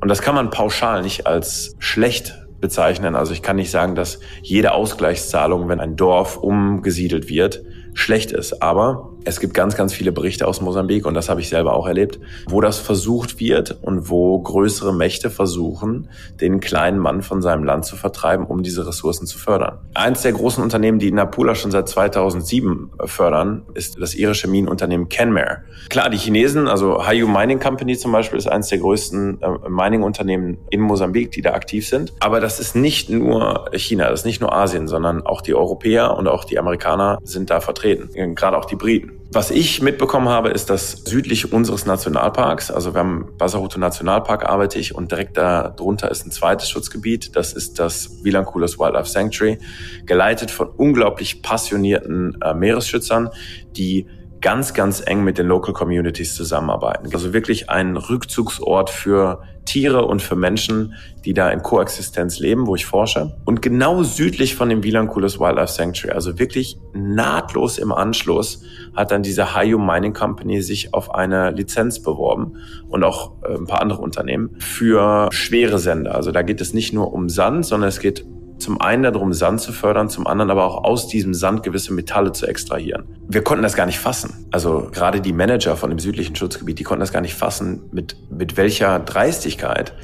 Und 0.00 0.08
das 0.08 0.22
kann 0.22 0.34
man 0.34 0.50
pauschal 0.50 1.02
nicht 1.02 1.26
als 1.26 1.76
schlecht 1.78 2.38
bezeichnen. 2.60 3.16
Also 3.16 3.32
ich 3.32 3.42
kann 3.42 3.56
nicht 3.56 3.70
sagen, 3.70 3.94
dass 3.94 4.20
jede 4.42 4.72
Ausgleichszahlung, 4.72 5.68
wenn 5.68 5.80
ein 5.80 5.96
Dorf 5.96 6.36
umgesiedelt 6.36 7.28
wird, 7.28 7.62
schlecht 7.94 8.32
ist. 8.32 8.62
Aber 8.62 9.09
es 9.24 9.40
gibt 9.40 9.54
ganz, 9.54 9.76
ganz 9.76 9.92
viele 9.92 10.12
Berichte 10.12 10.46
aus 10.46 10.60
Mosambik 10.60 11.06
und 11.06 11.14
das 11.14 11.28
habe 11.28 11.40
ich 11.40 11.48
selber 11.48 11.74
auch 11.74 11.86
erlebt, 11.86 12.18
wo 12.48 12.60
das 12.60 12.78
versucht 12.78 13.40
wird 13.40 13.78
und 13.82 14.08
wo 14.08 14.38
größere 14.40 14.94
Mächte 14.94 15.30
versuchen, 15.30 16.08
den 16.40 16.60
kleinen 16.60 16.98
Mann 16.98 17.22
von 17.22 17.42
seinem 17.42 17.64
Land 17.64 17.84
zu 17.84 17.96
vertreiben, 17.96 18.46
um 18.46 18.62
diese 18.62 18.86
Ressourcen 18.86 19.26
zu 19.26 19.38
fördern. 19.38 19.78
Eins 19.94 20.22
der 20.22 20.32
großen 20.32 20.62
Unternehmen, 20.62 20.98
die 20.98 21.12
Napula 21.12 21.54
schon 21.54 21.70
seit 21.70 21.88
2007 21.88 22.90
fördern, 23.04 23.62
ist 23.74 24.00
das 24.00 24.14
irische 24.14 24.48
Minenunternehmen 24.48 25.08
Kenmare. 25.08 25.64
Klar, 25.88 26.10
die 26.10 26.18
Chinesen, 26.18 26.68
also 26.68 27.06
Hayu 27.06 27.28
Mining 27.28 27.60
Company 27.60 27.96
zum 27.96 28.12
Beispiel, 28.12 28.38
ist 28.38 28.46
eines 28.46 28.68
der 28.68 28.78
größten 28.78 29.40
äh, 29.42 29.68
Mining-Unternehmen 29.68 30.58
in 30.70 30.80
Mosambik, 30.80 31.30
die 31.32 31.42
da 31.42 31.52
aktiv 31.52 31.86
sind. 31.88 32.12
Aber 32.20 32.40
das 32.40 32.60
ist 32.60 32.76
nicht 32.76 33.10
nur 33.10 33.66
China, 33.74 34.08
das 34.08 34.20
ist 34.20 34.26
nicht 34.26 34.40
nur 34.40 34.54
Asien, 34.54 34.88
sondern 34.88 35.26
auch 35.26 35.40
die 35.40 35.54
Europäer 35.54 36.16
und 36.16 36.28
auch 36.28 36.44
die 36.44 36.58
Amerikaner 36.58 37.18
sind 37.22 37.50
da 37.50 37.60
vertreten, 37.60 38.34
gerade 38.34 38.56
auch 38.56 38.64
die 38.64 38.76
Briten. 38.76 39.19
Was 39.32 39.52
ich 39.52 39.80
mitbekommen 39.80 40.28
habe, 40.28 40.48
ist, 40.48 40.70
dass 40.70 41.04
südlich 41.04 41.52
unseres 41.52 41.86
Nationalparks, 41.86 42.72
also 42.72 42.94
wir 42.94 42.98
haben 42.98 43.28
Basaruto 43.38 43.78
Nationalpark 43.78 44.44
arbeite 44.44 44.80
ich 44.80 44.92
und 44.92 45.12
direkt 45.12 45.36
da 45.36 45.68
drunter 45.68 46.10
ist 46.10 46.26
ein 46.26 46.32
zweites 46.32 46.68
Schutzgebiet. 46.68 47.36
Das 47.36 47.52
ist 47.52 47.78
das 47.78 48.24
Vilanculos 48.24 48.80
Wildlife 48.80 49.08
Sanctuary, 49.08 49.58
geleitet 50.04 50.50
von 50.50 50.68
unglaublich 50.68 51.42
passionierten 51.42 52.38
äh, 52.42 52.54
Meeresschützern, 52.54 53.30
die 53.76 54.08
ganz, 54.40 54.74
ganz 54.74 55.02
eng 55.04 55.24
mit 55.24 55.38
den 55.38 55.46
Local 55.46 55.74
Communities 55.74 56.34
zusammenarbeiten. 56.34 57.10
Also 57.12 57.32
wirklich 57.32 57.70
ein 57.70 57.96
Rückzugsort 57.96 58.90
für 58.90 59.42
Tiere 59.66 60.06
und 60.06 60.20
für 60.22 60.36
Menschen, 60.36 60.94
die 61.24 61.34
da 61.34 61.50
in 61.50 61.62
Koexistenz 61.62 62.38
leben, 62.38 62.66
wo 62.66 62.74
ich 62.74 62.86
forsche. 62.86 63.36
Und 63.44 63.62
genau 63.62 64.02
südlich 64.02 64.56
von 64.56 64.68
dem 64.68 64.82
Vilanculos 64.82 65.38
Wildlife 65.38 65.72
Sanctuary, 65.72 66.14
also 66.14 66.38
wirklich 66.38 66.78
nahtlos 66.94 67.78
im 67.78 67.92
Anschluss, 67.92 68.62
hat 68.96 69.10
dann 69.10 69.22
diese 69.22 69.54
Hayu 69.54 69.78
Mining 69.78 70.14
Company 70.14 70.62
sich 70.62 70.94
auf 70.94 71.14
eine 71.14 71.50
Lizenz 71.50 72.02
beworben 72.02 72.56
und 72.88 73.04
auch 73.04 73.32
äh, 73.44 73.54
ein 73.54 73.66
paar 73.66 73.80
andere 73.80 74.00
Unternehmen 74.00 74.56
für 74.58 75.28
schwere 75.30 75.78
Sender. 75.78 76.14
Also 76.14 76.32
da 76.32 76.42
geht 76.42 76.60
es 76.60 76.74
nicht 76.74 76.92
nur 76.92 77.12
um 77.12 77.28
Sand, 77.28 77.66
sondern 77.66 77.88
es 77.88 78.00
geht 78.00 78.24
zum 78.60 78.80
einen 78.80 79.02
darum, 79.02 79.32
Sand 79.32 79.60
zu 79.60 79.72
fördern, 79.72 80.08
zum 80.08 80.26
anderen 80.26 80.50
aber 80.50 80.64
auch 80.64 80.84
aus 80.84 81.08
diesem 81.08 81.34
Sand 81.34 81.62
gewisse 81.62 81.92
Metalle 81.92 82.32
zu 82.32 82.46
extrahieren. 82.46 83.04
Wir 83.28 83.42
konnten 83.42 83.62
das 83.62 83.74
gar 83.74 83.86
nicht 83.86 83.98
fassen. 83.98 84.46
Also 84.50 84.88
gerade 84.92 85.20
die 85.20 85.32
Manager 85.32 85.76
von 85.76 85.90
dem 85.90 85.98
südlichen 85.98 86.36
Schutzgebiet, 86.36 86.78
die 86.78 86.84
konnten 86.84 87.00
das 87.00 87.12
gar 87.12 87.22
nicht 87.22 87.34
fassen, 87.34 87.82
mit, 87.92 88.16
mit 88.30 88.56
welcher 88.56 88.98
Dreistigkeit 88.98 89.94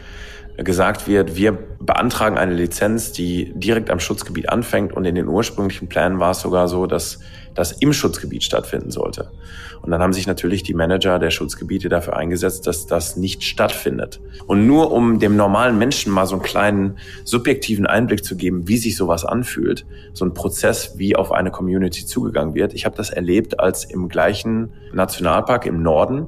gesagt 0.59 1.07
wird, 1.07 1.37
wir 1.37 1.53
beantragen 1.53 2.39
eine 2.39 2.55
Lizenz, 2.55 3.13
die 3.13 3.53
direkt 3.55 3.91
am 3.91 4.01
Schutzgebiet 4.01 4.49
anfängt 4.49 4.93
und 4.93 5.05
in 5.05 5.15
den 5.15 5.29
ursprünglichen 5.29 5.89
Plänen 5.89 6.19
war 6.19 6.31
es 6.31 6.41
sogar 6.41 6.69
so, 6.69 6.87
dass 6.87 7.21
das 7.55 7.73
im 7.73 7.93
Schutzgebiet 7.93 8.43
stattfinden 8.43 8.91
sollte. 8.91 9.31
Und 9.83 9.91
dann 9.91 10.03
haben 10.03 10.13
sich 10.13 10.27
natürlich 10.27 10.63
die 10.63 10.75
Manager 10.75 11.19
der 11.19 11.31
Schutzgebiete 11.31 11.89
dafür 11.89 12.17
eingesetzt, 12.17 12.67
dass 12.67 12.87
das 12.87 13.17
nicht 13.17 13.45
stattfindet. 13.45 14.21
Und 14.47 14.67
nur 14.67 14.93
um 14.93 15.19
dem 15.19 15.37
normalen 15.37 15.79
Menschen 15.79 16.13
mal 16.13 16.27
so 16.27 16.35
einen 16.35 16.43
kleinen 16.43 16.99
subjektiven 17.25 17.87
Einblick 17.87 18.25
zu 18.25 18.37
geben, 18.37 18.69
wie 18.69 18.79
sich 18.79 18.97
sowas 18.97 19.25
anfühlt, 19.25 19.87
so 20.13 20.25
ein 20.25 20.35
Prozess, 20.35 20.99
wie 20.99 21.17
auf 21.17 21.33
eine 21.33 21.51
Community 21.51 22.05
zugegangen 22.05 22.55
wird. 22.55 22.75
Ich 22.75 22.85
habe 22.85 22.97
das 22.97 23.11
erlebt, 23.11 23.61
als 23.61 23.85
im 23.85 24.09
gleichen 24.09 24.73
Nationalpark 24.93 25.67
im 25.67 25.83
Norden 25.83 26.27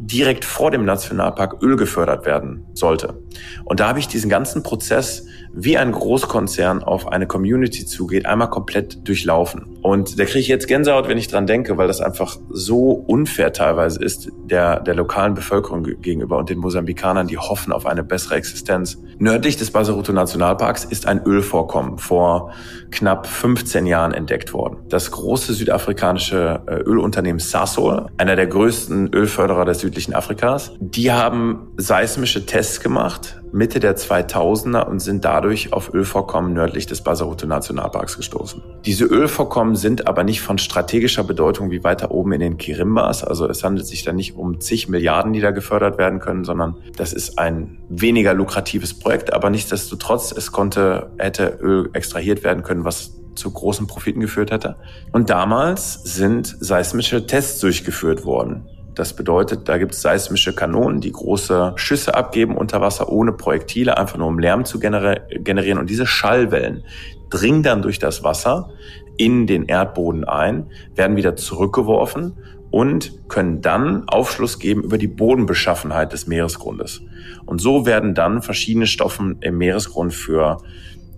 direkt 0.00 0.44
vor 0.44 0.70
dem 0.70 0.84
Nationalpark 0.84 1.62
Öl 1.62 1.76
gefördert 1.76 2.24
werden 2.24 2.66
sollte. 2.74 3.22
Und 3.64 3.80
da 3.80 3.88
habe 3.88 3.98
ich 3.98 4.08
diesen 4.08 4.30
ganzen 4.30 4.62
Prozess, 4.62 5.26
wie 5.52 5.76
ein 5.76 5.92
Großkonzern 5.92 6.82
auf 6.82 7.08
eine 7.08 7.26
Community 7.26 7.84
zugeht, 7.84 8.26
einmal 8.26 8.50
komplett 8.50 9.06
durchlaufen. 9.06 9.77
Und 9.82 10.18
da 10.18 10.24
kriege 10.24 10.40
ich 10.40 10.48
jetzt 10.48 10.66
Gänsehaut, 10.66 11.08
wenn 11.08 11.18
ich 11.18 11.28
dran 11.28 11.46
denke, 11.46 11.76
weil 11.76 11.86
das 11.86 12.00
einfach 12.00 12.36
so 12.50 12.92
unfair 12.92 13.52
teilweise 13.52 14.02
ist 14.02 14.30
der, 14.44 14.80
der 14.80 14.94
lokalen 14.94 15.34
Bevölkerung 15.34 15.82
gegenüber 15.82 16.38
und 16.38 16.50
den 16.50 16.58
Mosambikanern, 16.58 17.26
die 17.26 17.38
hoffen 17.38 17.72
auf 17.72 17.86
eine 17.86 18.02
bessere 18.02 18.36
Existenz. 18.36 18.98
Nördlich 19.18 19.56
des 19.56 19.70
Basaruto 19.70 20.12
Nationalparks 20.12 20.84
ist 20.84 21.06
ein 21.06 21.22
Ölvorkommen 21.24 21.98
vor 21.98 22.52
knapp 22.90 23.26
15 23.26 23.86
Jahren 23.86 24.12
entdeckt 24.12 24.52
worden. 24.52 24.78
Das 24.88 25.10
große 25.10 25.54
südafrikanische 25.54 26.62
äh, 26.66 26.74
Ölunternehmen 26.74 27.38
Sasol, 27.38 28.06
einer 28.16 28.36
der 28.36 28.46
größten 28.46 29.12
Ölförderer 29.12 29.64
des 29.64 29.80
südlichen 29.80 30.14
Afrikas, 30.14 30.72
die 30.80 31.12
haben 31.12 31.72
seismische 31.76 32.46
Tests 32.46 32.80
gemacht 32.80 33.38
Mitte 33.52 33.80
der 33.80 33.96
2000er 33.96 34.86
und 34.86 35.00
sind 35.00 35.24
dadurch 35.24 35.72
auf 35.72 35.92
Ölvorkommen 35.92 36.52
nördlich 36.52 36.86
des 36.86 37.02
Basaruto 37.02 37.46
Nationalparks 37.46 38.16
gestoßen. 38.16 38.62
Diese 38.84 39.04
Ölvorkommen 39.04 39.67
sind 39.76 40.06
aber 40.06 40.24
nicht 40.24 40.40
von 40.40 40.58
strategischer 40.58 41.24
Bedeutung 41.24 41.70
wie 41.70 41.84
weiter 41.84 42.10
oben 42.10 42.32
in 42.32 42.40
den 42.40 42.58
Kirimbas. 42.58 43.24
Also 43.24 43.48
es 43.48 43.64
handelt 43.64 43.86
sich 43.86 44.04
da 44.04 44.12
nicht 44.12 44.36
um 44.36 44.60
zig 44.60 44.88
Milliarden, 44.88 45.32
die 45.32 45.40
da 45.40 45.50
gefördert 45.50 45.98
werden 45.98 46.20
können, 46.20 46.44
sondern 46.44 46.76
das 46.96 47.12
ist 47.12 47.38
ein 47.38 47.78
weniger 47.88 48.34
lukratives 48.34 48.98
Projekt. 48.98 49.32
Aber 49.32 49.50
nichtsdestotrotz, 49.50 50.32
es 50.32 50.52
konnte, 50.52 51.10
hätte 51.18 51.58
Öl 51.60 51.90
extrahiert 51.92 52.44
werden 52.44 52.62
können, 52.62 52.84
was 52.84 53.12
zu 53.34 53.50
großen 53.50 53.86
Profiten 53.86 54.20
geführt 54.20 54.50
hätte. 54.50 54.76
Und 55.12 55.30
damals 55.30 56.02
sind 56.02 56.56
seismische 56.60 57.26
Tests 57.26 57.60
durchgeführt 57.60 58.24
worden. 58.24 58.68
Das 58.98 59.14
bedeutet, 59.14 59.68
da 59.68 59.78
gibt 59.78 59.94
es 59.94 60.02
seismische 60.02 60.52
Kanonen, 60.52 61.00
die 61.00 61.12
große 61.12 61.74
Schüsse 61.76 62.16
abgeben 62.16 62.56
unter 62.56 62.80
Wasser 62.80 63.08
ohne 63.08 63.32
Projektile, 63.32 63.96
einfach 63.96 64.18
nur 64.18 64.26
um 64.26 64.40
Lärm 64.40 64.64
zu 64.64 64.80
generieren. 64.80 65.78
Und 65.78 65.88
diese 65.88 66.04
Schallwellen 66.04 66.82
dringen 67.30 67.62
dann 67.62 67.80
durch 67.80 68.00
das 68.00 68.24
Wasser 68.24 68.70
in 69.18 69.46
den 69.46 69.66
Erdboden 69.66 70.24
ein, 70.24 70.66
werden 70.94 71.16
wieder 71.16 71.36
zurückgeworfen 71.36 72.32
und 72.70 73.28
können 73.28 73.60
dann 73.60 74.08
Aufschluss 74.08 74.58
geben 74.58 74.82
über 74.82 74.96
die 74.96 75.08
Bodenbeschaffenheit 75.08 76.12
des 76.12 76.26
Meeresgrundes. 76.26 77.02
Und 77.44 77.60
so 77.60 77.84
werden 77.84 78.14
dann 78.14 78.42
verschiedene 78.42 78.86
Stoffe 78.86 79.36
im 79.40 79.58
Meeresgrund 79.58 80.14
für 80.14 80.58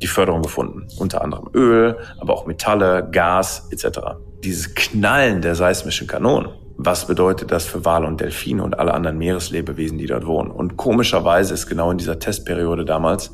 die 0.02 0.06
Förderung 0.06 0.42
gefunden. 0.42 0.88
Unter 0.98 1.22
anderem 1.22 1.48
Öl, 1.54 1.96
aber 2.18 2.34
auch 2.34 2.46
Metalle, 2.46 3.08
Gas 3.12 3.68
etc. 3.70 4.00
Dieses 4.42 4.74
Knallen 4.74 5.42
der 5.42 5.54
seismischen 5.54 6.06
Kanonen 6.06 6.48
was 6.82 7.06
bedeutet 7.06 7.52
das 7.52 7.66
für 7.66 7.84
Wale 7.84 8.06
und 8.06 8.22
Delfine 8.22 8.62
und 8.62 8.78
alle 8.78 8.94
anderen 8.94 9.18
Meereslebewesen, 9.18 9.98
die 9.98 10.06
dort 10.06 10.26
wohnen. 10.26 10.50
Und 10.50 10.78
komischerweise 10.78 11.52
ist 11.52 11.66
genau 11.66 11.90
in 11.90 11.98
dieser 11.98 12.18
Testperiode 12.18 12.86
damals 12.86 13.32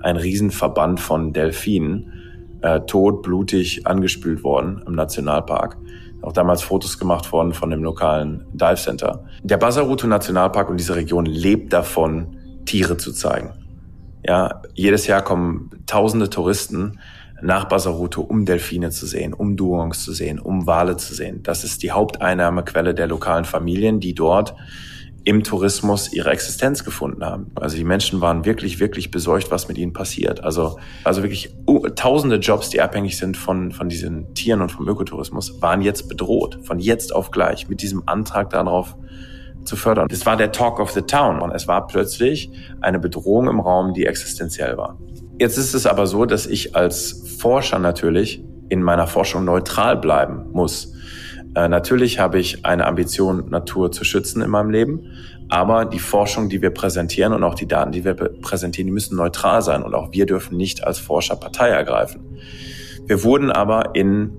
ein 0.00 0.16
Riesenverband 0.16 0.98
von 0.98 1.32
Delfinen 1.32 2.17
äh, 2.62 2.80
tot, 2.80 3.22
blutig 3.22 3.86
angespült 3.86 4.42
worden 4.42 4.82
im 4.86 4.94
Nationalpark. 4.94 5.76
Auch 6.22 6.32
damals 6.32 6.62
Fotos 6.62 6.98
gemacht 6.98 7.30
worden 7.32 7.52
von 7.52 7.70
dem 7.70 7.84
lokalen 7.84 8.44
Dive 8.52 8.76
Center. 8.76 9.24
Der 9.42 9.56
Basaruto 9.56 10.06
Nationalpark 10.06 10.68
und 10.68 10.78
diese 10.78 10.96
Region 10.96 11.26
lebt 11.26 11.72
davon, 11.72 12.36
Tiere 12.64 12.96
zu 12.96 13.12
zeigen. 13.12 13.52
Ja, 14.26 14.62
jedes 14.74 15.06
Jahr 15.06 15.22
kommen 15.22 15.70
tausende 15.86 16.28
Touristen 16.28 16.98
nach 17.40 17.66
Basaruto, 17.66 18.20
um 18.20 18.44
Delfine 18.44 18.90
zu 18.90 19.06
sehen, 19.06 19.32
um 19.32 19.56
Duongs 19.56 20.02
zu 20.02 20.12
sehen, 20.12 20.40
um 20.40 20.66
Wale 20.66 20.96
zu 20.96 21.14
sehen. 21.14 21.42
Das 21.44 21.62
ist 21.62 21.82
die 21.82 21.92
Haupteinnahmequelle 21.92 22.94
der 22.94 23.06
lokalen 23.06 23.44
Familien, 23.44 24.00
die 24.00 24.14
dort 24.14 24.54
im 25.28 25.44
Tourismus 25.44 26.10
ihre 26.10 26.30
Existenz 26.30 26.84
gefunden 26.84 27.22
haben. 27.22 27.50
Also 27.54 27.76
die 27.76 27.84
Menschen 27.84 28.22
waren 28.22 28.46
wirklich, 28.46 28.80
wirklich 28.80 29.10
besorgt, 29.10 29.50
was 29.50 29.68
mit 29.68 29.76
ihnen 29.76 29.92
passiert. 29.92 30.42
Also, 30.42 30.78
also 31.04 31.22
wirklich 31.22 31.54
tausende 31.96 32.36
Jobs, 32.36 32.70
die 32.70 32.80
abhängig 32.80 33.18
sind 33.18 33.36
von, 33.36 33.70
von 33.70 33.90
diesen 33.90 34.32
Tieren 34.32 34.62
und 34.62 34.72
vom 34.72 34.88
Ökotourismus, 34.88 35.60
waren 35.60 35.82
jetzt 35.82 36.08
bedroht, 36.08 36.60
von 36.62 36.78
jetzt 36.78 37.14
auf 37.14 37.30
gleich, 37.30 37.68
mit 37.68 37.82
diesem 37.82 38.04
Antrag 38.06 38.48
darauf 38.48 38.96
zu 39.64 39.76
fördern. 39.76 40.08
Das 40.08 40.24
war 40.24 40.38
der 40.38 40.50
Talk 40.50 40.80
of 40.80 40.92
the 40.92 41.02
Town 41.02 41.42
und 41.42 41.50
es 41.50 41.68
war 41.68 41.86
plötzlich 41.86 42.50
eine 42.80 42.98
Bedrohung 42.98 43.48
im 43.48 43.60
Raum, 43.60 43.92
die 43.92 44.06
existenziell 44.06 44.78
war. 44.78 44.96
Jetzt 45.38 45.58
ist 45.58 45.74
es 45.74 45.84
aber 45.84 46.06
so, 46.06 46.24
dass 46.24 46.46
ich 46.46 46.74
als 46.74 47.36
Forscher 47.38 47.78
natürlich 47.78 48.42
in 48.70 48.82
meiner 48.82 49.06
Forschung 49.06 49.44
neutral 49.44 49.98
bleiben 49.98 50.46
muss. 50.52 50.94
Äh, 51.58 51.68
natürlich 51.68 52.20
habe 52.20 52.38
ich 52.38 52.64
eine 52.64 52.86
Ambition, 52.86 53.50
Natur 53.50 53.90
zu 53.90 54.04
schützen 54.04 54.42
in 54.42 54.50
meinem 54.50 54.70
Leben, 54.70 55.10
aber 55.48 55.86
die 55.86 55.98
Forschung, 55.98 56.48
die 56.48 56.62
wir 56.62 56.70
präsentieren 56.70 57.32
und 57.32 57.42
auch 57.42 57.56
die 57.56 57.66
Daten, 57.66 57.90
die 57.90 58.04
wir 58.04 58.14
präsentieren, 58.14 58.86
die 58.86 58.92
müssen 58.92 59.16
neutral 59.16 59.60
sein 59.62 59.82
und 59.82 59.92
auch 59.92 60.12
wir 60.12 60.24
dürfen 60.24 60.56
nicht 60.56 60.84
als 60.84 61.00
Forscher 61.00 61.34
Partei 61.34 61.70
ergreifen. 61.70 62.38
Wir 63.06 63.24
wurden 63.24 63.50
aber 63.50 63.96
in 63.96 64.30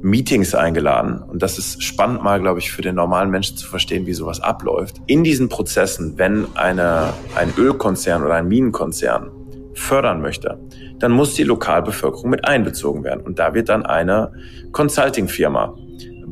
Meetings 0.00 0.54
eingeladen. 0.54 1.22
Und 1.22 1.42
das 1.42 1.58
ist 1.58 1.82
spannend 1.82 2.22
mal, 2.22 2.40
glaube 2.40 2.58
ich, 2.58 2.72
für 2.72 2.82
den 2.82 2.96
normalen 2.96 3.30
Menschen 3.30 3.56
zu 3.56 3.68
verstehen, 3.68 4.06
wie 4.06 4.12
sowas 4.12 4.40
abläuft. 4.40 4.96
In 5.06 5.22
diesen 5.22 5.48
Prozessen, 5.48 6.18
wenn 6.18 6.46
eine, 6.56 7.12
ein 7.36 7.52
Ölkonzern 7.56 8.22
oder 8.22 8.34
ein 8.34 8.48
Minenkonzern 8.48 9.30
fördern 9.74 10.20
möchte, 10.20 10.58
dann 10.98 11.12
muss 11.12 11.34
die 11.34 11.44
Lokalbevölkerung 11.44 12.30
mit 12.30 12.46
einbezogen 12.46 13.04
werden. 13.04 13.20
Und 13.20 13.38
da 13.38 13.54
wird 13.54 13.68
dann 13.68 13.86
eine 13.86 14.32
Consulting-Firma 14.72 15.74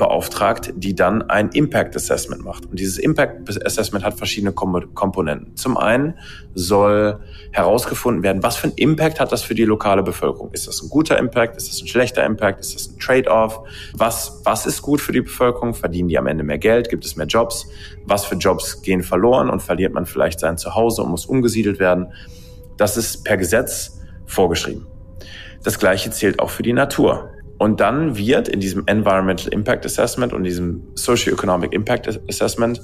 beauftragt, 0.02 0.72
die 0.74 0.96
dann 0.96 1.22
ein 1.22 1.50
Impact 1.50 1.94
Assessment 1.94 2.42
macht. 2.42 2.66
Und 2.66 2.80
dieses 2.80 2.98
Impact 2.98 3.48
Assessment 3.64 4.04
hat 4.04 4.14
verschiedene 4.14 4.50
Komponenten. 4.50 5.54
Zum 5.54 5.76
einen 5.76 6.14
soll 6.54 7.20
herausgefunden 7.52 8.24
werden, 8.24 8.42
was 8.42 8.56
für 8.56 8.66
ein 8.66 8.72
Impact 8.74 9.20
hat 9.20 9.30
das 9.30 9.44
für 9.44 9.54
die 9.54 9.62
lokale 9.62 10.02
Bevölkerung? 10.02 10.50
Ist 10.50 10.66
das 10.66 10.82
ein 10.82 10.88
guter 10.88 11.16
Impact? 11.18 11.56
Ist 11.56 11.68
das 11.70 11.80
ein 11.82 11.86
schlechter 11.86 12.24
Impact? 12.24 12.58
Ist 12.58 12.74
das 12.74 12.88
ein 12.88 12.98
Trade-off? 12.98 13.60
Was, 13.92 14.40
was 14.42 14.66
ist 14.66 14.82
gut 14.82 15.00
für 15.00 15.12
die 15.12 15.20
Bevölkerung? 15.20 15.72
Verdienen 15.72 16.08
die 16.08 16.18
am 16.18 16.26
Ende 16.26 16.42
mehr 16.42 16.58
Geld? 16.58 16.88
Gibt 16.88 17.04
es 17.04 17.14
mehr 17.14 17.26
Jobs? 17.26 17.68
Was 18.04 18.24
für 18.24 18.34
Jobs 18.34 18.82
gehen 18.82 19.04
verloren 19.04 19.50
und 19.50 19.62
verliert 19.62 19.92
man 19.92 20.04
vielleicht 20.04 20.40
sein 20.40 20.58
Zuhause 20.58 21.04
und 21.04 21.12
muss 21.12 21.26
umgesiedelt 21.26 21.78
werden? 21.78 22.08
Das 22.76 22.96
ist 22.96 23.22
per 23.22 23.36
Gesetz 23.36 24.00
vorgeschrieben. 24.26 24.84
Das 25.62 25.78
Gleiche 25.78 26.10
zählt 26.10 26.40
auch 26.40 26.50
für 26.50 26.64
die 26.64 26.72
Natur. 26.72 27.30
Und 27.62 27.78
dann 27.78 28.16
wird 28.16 28.48
in 28.48 28.58
diesem 28.58 28.88
Environmental 28.88 29.52
Impact 29.52 29.86
Assessment 29.86 30.32
und 30.32 30.42
diesem 30.42 30.82
Socio-Economic 30.96 31.72
Impact 31.72 32.08
Assessment 32.28 32.80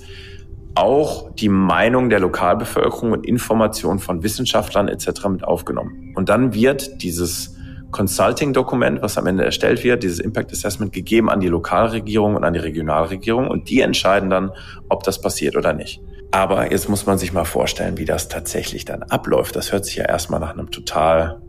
auch 0.77 1.35
die 1.35 1.49
Meinung 1.49 2.11
der 2.11 2.21
Lokalbevölkerung 2.21 3.11
und 3.11 3.27
Informationen 3.27 3.99
von 3.99 4.23
Wissenschaftlern 4.23 4.87
etc. 4.87 5.31
mit 5.31 5.43
aufgenommen. 5.43 6.13
Und 6.15 6.29
dann 6.29 6.55
wird 6.55 7.03
dieses 7.03 7.57
Consulting-Dokument, 7.91 9.03
was 9.03 9.19
am 9.19 9.27
Ende 9.27 9.45
erstellt 9.45 9.83
wird, 9.83 10.05
dieses 10.05 10.21
Impact 10.21 10.53
Assessment 10.53 10.93
gegeben 10.93 11.29
an 11.29 11.41
die 11.41 11.49
Lokalregierung 11.49 12.37
und 12.37 12.45
an 12.45 12.53
die 12.53 12.61
Regionalregierung 12.61 13.49
und 13.49 13.69
die 13.69 13.81
entscheiden 13.81 14.31
dann, 14.31 14.53
ob 14.89 15.03
das 15.03 15.21
passiert 15.21 15.57
oder 15.57 15.73
nicht. 15.73 16.01
Aber 16.31 16.71
jetzt 16.71 16.89
muss 16.89 17.05
man 17.05 17.19
sich 17.19 17.33
mal 17.33 17.43
vorstellen, 17.43 17.99
wie 17.99 18.05
das 18.05 18.29
tatsächlich 18.29 18.85
dann 18.85 19.03
abläuft. 19.03 19.57
Das 19.57 19.73
hört 19.73 19.87
sich 19.87 19.97
ja 19.97 20.05
erstmal 20.05 20.39
nach 20.39 20.53
einem 20.53 20.71
total 20.71 21.43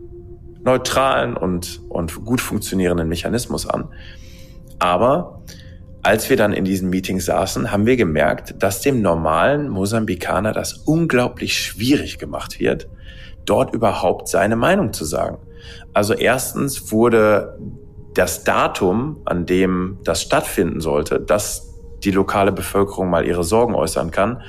neutralen 0.64 1.36
und, 1.38 1.82
und 1.90 2.26
gut 2.26 2.42
funktionierenden 2.42 3.08
Mechanismus 3.08 3.68
an. 3.68 3.90
Aber 4.78 5.42
als 6.02 6.30
wir 6.30 6.38
dann 6.38 6.54
in 6.54 6.66
diesen 6.66 6.90
Meetings 6.90 7.26
saßen, 7.26 7.72
haben 7.72 7.86
wir 7.86 7.98
gemerkt, 7.98 8.56
dass 8.60 8.82
dem 8.82 9.02
normalen 9.02 9.70
Mosambikaner 9.70 10.54
das 10.54 10.74
unglaublich 10.74 11.58
schwierig 11.58 12.18
gemacht 12.18 12.60
wird, 12.60 12.88
dort 13.46 13.74
überhaupt 13.74 14.28
seine 14.28 14.56
Meinung 14.56 14.94
zu 14.94 15.06
sagen. 15.06 15.40
Also 15.94 16.14
erstens 16.14 16.92
wurde 16.92 17.58
das 18.14 18.44
Datum, 18.44 19.22
an 19.26 19.46
dem 19.46 19.98
das 20.04 20.22
stattfinden 20.22 20.82
sollte, 20.82 21.20
dass 21.20 21.69
die 22.04 22.12
lokale 22.12 22.52
Bevölkerung 22.52 23.10
mal 23.10 23.26
ihre 23.26 23.44
Sorgen 23.44 23.76
äußern 23.76 24.12
kann, 24.12 24.42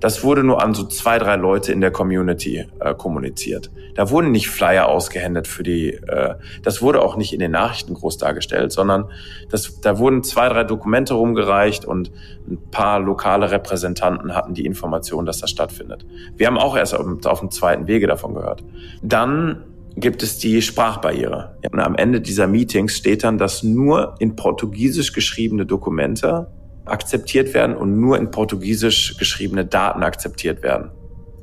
das 0.00 0.22
wurde 0.22 0.44
nur 0.44 0.62
an 0.62 0.74
so 0.74 0.84
zwei, 0.84 1.18
drei 1.18 1.36
Leute 1.36 1.72
in 1.72 1.80
der 1.80 1.90
Community 1.90 2.66
äh, 2.80 2.94
kommuniziert. 2.94 3.70
Da 3.94 4.10
wurden 4.10 4.30
nicht 4.30 4.48
Flyer 4.48 4.88
ausgehändet 4.88 5.48
für 5.48 5.64
die, 5.64 5.94
äh, 5.94 6.34
das 6.62 6.82
wurde 6.82 7.02
auch 7.02 7.16
nicht 7.16 7.32
in 7.32 7.40
den 7.40 7.50
Nachrichten 7.50 7.94
groß 7.94 8.16
dargestellt, 8.18 8.70
sondern 8.70 9.06
das, 9.50 9.80
da 9.80 9.98
wurden 9.98 10.22
zwei, 10.22 10.48
drei 10.48 10.62
Dokumente 10.62 11.14
rumgereicht 11.14 11.84
und 11.84 12.12
ein 12.48 12.58
paar 12.70 13.00
lokale 13.00 13.50
Repräsentanten 13.50 14.36
hatten 14.36 14.54
die 14.54 14.66
Information, 14.66 15.26
dass 15.26 15.40
das 15.40 15.50
stattfindet. 15.50 16.06
Wir 16.36 16.46
haben 16.46 16.58
auch 16.58 16.76
erst 16.76 16.94
auf, 16.94 17.06
auf 17.26 17.40
dem 17.40 17.50
zweiten 17.50 17.88
Wege 17.88 18.06
davon 18.06 18.34
gehört. 18.34 18.62
Dann 19.02 19.64
gibt 19.96 20.22
es 20.22 20.38
die 20.38 20.62
Sprachbarriere. 20.62 21.56
Und 21.72 21.80
am 21.80 21.96
Ende 21.96 22.20
dieser 22.20 22.46
Meetings 22.46 22.96
steht 22.96 23.24
dann, 23.24 23.36
dass 23.36 23.64
nur 23.64 24.14
in 24.20 24.36
Portugiesisch 24.36 25.12
geschriebene 25.12 25.66
Dokumente 25.66 26.46
akzeptiert 26.90 27.54
werden 27.54 27.76
und 27.76 28.00
nur 28.00 28.18
in 28.18 28.30
Portugiesisch 28.30 29.16
geschriebene 29.18 29.64
Daten 29.64 30.02
akzeptiert 30.02 30.62
werden. 30.62 30.90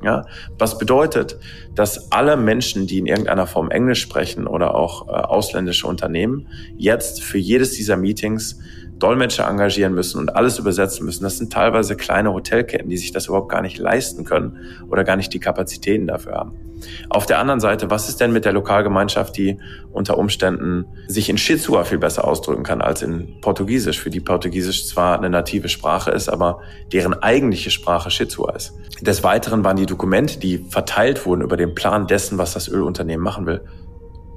Ja, 0.02 0.26
was 0.58 0.78
bedeutet, 0.78 1.38
dass 1.74 2.12
alle 2.12 2.36
Menschen, 2.36 2.86
die 2.86 2.98
in 2.98 3.06
irgendeiner 3.06 3.46
Form 3.46 3.70
Englisch 3.70 4.02
sprechen 4.02 4.46
oder 4.46 4.74
auch 4.74 5.08
äh, 5.08 5.12
ausländische 5.12 5.86
Unternehmen, 5.86 6.48
jetzt 6.76 7.22
für 7.22 7.38
jedes 7.38 7.72
dieser 7.72 7.96
Meetings 7.96 8.58
Dolmetscher 8.98 9.48
engagieren 9.48 9.94
müssen 9.94 10.18
und 10.20 10.34
alles 10.36 10.58
übersetzen 10.58 11.04
müssen. 11.04 11.24
Das 11.24 11.38
sind 11.38 11.52
teilweise 11.52 11.96
kleine 11.96 12.32
Hotelketten, 12.32 12.88
die 12.88 12.96
sich 12.96 13.12
das 13.12 13.26
überhaupt 13.26 13.50
gar 13.50 13.62
nicht 13.62 13.78
leisten 13.78 14.24
können 14.24 14.58
oder 14.90 15.04
gar 15.04 15.16
nicht 15.16 15.32
die 15.32 15.40
Kapazitäten 15.40 16.06
dafür 16.06 16.34
haben. 16.34 16.65
Auf 17.08 17.26
der 17.26 17.38
anderen 17.38 17.60
Seite, 17.60 17.90
was 17.90 18.08
ist 18.08 18.20
denn 18.20 18.32
mit 18.32 18.44
der 18.44 18.52
Lokalgemeinschaft, 18.52 19.36
die 19.36 19.58
unter 19.92 20.18
Umständen 20.18 20.84
sich 21.06 21.28
in 21.28 21.38
Shitsua 21.38 21.84
viel 21.84 21.98
besser 21.98 22.26
ausdrücken 22.26 22.62
kann 22.62 22.82
als 22.82 23.02
in 23.02 23.40
Portugiesisch, 23.40 24.00
für 24.00 24.10
die 24.10 24.20
Portugiesisch 24.20 24.86
zwar 24.86 25.18
eine 25.18 25.30
native 25.30 25.68
Sprache 25.68 26.10
ist, 26.10 26.28
aber 26.28 26.60
deren 26.92 27.14
eigentliche 27.14 27.70
Sprache 27.70 28.10
Shitsua 28.10 28.54
ist. 28.54 28.74
Des 29.00 29.22
Weiteren 29.22 29.64
waren 29.64 29.76
die 29.76 29.86
Dokumente, 29.86 30.38
die 30.38 30.58
verteilt 30.68 31.26
wurden 31.26 31.42
über 31.42 31.56
den 31.56 31.74
Plan 31.74 32.06
dessen, 32.06 32.38
was 32.38 32.52
das 32.52 32.68
Ölunternehmen 32.68 33.22
machen 33.22 33.46
will, 33.46 33.62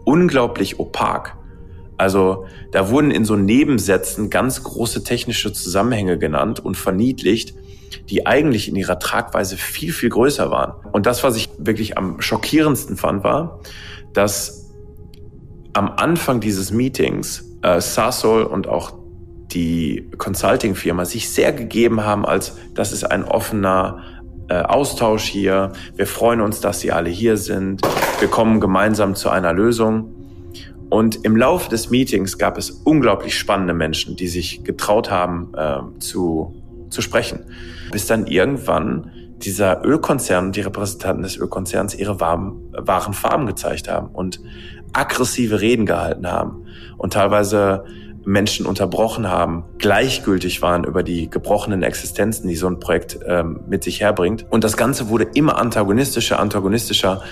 unglaublich 0.05 0.79
opak. 0.79 1.37
Also 1.97 2.45
da 2.71 2.89
wurden 2.89 3.11
in 3.11 3.25
so 3.25 3.35
Nebensätzen 3.35 4.29
ganz 4.29 4.63
große 4.63 5.03
technische 5.03 5.51
Zusammenhänge 5.51 6.17
genannt 6.17 6.63
und 6.63 6.77
verniedlicht, 6.77 7.53
die 8.09 8.25
eigentlich 8.25 8.67
in 8.67 8.75
ihrer 8.75 8.99
Tragweise 8.99 9.57
viel, 9.57 9.93
viel 9.93 10.09
größer 10.09 10.51
waren. 10.51 10.73
Und 10.91 11.05
das, 11.05 11.23
was 11.23 11.35
ich 11.35 11.49
wirklich 11.57 11.97
am 11.97 12.21
schockierendsten 12.21 12.97
fand, 12.97 13.23
war, 13.23 13.59
dass 14.13 14.69
am 15.73 15.91
Anfang 15.91 16.39
dieses 16.39 16.71
Meetings 16.71 17.45
äh, 17.61 17.79
Sasol 17.79 18.43
und 18.43 18.67
auch 18.67 18.93
die 19.51 20.09
Consulting-Firma 20.17 21.05
sich 21.05 21.29
sehr 21.29 21.51
gegeben 21.53 22.03
haben, 22.03 22.25
als 22.25 22.57
das 22.75 22.91
ist 22.91 23.03
ein 23.03 23.23
offener 23.23 24.03
äh, 24.49 24.61
Austausch 24.61 25.23
hier. 25.23 25.71
Wir 25.95 26.07
freuen 26.07 26.41
uns, 26.41 26.59
dass 26.59 26.79
Sie 26.79 26.91
alle 26.91 27.09
hier 27.09 27.37
sind. 27.37 27.81
Wir 28.19 28.27
kommen 28.27 28.59
gemeinsam 28.59 29.15
zu 29.15 29.29
einer 29.29 29.53
Lösung. 29.53 30.13
Und 30.89 31.23
im 31.23 31.35
Laufe 31.35 31.69
des 31.69 31.91
Meetings 31.91 32.37
gab 32.37 32.57
es 32.57 32.71
unglaublich 32.71 33.37
spannende 33.37 33.73
Menschen, 33.73 34.15
die 34.15 34.27
sich 34.27 34.63
getraut 34.63 35.11
haben 35.11 35.51
äh, 35.55 35.99
zu, 35.99 36.58
zu 36.89 37.01
sprechen. 37.01 37.45
Bis 37.91 38.07
dann 38.07 38.27
irgendwann 38.27 39.11
dieser 39.37 39.85
Ölkonzern 39.85 40.51
die 40.51 40.61
Repräsentanten 40.61 41.23
des 41.23 41.37
Ölkonzerns 41.37 41.95
ihre 41.95 42.19
wahren, 42.19 42.73
wahren 42.73 43.13
Farben 43.13 43.45
gezeigt 43.45 43.89
haben 43.89 44.07
und 44.07 44.39
aggressive 44.93 45.61
Reden 45.61 45.85
gehalten 45.85 46.27
haben 46.27 46.65
und 46.97 47.13
teilweise 47.13 47.85
Menschen 48.25 48.65
unterbrochen 48.65 49.29
haben, 49.29 49.63
gleichgültig 49.77 50.61
waren 50.61 50.83
über 50.83 51.03
die 51.03 51.29
gebrochenen 51.29 51.83
Existenzen, 51.83 52.47
die 52.49 52.55
so 52.55 52.67
ein 52.67 52.79
Projekt 52.79 53.19
ähm, 53.25 53.61
mit 53.67 53.83
sich 53.83 54.01
herbringt. 54.01 54.45
Und 54.49 54.63
das 54.63 54.75
Ganze 54.75 55.09
wurde 55.09 55.25
immer 55.33 55.57
antagonistischer, 55.57 56.39
antagonistischer 56.39 57.23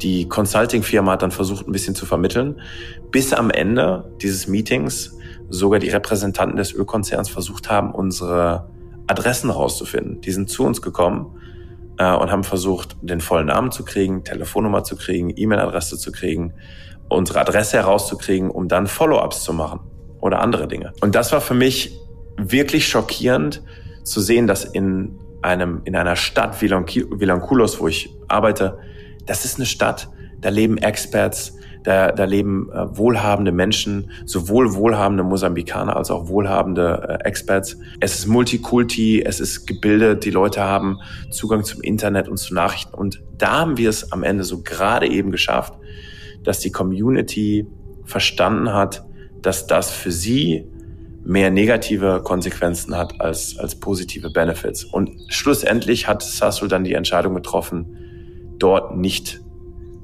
die 0.00 0.28
Consulting-Firma 0.28 1.12
hat 1.12 1.22
dann 1.22 1.32
versucht, 1.32 1.66
ein 1.66 1.72
bisschen 1.72 1.96
zu 1.96 2.06
vermitteln, 2.06 2.60
bis 3.10 3.32
am 3.32 3.50
Ende 3.50 4.12
dieses 4.22 4.46
Meetings 4.46 5.16
sogar 5.48 5.80
die 5.80 5.88
Repräsentanten 5.88 6.56
des 6.56 6.72
Ölkonzerns 6.72 7.28
versucht 7.28 7.68
haben, 7.68 7.92
unsere 7.92 8.68
Adressen 9.08 9.50
rauszufinden. 9.50 10.20
Die 10.20 10.30
sind 10.30 10.50
zu 10.50 10.64
uns 10.64 10.80
gekommen 10.82 11.38
äh, 11.98 12.14
und 12.14 12.30
haben 12.30 12.44
versucht, 12.44 12.96
den 13.02 13.20
vollen 13.20 13.46
Namen 13.46 13.72
zu 13.72 13.84
kriegen, 13.84 14.24
Telefonnummer 14.24 14.84
zu 14.84 14.96
kriegen, 14.96 15.32
E-Mail-Adresse 15.34 15.98
zu 15.98 16.12
kriegen, 16.12 16.54
unsere 17.08 17.40
Adresse 17.40 17.78
herauszukriegen, 17.78 18.50
um 18.50 18.68
dann 18.68 18.86
Follow-ups 18.86 19.42
zu 19.42 19.52
machen 19.52 19.80
oder 20.20 20.40
andere 20.40 20.68
Dinge. 20.68 20.92
Und 21.00 21.14
das 21.14 21.32
war 21.32 21.40
für 21.40 21.54
mich 21.54 21.98
wirklich 22.36 22.86
schockierend 22.88 23.62
zu 24.04 24.20
sehen, 24.20 24.46
dass 24.46 24.64
in 24.64 25.18
einem 25.42 25.82
in 25.84 25.96
einer 25.96 26.16
Stadt 26.16 26.60
wie 26.60 26.70
Vilanculos, 26.70 27.80
wo 27.80 27.88
ich 27.88 28.14
arbeite, 28.28 28.78
das 29.26 29.44
ist 29.44 29.56
eine 29.56 29.66
Stadt, 29.66 30.08
da 30.40 30.48
leben 30.48 30.78
Experts, 30.78 31.57
da, 31.84 32.12
da 32.12 32.24
leben 32.24 32.70
äh, 32.72 32.96
wohlhabende 32.96 33.52
Menschen, 33.52 34.10
sowohl 34.26 34.74
wohlhabende 34.74 35.22
Mosambikaner 35.22 35.96
als 35.96 36.10
auch 36.10 36.28
wohlhabende 36.28 37.18
äh, 37.20 37.28
Experts. 37.28 37.78
Es 38.00 38.18
ist 38.18 38.26
Multikulti, 38.26 39.22
es 39.22 39.40
ist 39.40 39.66
gebildet, 39.66 40.24
die 40.24 40.30
Leute 40.30 40.62
haben 40.62 40.98
Zugang 41.30 41.64
zum 41.64 41.82
Internet 41.82 42.28
und 42.28 42.36
zu 42.36 42.54
Nachrichten. 42.54 42.94
Und 42.94 43.22
da 43.36 43.60
haben 43.60 43.78
wir 43.78 43.88
es 43.88 44.12
am 44.12 44.22
Ende 44.22 44.44
so 44.44 44.62
gerade 44.62 45.08
eben 45.08 45.30
geschafft, 45.30 45.74
dass 46.44 46.60
die 46.60 46.72
Community 46.72 47.66
verstanden 48.04 48.72
hat, 48.72 49.04
dass 49.42 49.66
das 49.66 49.90
für 49.90 50.12
sie 50.12 50.66
mehr 51.24 51.50
negative 51.50 52.22
Konsequenzen 52.24 52.96
hat 52.96 53.20
als, 53.20 53.58
als 53.58 53.78
positive 53.78 54.30
Benefits. 54.30 54.84
Und 54.84 55.10
schlussendlich 55.28 56.08
hat 56.08 56.22
Sassul 56.22 56.68
dann 56.68 56.84
die 56.84 56.94
Entscheidung 56.94 57.34
getroffen, 57.34 58.56
dort 58.58 58.96
nicht 58.96 59.40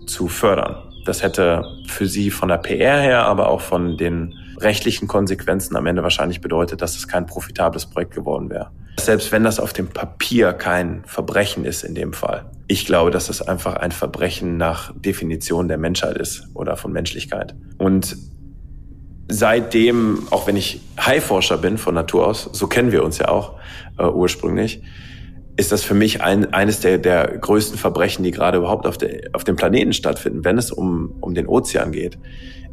zu 0.07 0.29
fördern. 0.29 0.77
Das 1.05 1.23
hätte 1.23 1.65
für 1.87 2.07
sie 2.07 2.31
von 2.31 2.49
der 2.49 2.59
PR 2.59 3.01
her, 3.01 3.25
aber 3.27 3.49
auch 3.49 3.61
von 3.61 3.97
den 3.97 4.35
rechtlichen 4.59 5.09
Konsequenzen 5.09 5.77
am 5.77 5.87
Ende 5.87 6.03
wahrscheinlich 6.03 6.41
bedeutet, 6.41 6.81
dass 6.81 6.97
es 6.97 7.09
kein 7.09 7.27
profitables 7.27 7.87
Projekt 7.87 8.15
geworden 8.15 8.51
wäre. 8.51 8.71
Selbst 8.99 9.33
wenn 9.33 9.45
das 9.45 9.59
auf 9.59 9.73
dem 9.73 9.89
Papier 9.89 10.53
kein 10.53 11.03
Verbrechen 11.05 11.65
ist 11.65 11.83
in 11.83 11.95
dem 11.95 12.13
Fall. 12.13 12.47
Ich 12.69 12.87
glaube, 12.87 13.11
dass 13.11 13.27
das 13.27 13.43
einfach 13.43 13.75
ein 13.75 13.93
Verbrechen 13.93 14.57
nach 14.57 14.93
Definition 14.95 15.69
der 15.69 15.79
Menschheit 15.79 16.17
ist 16.17 16.49
oder 16.55 16.77
von 16.77 16.93
Menschlichkeit. 16.93 17.55
Und 17.77 18.17
seitdem, 19.29 20.27
auch 20.31 20.47
wenn 20.47 20.57
ich 20.57 20.81
Haiforscher 20.99 21.59
bin 21.59 21.77
von 21.77 21.95
Natur 21.95 22.27
aus, 22.27 22.49
so 22.53 22.67
kennen 22.67 22.93
wir 22.93 23.05
uns 23.05 23.19
ja 23.19 23.29
auch 23.29 23.55
äh, 23.99 24.05
ursprünglich, 24.05 24.83
ist 25.57 25.73
das 25.73 25.83
für 25.83 25.95
mich 25.95 26.23
ein, 26.23 26.53
eines 26.53 26.81
der, 26.81 26.99
der 26.99 27.39
größten 27.39 27.79
Verbrechen, 27.79 28.25
die 28.25 28.33
gerade 28.33 28.59
überhaupt 28.59 28.87
auf, 28.87 28.99
der, 28.99 29.31
auf 29.33 29.45
dem 29.45 29.57
Planeten 29.57 29.93
stattfinden, 29.93 30.45
wenn 30.45 30.59
es 30.59 30.73
um, 30.73 31.15
um 31.21 31.35
den 31.35 31.47
Ozean 31.47 31.93
geht, 31.93 32.19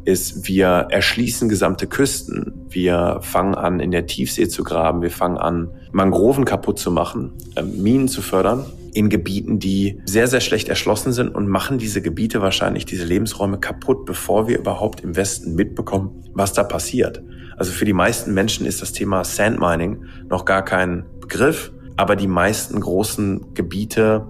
ist, 0.04 0.48
wir 0.48 0.88
erschließen 0.90 1.48
gesamte 1.48 1.86
Küsten, 1.86 2.66
wir 2.68 3.20
fangen 3.22 3.54
an, 3.54 3.78
in 3.78 3.92
der 3.92 4.06
Tiefsee 4.06 4.48
zu 4.48 4.64
graben, 4.64 5.00
wir 5.00 5.12
fangen 5.12 5.38
an, 5.38 5.70
Mangroven 5.92 6.44
kaputt 6.44 6.78
zu 6.78 6.90
machen, 6.90 7.34
äh, 7.54 7.62
Minen 7.62 8.08
zu 8.08 8.20
fördern 8.20 8.66
in 8.94 9.08
Gebieten, 9.08 9.58
die 9.58 10.00
sehr, 10.04 10.26
sehr 10.26 10.40
schlecht 10.40 10.68
erschlossen 10.68 11.12
sind 11.12 11.34
und 11.34 11.48
machen 11.48 11.78
diese 11.78 12.02
Gebiete 12.02 12.42
wahrscheinlich, 12.42 12.84
diese 12.84 13.04
Lebensräume 13.04 13.58
kaputt, 13.58 14.04
bevor 14.04 14.48
wir 14.48 14.58
überhaupt 14.58 15.00
im 15.02 15.16
Westen 15.16 15.54
mitbekommen, 15.54 16.24
was 16.34 16.52
da 16.52 16.62
passiert. 16.62 17.22
Also 17.56 17.72
für 17.72 17.84
die 17.84 17.92
meisten 17.92 18.34
Menschen 18.34 18.66
ist 18.66 18.82
das 18.82 18.92
Thema 18.92 19.24
Sandmining 19.24 20.04
noch 20.28 20.44
gar 20.44 20.64
kein 20.64 21.06
Begriff, 21.20 21.72
aber 21.96 22.16
die 22.16 22.26
meisten 22.26 22.80
großen 22.80 23.54
Gebiete, 23.54 24.26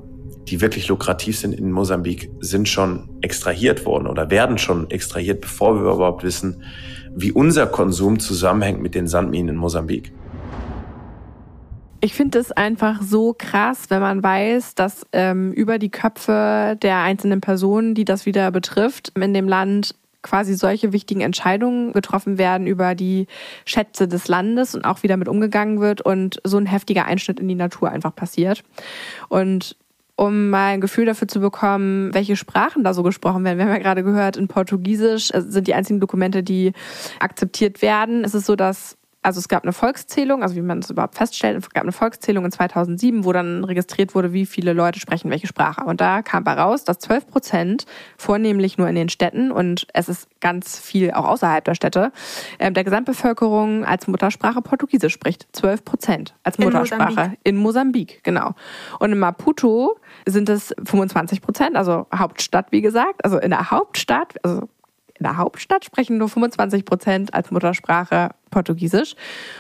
die 0.49 0.61
wirklich 0.61 0.89
lukrativ 0.89 1.39
sind 1.39 1.55
in 1.55 1.71
Mosambik, 1.71 2.31
sind 2.41 2.69
schon 2.69 3.09
extrahiert 3.21 3.87
worden 3.87 4.07
oder 4.07 4.31
werden 4.31 4.59
schon 4.59 4.91
extrahiert, 4.91 5.41
bevor 5.41 5.77
wir 5.77 5.93
überhaupt 5.93 6.25
wissen, 6.25 6.63
wie 7.15 7.33
unser 7.33 7.67
Konsum 7.67 8.19
zusammenhängt 8.19 8.81
mit 8.81 8.95
den 8.95 9.07
Sandminen 9.07 9.51
in 9.51 9.57
Mosambik. 9.57 10.13
Ich 12.05 12.15
finde 12.15 12.41
es 12.41 12.51
einfach 12.51 13.01
so 13.01 13.33
krass, 13.37 13.85
wenn 13.89 14.01
man 14.01 14.25
weiß, 14.25 14.75
dass 14.75 15.07
ähm, 15.13 15.53
über 15.53 15.79
die 15.79 15.91
Köpfe 15.91 16.77
der 16.83 16.99
einzelnen 17.03 17.41
Personen, 17.41 17.95
die 17.95 18.05
das 18.05 18.27
wieder 18.27 18.51
betrifft, 18.51 19.13
in 19.17 19.33
dem 19.35 19.47
Land 19.47 19.95
quasi 20.23 20.55
solche 20.55 20.93
wichtigen 20.93 21.21
Entscheidungen 21.21 21.93
getroffen 21.93 22.39
werden 22.39 22.67
über 22.67 22.95
die 22.95 23.27
Schätze 23.65 24.09
des 24.09 24.29
Landes 24.29 24.75
und 24.75 24.85
auch 24.85 25.03
wie 25.03 25.09
damit 25.09 25.29
umgegangen 25.29 25.81
wird 25.81 26.01
und 26.01 26.41
so 26.45 26.59
ein 26.59 26.67
heftiger 26.67 27.05
Einschnitt 27.07 27.41
in 27.41 27.49
die 27.49 27.55
Natur 27.55 27.91
einfach 27.91 28.15
passiert. 28.15 28.63
Und 29.29 29.77
um 30.17 30.51
mal 30.51 30.75
ein 30.75 30.81
Gefühl 30.81 31.07
dafür 31.07 31.27
zu 31.27 31.41
bekommen, 31.41 32.15
welche 32.15 32.37
Sprachen 32.37 32.85
da 32.85 32.95
so 32.95 33.03
gesprochen 33.03 33.45
werden. 33.45 33.59
Wir 33.59 33.65
haben 33.65 33.73
ja 33.73 33.79
gerade 33.79 34.05
gehört, 34.05 34.37
in 34.37 34.47
Portugiesisch 34.47 35.31
äh, 35.33 35.41
sind 35.41 35.67
die 35.67 35.75
einzigen 35.75 36.01
Dokumente, 36.01 36.43
die 36.43 36.73
akzeptiert 37.19 37.83
werden. 37.83 38.25
Es 38.25 38.35
ist 38.35 38.47
so, 38.47 38.55
dass 38.55 38.97
also 39.23 39.39
es 39.39 39.49
gab 39.49 39.63
eine 39.63 39.73
Volkszählung, 39.73 40.43
also 40.43 40.57
wie 40.57 40.63
man 40.63 40.81
es 40.81 40.91
überhaupt 40.91 41.15
feststellt, 41.15 41.57
es 41.57 41.71
gab 41.71 41.85
eine 41.85 41.93
Volkszählung 41.93 42.45
in 42.45 42.51
2007, 42.51 43.25
wo 43.25 43.33
dann 43.33 43.65
registriert 43.65 44.15
wurde, 44.15 44.33
wie 44.33 44.47
viele 44.47 44.73
Leute 44.73 44.99
sprechen 44.99 45.31
welche 45.31 45.47
Sprache. 45.47 45.85
Und 45.85 46.01
da 46.01 46.23
kam 46.23 46.45
heraus, 46.45 46.85
dass 46.85 46.99
12 46.99 47.29
Prozent, 47.29 47.87
vornehmlich 48.17 48.79
nur 48.79 48.89
in 48.89 48.97
den 48.97 49.09
Städten 49.09 49.53
und 49.53 49.87
es 49.95 50.09
ist 50.09 50.29
ganz 50.41 50.79
viel 50.79 51.13
auch 51.13 51.25
außerhalb 51.25 51.65
der 51.65 51.75
Städte, 51.75 52.13
ähm, 52.59 52.75
der 52.75 52.85
Gesamtbevölkerung 52.85 53.85
als 53.85 54.09
Muttersprache 54.09 54.61
Portugiesisch 54.61 55.13
spricht. 55.13 55.47
12 55.53 55.85
Prozent 55.85 56.35
als 56.43 56.59
Muttersprache. 56.59 57.11
In 57.11 57.15
Mosambik. 57.15 57.39
in 57.45 57.57
Mosambik, 57.57 58.25
genau. 58.25 58.55
Und 58.99 59.13
in 59.13 59.19
Maputo 59.19 59.97
sind 60.27 60.49
es 60.49 60.75
25 60.85 61.41
Prozent, 61.41 61.77
also 61.77 62.07
Hauptstadt, 62.15 62.73
wie 62.73 62.81
gesagt. 62.81 63.25
Also 63.25 63.39
in 63.39 63.51
der 63.51 63.71
Hauptstadt, 63.71 64.35
also 64.43 64.69
in 65.23 65.29
der 65.29 65.37
Hauptstadt 65.37 65.85
sprechen 65.85 66.19
nur 66.19 66.29
25 66.29 66.85
Prozent 66.85 67.33
als 67.33 67.53
Muttersprache 67.53 68.31
Portugiesisch 68.51 69.15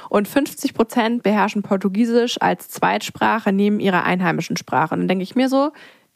und 0.08 0.26
50 0.26 0.74
Prozent 0.74 1.22
beherrschen 1.22 1.62
Portugiesisch 1.62 2.36
als 2.40 2.68
Zweitsprache 2.68 3.52
neben 3.52 3.78
ihrer 3.78 4.02
einheimischen 4.02 4.56
Sprache. 4.56 4.94
Und 4.94 5.02
dann 5.02 5.08
denke 5.08 5.22
ich 5.22 5.36
mir 5.36 5.48
so, 5.48 5.70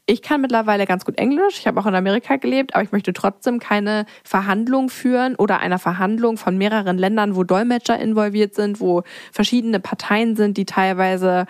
ich 0.05 0.21
kann 0.21 0.41
mittlerweile 0.41 0.85
ganz 0.85 1.05
gut 1.05 1.17
Englisch. 1.17 1.61
Ich 1.61 1.69
habe 1.69 1.79
auch 1.79 1.87
in 1.87 1.95
Amerika 1.95 2.37
gelebt, 2.37 2.75
aber 2.75 2.83
ich 2.83 2.91
möchte 2.91 3.13
trotzdem 3.13 3.61
keine 3.61 4.05
Verhandlung 4.25 4.89
führen 4.89 5.37
oder 5.37 5.61
einer 5.61 5.79
Verhandlung 5.79 6.39
von 6.39 6.59
mehreren 6.59 6.99
Ländern, 6.99 7.37
wo 7.37 7.45
Dolmetscher 7.45 8.01
involviert 8.01 8.57
sind, 8.57 8.81
wo 8.81 9.05
verschiedene 9.31 9.79
Parteien 9.79 10.35
sind, 10.35 10.57
die 10.57 10.65
teilweise 10.65 11.47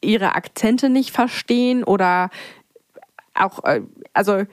ihre 0.00 0.34
Akzente 0.36 0.88
nicht 0.88 1.10
verstehen 1.10 1.84
oder 1.84 2.30
auch, 3.34 3.62
äh, 3.64 3.82
also 4.14 4.44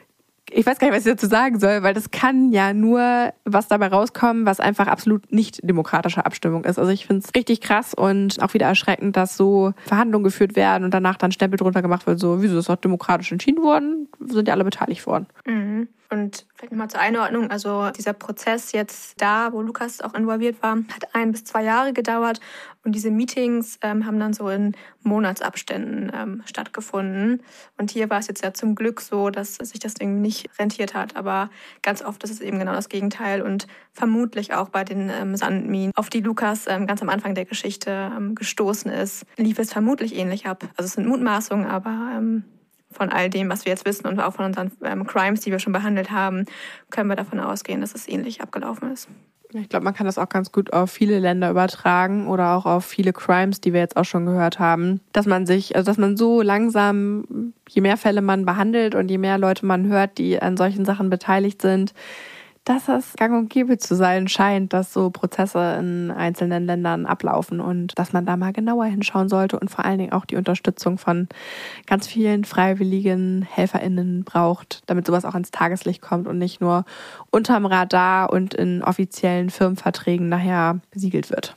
ich 0.52 0.66
weiß 0.66 0.80
gar 0.80 0.88
nicht, 0.88 0.98
was 0.98 1.06
ich 1.06 1.12
dazu 1.12 1.28
sagen 1.28 1.60
soll, 1.60 1.84
weil 1.84 1.94
das 1.94 2.12
kann 2.12 2.52
ja 2.52 2.74
nur 2.74 3.34
was 3.46 3.68
dabei 3.68 3.88
rauskommen, 3.88 4.46
was 4.46 4.60
einfach 4.60 4.88
absolut 4.88 5.32
nicht 5.32 5.60
demokratische 5.68 6.26
Abstimmung 6.26 6.64
ist. 6.64 6.80
Also 6.80 6.92
ich 6.92 7.06
finde 7.06 7.24
es 7.26 7.36
richtig 7.36 7.62
krass 7.62 7.94
und 7.94 8.42
auch 8.42 8.54
wieder 8.54 8.66
erschreckend, 8.66 9.18
dass 9.18 9.36
so 9.36 9.74
Verhandlungen 9.86 10.24
geführt 10.24 10.56
werden 10.56 10.84
und 10.84 10.94
danach 10.94 11.18
dann 11.18 11.32
Stempel 11.32 11.58
drunter 11.58 11.82
gemacht 11.82 12.08
wird, 12.08 12.20
so, 12.20 12.42
wieso 12.42 12.58
ist 12.58 12.70
das 12.70 12.80
demokratisch 12.80 13.32
entschieden 13.32 13.64
worden? 13.64 14.08
Sind 14.20 14.48
ja 14.48 14.54
alle 14.54 14.64
beteiligt 14.64 15.06
worden. 15.06 15.28
Mhm. 15.46 15.88
Und 16.10 16.46
vielleicht 16.56 16.72
nochmal 16.72 16.90
zur 16.90 17.02
Einordnung, 17.02 17.52
also 17.52 17.90
dieser 17.92 18.14
Prozess 18.14 18.72
jetzt 18.72 19.22
da, 19.22 19.52
wo 19.52 19.62
Lukas 19.62 20.02
auch 20.02 20.14
involviert 20.14 20.62
war, 20.64 20.78
hat 20.94 21.14
ein 21.14 21.32
bis 21.32 21.44
zwei 21.44 21.64
Jahre 21.64 21.92
gedauert 21.92 22.40
und 22.88 22.94
diese 22.94 23.12
Meetings 23.12 23.78
ähm, 23.82 24.06
haben 24.06 24.18
dann 24.18 24.32
so 24.32 24.48
in 24.48 24.74
Monatsabständen 25.04 26.10
ähm, 26.16 26.44
stattgefunden. 26.46 27.44
Und 27.78 27.92
hier 27.92 28.10
war 28.10 28.20
es 28.20 28.28
jetzt 28.28 28.44
ja 28.44 28.54
zum 28.54 28.76
Glück 28.76 29.02
so, 29.02 29.30
dass 29.30 29.56
sich 29.56 29.80
das 29.80 29.96
irgendwie 30.00 30.22
nicht 30.22 30.50
rentiert 30.58 30.94
hat, 30.94 31.18
aber 31.18 31.50
ganz 31.82 32.02
oft 32.02 32.24
ist 32.24 32.32
es 32.32 32.40
eben 32.40 32.60
genau 32.60 32.72
das 32.72 32.88
Gegenteil 32.88 33.42
und 33.42 33.68
vermutlich 33.92 34.54
auch 34.54 34.70
bei 34.70 34.86
den 34.86 35.10
ähm, 35.10 35.36
Sandminen, 35.36 35.92
auf 35.96 36.10
die 36.10 36.22
Lukas 36.22 36.66
ähm, 36.68 36.88
ganz 36.88 37.02
am 37.02 37.10
Anfang 37.10 37.36
der 37.36 37.44
Geschichte 37.44 37.92
ähm, 38.16 38.36
gestoßen 38.36 38.90
ist, 38.90 39.26
lief 39.36 39.60
es 39.60 39.74
vermutlich 39.74 40.16
ähnlich 40.16 40.46
ab. 40.46 40.64
Also 40.78 40.86
es 40.86 40.94
sind 40.94 41.08
Mutmaßungen, 41.08 41.66
aber 41.66 42.14
ähm, 42.16 42.46
von 42.92 43.10
all 43.10 43.30
dem, 43.30 43.50
was 43.50 43.66
wir 43.66 43.72
jetzt 43.72 43.86
wissen 43.86 44.08
und 44.08 44.20
auch 44.20 44.34
von 44.34 44.46
unseren 44.46 44.72
ähm, 44.84 45.06
Crimes, 45.06 45.42
die 45.42 45.52
wir 45.52 45.60
schon 45.60 45.74
behandelt 45.74 46.12
haben, 46.12 46.46
können 46.90 47.10
wir 47.10 47.16
davon 47.16 47.40
ausgehen, 47.40 47.82
dass 47.82 47.94
es 47.94 48.08
ähnlich 48.08 48.42
abgelaufen 48.42 48.92
ist. 48.92 49.10
Ich 49.54 49.70
glaube, 49.70 49.86
man 49.86 49.94
kann 49.94 50.06
das 50.06 50.18
auch 50.18 50.28
ganz 50.28 50.52
gut 50.52 50.74
auf 50.74 50.92
viele 50.92 51.20
Länder 51.20 51.50
übertragen 51.50 52.28
oder 52.28 52.56
auch 52.56 52.66
auf 52.66 52.86
viele 52.86 53.14
Crimes, 53.14 53.62
die 53.62 53.72
wir 53.72 53.80
jetzt 53.80 53.96
auch 53.96 54.04
schon 54.04 54.26
gehört 54.26 54.60
haben, 54.60 55.00
dass 55.14 55.26
man 55.26 55.46
sich, 55.46 55.76
also 55.76 55.90
dass 55.90 55.98
man 55.98 56.18
so 56.18 56.42
langsam, 56.42 57.54
je 57.70 57.82
mehr 57.82 57.96
Fälle 57.96 58.22
man 58.22 58.46
behandelt 58.46 58.94
und 58.94 59.10
je 59.10 59.18
mehr 59.18 59.38
Leute 59.38 59.66
man 59.66 59.88
hört, 59.88 60.18
die 60.18 60.42
an 60.42 60.58
solchen 60.58 60.84
Sachen 60.84 61.10
beteiligt 61.10 61.62
sind, 61.62 61.94
dass 62.68 62.90
es 62.90 63.14
gang 63.16 63.34
und 63.34 63.50
gäbe 63.50 63.78
zu 63.78 63.96
sein 63.96 64.28
scheint, 64.28 64.74
dass 64.74 64.92
so 64.92 65.10
Prozesse 65.10 65.78
in 65.80 66.12
einzelnen 66.12 66.66
Ländern 66.66 67.06
ablaufen 67.06 67.62
und 67.62 67.98
dass 67.98 68.12
man 68.12 68.26
da 68.26 68.36
mal 68.36 68.52
genauer 68.52 68.86
hinschauen 68.86 69.30
sollte 69.30 69.58
und 69.58 69.72
vor 69.72 69.86
allen 69.86 70.00
Dingen 70.00 70.12
auch 70.12 70.26
die 70.26 70.36
Unterstützung 70.36 70.98
von 70.98 71.30
ganz 71.86 72.08
vielen 72.08 72.44
freiwilligen 72.44 73.48
HelferInnen 73.50 74.26
braucht, 74.26 74.84
damit 74.88 75.08
sowas 75.08 75.24
auch 75.24 75.34
ans 75.34 75.52
Tageslicht 75.52 76.02
kommt 76.02 76.28
und 76.28 76.40
nicht 76.40 76.60
nur 76.60 76.84
unterm 77.32 77.66
Radar 77.66 78.34
und 78.34 78.54
in 78.54 78.84
offiziellen 78.84 79.50
Firmenverträgen 79.50 80.28
nachher 80.28 80.82
besiegelt 80.92 81.30
wird. 81.30 81.56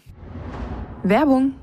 Werbung. 1.03 1.55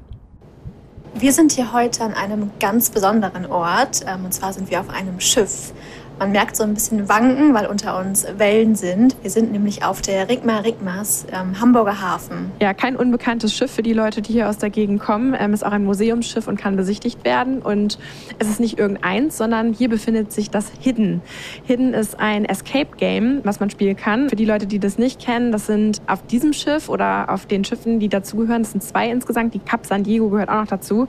Wir 1.14 1.32
sind 1.32 1.54
hier 1.54 1.72
heute 1.72 2.04
an 2.04 2.14
einem 2.14 2.52
ganz 2.60 2.89
besonderen 2.89 3.45
Ort. 3.45 4.02
Ähm, 4.06 4.26
und 4.26 4.34
zwar 4.34 4.54
sind 4.54 4.70
wir 4.70 4.82
auf 4.82 4.89
einem 4.89 5.20
Schiff. 5.20 5.74
Man 6.20 6.32
merkt 6.32 6.55
so 6.55 6.63
ein 6.63 6.74
bisschen 6.74 7.07
Wanken, 7.07 7.53
weil 7.53 7.68
unter 7.68 7.99
uns 7.99 8.26
Wellen 8.38 8.74
sind. 8.74 9.15
Wir 9.22 9.30
sind 9.30 9.51
nämlich 9.51 9.86
auf 9.86 10.01
der 10.01 10.28
Rigma 10.28 10.57
Rigmas 10.59 11.28
ähm, 11.32 11.61
Hamburger 11.61 12.01
Hafen. 12.01 12.51
Ja, 12.59 12.74
kein 12.74 12.95
unbekanntes 12.95 13.53
Schiff 13.53 13.72
für 13.72 13.84
die 13.84 13.93
Leute, 13.93 14.24
die 14.24 14.34
hier 14.34 14.49
aus 14.49 14.57
der 14.57 14.72
Gegend 14.72 14.99
kommen. 14.99 15.36
Ähm, 15.38 15.53
ist 15.53 15.63
auch 15.63 15.72
ein 15.72 15.84
Museumsschiff 15.84 16.47
und 16.47 16.57
kann 16.57 16.76
besichtigt 16.76 17.24
werden. 17.24 17.61
Und 17.61 17.99
es 18.39 18.49
ist 18.49 18.59
nicht 18.59 18.80
irgendeins, 18.80 19.38
sondern 19.38 19.74
hier 19.74 19.89
befindet 19.89 20.32
sich 20.32 20.49
das 20.49 20.72
Hidden. 20.80 21.22
Hidden 21.65 21.93
ist 21.93 22.20
ein 22.20 22.45
Escape 22.45 22.97
Game, 22.97 23.41
was 23.43 23.59
man 23.59 23.70
spielen 23.70 23.95
kann. 23.95 24.28
Für 24.30 24.36
die 24.36 24.45
Leute, 24.45 24.65
die 24.65 24.80
das 24.80 24.97
nicht 24.97 25.22
kennen, 25.22 25.51
das 25.51 25.68
sind 25.68 26.01
auf 26.07 26.26
diesem 26.26 26.51
Schiff 26.51 26.89
oder 26.89 27.30
auf 27.30 27.45
den 27.45 27.63
Schiffen, 27.63 27.99
die 27.99 28.09
dazugehören, 28.09 28.63
das 28.63 28.72
sind 28.72 28.82
zwei 28.82 29.11
insgesamt. 29.11 29.53
Die 29.53 29.59
Cap 29.59 29.86
San 29.86 30.03
Diego 30.03 30.30
gehört 30.30 30.49
auch 30.49 30.61
noch 30.61 30.68
dazu. 30.68 31.07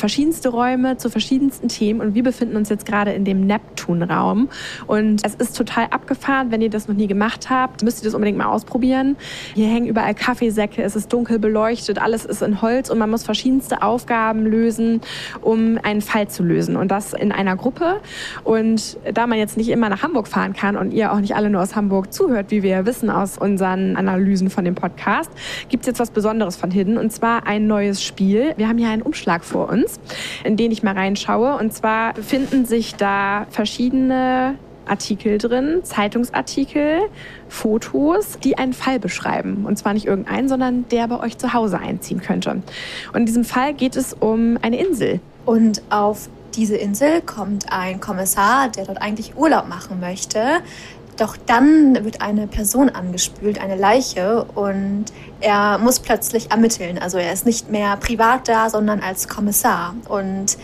Verschiedenste 0.00 0.48
Räume 0.48 0.96
zu 0.96 1.10
verschiedensten 1.10 1.68
Themen. 1.68 2.00
Und 2.00 2.14
wir 2.16 2.24
befinden 2.24 2.56
uns 2.56 2.68
jetzt 2.70 2.86
gerade 2.86 3.12
in 3.12 3.24
dem 3.24 3.46
Neptun-Raum. 3.46 4.47
Und 4.86 5.24
es 5.24 5.34
ist 5.34 5.56
total 5.56 5.86
abgefahren. 5.90 6.50
Wenn 6.50 6.60
ihr 6.60 6.70
das 6.70 6.88
noch 6.88 6.94
nie 6.94 7.06
gemacht 7.06 7.50
habt, 7.50 7.82
müsst 7.82 8.02
ihr 8.02 8.04
das 8.04 8.14
unbedingt 8.14 8.38
mal 8.38 8.46
ausprobieren. 8.46 9.16
Hier 9.54 9.68
hängen 9.68 9.86
überall 9.86 10.14
Kaffeesäcke, 10.14 10.82
es 10.82 10.96
ist 10.96 11.12
dunkel 11.12 11.38
beleuchtet, 11.38 12.00
alles 12.00 12.24
ist 12.24 12.42
in 12.42 12.62
Holz 12.62 12.90
und 12.90 12.98
man 12.98 13.10
muss 13.10 13.24
verschiedenste 13.24 13.82
Aufgaben 13.82 14.46
lösen, 14.46 15.00
um 15.40 15.78
einen 15.82 16.00
Fall 16.00 16.28
zu 16.28 16.42
lösen. 16.42 16.76
Und 16.76 16.90
das 16.90 17.12
in 17.12 17.32
einer 17.32 17.56
Gruppe. 17.56 18.00
Und 18.44 18.98
da 19.12 19.26
man 19.26 19.38
jetzt 19.38 19.56
nicht 19.56 19.68
immer 19.68 19.88
nach 19.88 20.02
Hamburg 20.02 20.28
fahren 20.28 20.52
kann 20.52 20.76
und 20.76 20.92
ihr 20.92 21.12
auch 21.12 21.20
nicht 21.20 21.34
alle 21.34 21.50
nur 21.50 21.62
aus 21.62 21.76
Hamburg 21.76 22.12
zuhört, 22.12 22.50
wie 22.50 22.62
wir 22.62 22.86
wissen 22.86 23.10
aus 23.10 23.38
unseren 23.38 23.96
Analysen 23.96 24.50
von 24.50 24.64
dem 24.64 24.74
Podcast, 24.74 25.30
gibt 25.68 25.82
es 25.82 25.86
jetzt 25.88 26.00
was 26.00 26.10
Besonderes 26.10 26.56
von 26.56 26.70
Hidden 26.70 26.98
und 26.98 27.12
zwar 27.12 27.46
ein 27.46 27.66
neues 27.66 28.02
Spiel. 28.02 28.54
Wir 28.56 28.68
haben 28.68 28.78
hier 28.78 28.88
einen 28.88 29.02
Umschlag 29.02 29.44
vor 29.44 29.68
uns, 29.68 30.00
in 30.44 30.56
den 30.56 30.70
ich 30.70 30.82
mal 30.82 30.94
reinschaue. 30.94 31.56
Und 31.56 31.72
zwar 31.72 32.14
befinden 32.14 32.64
sich 32.64 32.94
da 32.94 33.46
verschiedene 33.50 34.37
Artikel 34.86 35.38
drin, 35.38 35.80
Zeitungsartikel, 35.82 37.02
Fotos, 37.48 38.38
die 38.42 38.58
einen 38.58 38.72
Fall 38.72 38.98
beschreiben. 38.98 39.64
Und 39.66 39.78
zwar 39.78 39.92
nicht 39.94 40.06
irgendeinen, 40.06 40.48
sondern 40.48 40.88
der 40.88 41.06
bei 41.08 41.20
euch 41.20 41.38
zu 41.38 41.52
Hause 41.52 41.78
einziehen 41.78 42.20
könnte. 42.20 42.50
Und 42.50 42.64
in 43.14 43.26
diesem 43.26 43.44
Fall 43.44 43.74
geht 43.74 43.96
es 43.96 44.14
um 44.14 44.58
eine 44.62 44.78
Insel. 44.78 45.20
Und 45.44 45.82
auf 45.90 46.28
diese 46.56 46.76
Insel 46.76 47.20
kommt 47.22 47.70
ein 47.70 48.00
Kommissar, 48.00 48.68
der 48.68 48.86
dort 48.86 49.00
eigentlich 49.00 49.36
Urlaub 49.36 49.68
machen 49.68 50.00
möchte. 50.00 50.40
Doch 51.16 51.36
dann 51.46 52.04
wird 52.04 52.22
eine 52.22 52.46
Person 52.46 52.90
angespült, 52.90 53.60
eine 53.60 53.74
Leiche, 53.74 54.44
und 54.54 55.06
er 55.40 55.78
muss 55.78 55.98
plötzlich 55.98 56.50
ermitteln. 56.52 56.96
Also 56.98 57.18
er 57.18 57.32
ist 57.32 57.44
nicht 57.44 57.70
mehr 57.70 57.96
privat 57.96 58.46
da, 58.48 58.70
sondern 58.70 59.00
als 59.00 59.26
Kommissar. 59.26 59.96
Und 60.08 60.56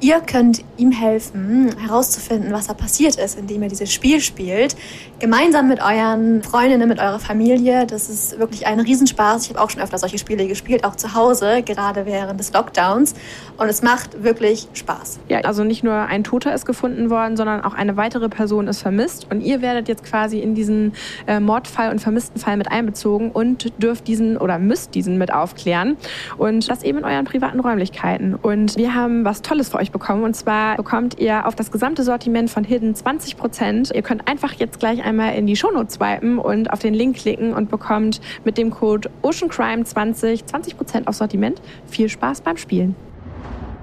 Ihr 0.00 0.20
könnt 0.20 0.62
ihm 0.76 0.92
helfen, 0.92 1.74
herauszufinden, 1.76 2.52
was 2.52 2.68
da 2.68 2.74
passiert 2.74 3.16
ist, 3.16 3.36
indem 3.36 3.62
er 3.62 3.68
dieses 3.68 3.92
Spiel 3.92 4.20
spielt. 4.20 4.76
Gemeinsam 5.18 5.66
mit 5.66 5.80
euren 5.82 6.40
Freundinnen, 6.44 6.88
mit 6.88 7.00
eurer 7.00 7.18
Familie. 7.18 7.84
Das 7.84 8.08
ist 8.08 8.38
wirklich 8.38 8.68
ein 8.68 8.78
Riesenspaß. 8.78 9.42
Ich 9.42 9.50
habe 9.50 9.60
auch 9.60 9.70
schon 9.70 9.82
öfter 9.82 9.98
solche 9.98 10.18
Spiele 10.18 10.46
gespielt, 10.46 10.84
auch 10.84 10.94
zu 10.94 11.14
Hause, 11.14 11.64
gerade 11.64 12.06
während 12.06 12.38
des 12.38 12.52
Lockdowns. 12.52 13.16
Und 13.56 13.68
es 13.68 13.82
macht 13.82 14.22
wirklich 14.22 14.68
Spaß. 14.72 15.18
Ja, 15.28 15.40
also 15.40 15.64
nicht 15.64 15.82
nur 15.82 15.94
ein 15.94 16.22
Toter 16.22 16.54
ist 16.54 16.64
gefunden 16.64 17.10
worden, 17.10 17.36
sondern 17.36 17.64
auch 17.64 17.74
eine 17.74 17.96
weitere 17.96 18.28
Person 18.28 18.68
ist 18.68 18.80
vermisst. 18.80 19.26
Und 19.32 19.40
ihr 19.40 19.62
werdet 19.62 19.88
jetzt 19.88 20.04
quasi 20.04 20.38
in 20.38 20.54
diesen 20.54 20.92
äh, 21.26 21.40
Mordfall 21.40 21.90
und 21.90 21.98
vermissten 21.98 22.40
Fall 22.40 22.56
mit 22.56 22.70
einbezogen 22.70 23.32
und 23.32 23.72
dürft 23.82 24.06
diesen 24.06 24.36
oder 24.36 24.60
müsst 24.60 24.94
diesen 24.94 25.18
mit 25.18 25.32
aufklären. 25.32 25.96
Und 26.36 26.70
das 26.70 26.84
eben 26.84 26.98
in 26.98 27.04
euren 27.04 27.24
privaten 27.24 27.58
Räumlichkeiten. 27.58 28.36
Und 28.36 28.76
wir 28.76 28.94
haben 28.94 29.24
was 29.24 29.42
Tolles 29.42 29.70
für 29.70 29.78
euch 29.78 29.87
euch 29.88 29.92
bekommen. 29.92 30.22
Und 30.22 30.34
zwar 30.34 30.76
bekommt 30.76 31.18
ihr 31.18 31.46
auf 31.46 31.54
das 31.54 31.70
gesamte 31.70 32.02
Sortiment 32.02 32.50
von 32.50 32.64
Hidden 32.64 32.94
20 32.94 33.36
Prozent. 33.36 33.90
Ihr 33.94 34.02
könnt 34.02 34.28
einfach 34.28 34.52
jetzt 34.54 34.78
gleich 34.78 35.02
einmal 35.02 35.34
in 35.34 35.46
die 35.46 35.56
Shownotes 35.56 35.94
swipen 35.94 36.38
und 36.38 36.70
auf 36.70 36.78
den 36.78 36.94
Link 36.94 37.16
klicken 37.16 37.54
und 37.54 37.70
bekommt 37.70 38.20
mit 38.44 38.58
dem 38.58 38.70
Code 38.70 39.10
OceanCrime20 39.22 40.46
20 40.46 40.76
Prozent 40.76 41.08
auf 41.08 41.14
Sortiment. 41.14 41.60
Viel 41.86 42.08
Spaß 42.08 42.42
beim 42.42 42.56
Spielen. 42.56 42.94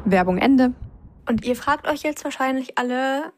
Werbung 0.05 0.37
Ende. 0.37 0.73
Und 1.27 1.43
ihr 1.43 1.55
fragt 1.55 1.87
euch 1.87 2.03
jetzt 2.03 2.23
wahrscheinlich 2.23 2.77
alle, 2.77 3.31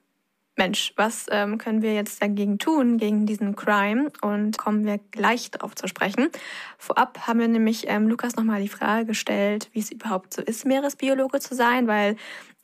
Mensch, 0.57 0.91
was 0.97 1.27
ähm, 1.29 1.57
können 1.59 1.81
wir 1.81 1.93
jetzt 1.93 2.21
dagegen 2.21 2.57
tun, 2.57 2.97
gegen 2.97 3.25
diesen 3.25 3.55
Crime? 3.55 4.11
Und 4.21 4.57
kommen 4.57 4.85
wir 4.85 4.99
gleich 5.11 5.51
darauf 5.51 5.75
zu 5.75 5.87
sprechen. 5.87 6.29
Vorab 6.77 7.27
haben 7.27 7.39
wir 7.39 7.47
nämlich 7.47 7.85
ähm, 7.87 8.07
Lukas 8.07 8.35
nochmal 8.35 8.61
die 8.61 8.67
Frage 8.67 9.05
gestellt, 9.05 9.69
wie 9.71 9.79
es 9.79 9.91
überhaupt 9.91 10.33
so 10.33 10.41
ist, 10.41 10.65
Meeresbiologe 10.65 11.39
zu 11.39 11.55
sein, 11.55 11.87
weil 11.87 12.17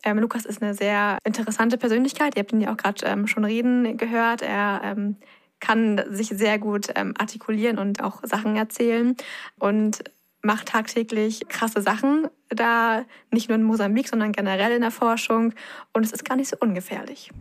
ähm, 0.03 0.19
Lukas 0.19 0.45
ist 0.45 0.61
eine 0.61 0.73
sehr 0.73 1.17
interessante 1.23 1.77
Persönlichkeit. 1.77 2.35
Ihr 2.35 2.41
habt 2.41 2.53
ihn 2.53 2.61
ja 2.61 2.71
auch 2.71 2.77
gerade 2.77 3.05
ähm, 3.05 3.27
schon 3.27 3.45
reden 3.45 3.97
gehört. 3.97 4.41
Er 4.41 4.81
ähm, 4.83 5.17
kann 5.59 6.01
sich 6.09 6.27
sehr 6.29 6.59
gut 6.59 6.89
ähm, 6.95 7.13
artikulieren 7.17 7.77
und 7.77 8.03
auch 8.03 8.19
Sachen 8.23 8.55
erzählen 8.55 9.15
und 9.59 10.03
macht 10.41 10.67
tagtäglich 10.67 11.47
krasse 11.47 11.81
Sachen 11.81 12.27
da, 12.49 13.05
nicht 13.31 13.47
nur 13.49 13.57
in 13.57 13.63
Mosambik, 13.63 14.09
sondern 14.09 14.33
generell 14.33 14.73
in 14.73 14.81
der 14.81 14.91
Forschung. 14.91 15.53
Und 15.93 16.05
es 16.05 16.11
ist 16.11 16.25
gar 16.25 16.35
nicht 16.35 16.49
so 16.49 16.57
ungefährlich. 16.59 17.31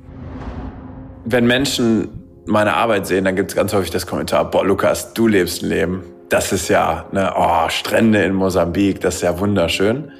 Wenn 1.25 1.47
Menschen 1.47 2.23
meine 2.47 2.75
Arbeit 2.75 3.07
sehen, 3.07 3.25
dann 3.25 3.37
gibt 3.37 3.51
es 3.51 3.57
ganz 3.57 3.73
häufig 3.73 3.91
das 3.91 4.07
Kommentar, 4.07 4.51
boah, 4.51 4.65
Lukas, 4.65 5.15
du 5.15 5.27
lebst 5.27 5.63
ein 5.63 5.69
Leben. 5.69 6.05
Das 6.29 6.53
ist 6.53 6.69
ja, 6.69 7.07
ne, 7.13 7.33
oh, 7.37 7.69
Strände 7.69 8.23
in 8.23 8.35
Mosambik, 8.35 9.01
das 9.01 9.17
ist 9.17 9.23
ja 9.23 9.39
wunderschön. 9.39 10.13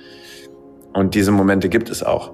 Und 0.93 1.15
diese 1.15 1.33
Momente 1.33 1.69
gibt 1.69 1.91
es 1.91 2.03
auch. 2.03 2.33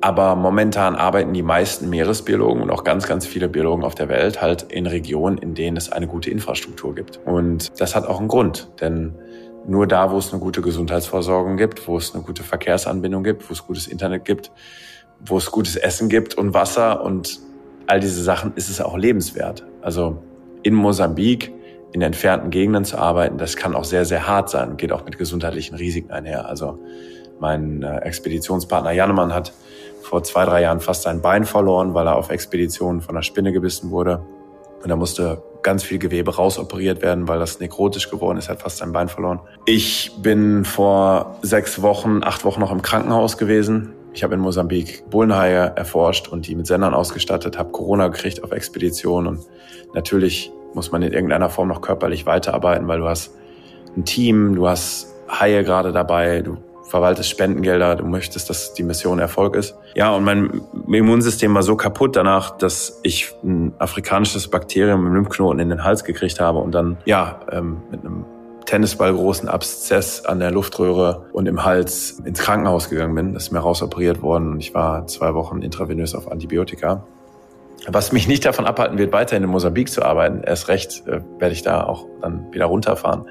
Aber 0.00 0.36
momentan 0.36 0.96
arbeiten 0.96 1.32
die 1.32 1.42
meisten 1.42 1.88
Meeresbiologen 1.88 2.62
und 2.62 2.70
auch 2.70 2.84
ganz, 2.84 3.06
ganz 3.06 3.26
viele 3.26 3.48
Biologen 3.48 3.84
auf 3.84 3.94
der 3.94 4.08
Welt 4.10 4.42
halt 4.42 4.64
in 4.64 4.86
Regionen, 4.86 5.38
in 5.38 5.54
denen 5.54 5.78
es 5.78 5.90
eine 5.90 6.06
gute 6.06 6.30
Infrastruktur 6.30 6.94
gibt. 6.94 7.20
Und 7.24 7.80
das 7.80 7.96
hat 7.96 8.06
auch 8.06 8.18
einen 8.18 8.28
Grund, 8.28 8.68
denn 8.82 9.14
nur 9.66 9.86
da, 9.86 10.10
wo 10.10 10.18
es 10.18 10.30
eine 10.30 10.42
gute 10.42 10.60
Gesundheitsversorgung 10.60 11.56
gibt, 11.56 11.88
wo 11.88 11.96
es 11.96 12.14
eine 12.14 12.22
gute 12.22 12.42
Verkehrsanbindung 12.42 13.24
gibt, 13.24 13.48
wo 13.48 13.54
es 13.54 13.66
gutes 13.66 13.86
Internet 13.86 14.26
gibt, 14.26 14.52
wo 15.24 15.38
es 15.38 15.50
gutes 15.50 15.76
Essen 15.76 16.10
gibt 16.10 16.34
und 16.34 16.52
Wasser 16.52 17.02
und 17.02 17.40
all 17.86 18.00
diese 18.00 18.22
Sachen, 18.22 18.52
ist 18.56 18.68
es 18.68 18.80
auch 18.82 18.98
lebenswert. 18.98 19.64
Also 19.80 20.22
in 20.62 20.74
Mosambik, 20.74 21.52
in 21.92 22.02
entfernten 22.02 22.50
Gegenden 22.50 22.84
zu 22.84 22.98
arbeiten, 22.98 23.38
das 23.38 23.56
kann 23.56 23.74
auch 23.74 23.84
sehr, 23.84 24.04
sehr 24.04 24.26
hart 24.26 24.50
sein 24.50 24.76
geht 24.76 24.92
auch 24.92 25.04
mit 25.04 25.16
gesundheitlichen 25.16 25.76
Risiken 25.76 26.10
einher. 26.10 26.46
Also 26.46 26.78
mein 27.44 27.82
äh, 27.82 27.98
Expeditionspartner 27.98 28.92
Jannemann 28.92 29.34
hat 29.34 29.52
vor 30.00 30.22
zwei, 30.22 30.46
drei 30.46 30.62
Jahren 30.62 30.80
fast 30.80 31.02
sein 31.02 31.20
Bein 31.20 31.44
verloren, 31.44 31.92
weil 31.92 32.06
er 32.06 32.16
auf 32.16 32.30
Expeditionen 32.30 33.02
von 33.02 33.14
einer 33.14 33.22
Spinne 33.22 33.52
gebissen 33.52 33.90
wurde. 33.90 34.24
Und 34.82 34.88
da 34.88 34.96
musste 34.96 35.42
ganz 35.62 35.82
viel 35.82 35.98
Gewebe 35.98 36.34
rausoperiert 36.34 37.02
werden, 37.02 37.28
weil 37.28 37.38
das 37.38 37.60
nekrotisch 37.60 38.10
geworden 38.10 38.38
ist, 38.38 38.48
hat 38.48 38.62
fast 38.62 38.78
sein 38.78 38.92
Bein 38.92 39.08
verloren. 39.08 39.40
Ich 39.66 40.10
bin 40.22 40.64
vor 40.64 41.36
sechs 41.42 41.82
Wochen, 41.82 42.22
acht 42.24 42.46
Wochen 42.46 42.60
noch 42.60 42.72
im 42.72 42.80
Krankenhaus 42.80 43.36
gewesen. 43.36 43.92
Ich 44.14 44.24
habe 44.24 44.34
in 44.34 44.40
Mosambik 44.40 45.04
Bullenhaie 45.10 45.72
erforscht 45.76 46.28
und 46.28 46.46
die 46.46 46.54
mit 46.54 46.66
Sendern 46.66 46.94
ausgestattet, 46.94 47.58
habe 47.58 47.72
Corona 47.72 48.08
gekriegt 48.08 48.42
auf 48.42 48.52
Expedition 48.52 49.26
und 49.26 49.40
natürlich 49.92 50.50
muss 50.72 50.92
man 50.92 51.02
in 51.02 51.12
irgendeiner 51.12 51.50
Form 51.50 51.68
noch 51.68 51.82
körperlich 51.82 52.24
weiterarbeiten, 52.24 52.88
weil 52.88 53.00
du 53.00 53.06
hast 53.06 53.34
ein 53.96 54.04
Team, 54.06 54.54
du 54.54 54.66
hast 54.66 55.14
Haie 55.28 55.62
gerade 55.62 55.92
dabei, 55.92 56.40
du 56.40 56.56
verwaltest 56.94 57.28
Spendengelder, 57.28 57.96
du 57.96 58.06
möchtest, 58.06 58.48
dass 58.50 58.72
die 58.72 58.84
Mission 58.84 59.18
Erfolg 59.18 59.56
ist. 59.56 59.74
Ja, 59.96 60.14
und 60.14 60.22
mein 60.22 60.62
Immunsystem 60.86 61.52
war 61.52 61.64
so 61.64 61.74
kaputt 61.74 62.14
danach, 62.14 62.56
dass 62.56 63.00
ich 63.02 63.34
ein 63.42 63.72
afrikanisches 63.80 64.46
Bakterium 64.46 65.04
im 65.04 65.12
Lymphknoten 65.12 65.58
in 65.58 65.70
den 65.70 65.82
Hals 65.82 66.04
gekriegt 66.04 66.38
habe 66.38 66.60
und 66.60 66.70
dann, 66.70 66.96
ja, 67.04 67.40
ähm, 67.50 67.82
mit 67.90 68.04
einem 68.04 68.24
Tennisball 68.64 69.12
großen 69.12 69.48
Abszess 69.48 70.24
an 70.24 70.38
der 70.38 70.52
Luftröhre 70.52 71.26
und 71.32 71.46
im 71.46 71.64
Hals 71.64 72.22
ins 72.24 72.38
Krankenhaus 72.38 72.88
gegangen 72.88 73.16
bin. 73.16 73.34
Das 73.34 73.42
ist 73.42 73.50
mir 73.50 73.58
rausoperiert 73.58 74.22
worden 74.22 74.52
und 74.52 74.60
ich 74.60 74.72
war 74.72 75.08
zwei 75.08 75.34
Wochen 75.34 75.62
intravenös 75.62 76.14
auf 76.14 76.30
Antibiotika. 76.30 77.02
Was 77.88 78.12
mich 78.12 78.28
nicht 78.28 78.44
davon 78.44 78.66
abhalten 78.66 78.98
wird, 78.98 79.12
weiterhin 79.12 79.42
in 79.42 79.50
Mosambik 79.50 79.90
zu 79.90 80.04
arbeiten. 80.04 80.42
Erst 80.44 80.68
recht 80.68 81.02
äh, 81.08 81.22
werde 81.40 81.54
ich 81.54 81.62
da 81.62 81.82
auch 81.82 82.06
dann 82.22 82.52
wieder 82.52 82.66
runterfahren. 82.66 83.24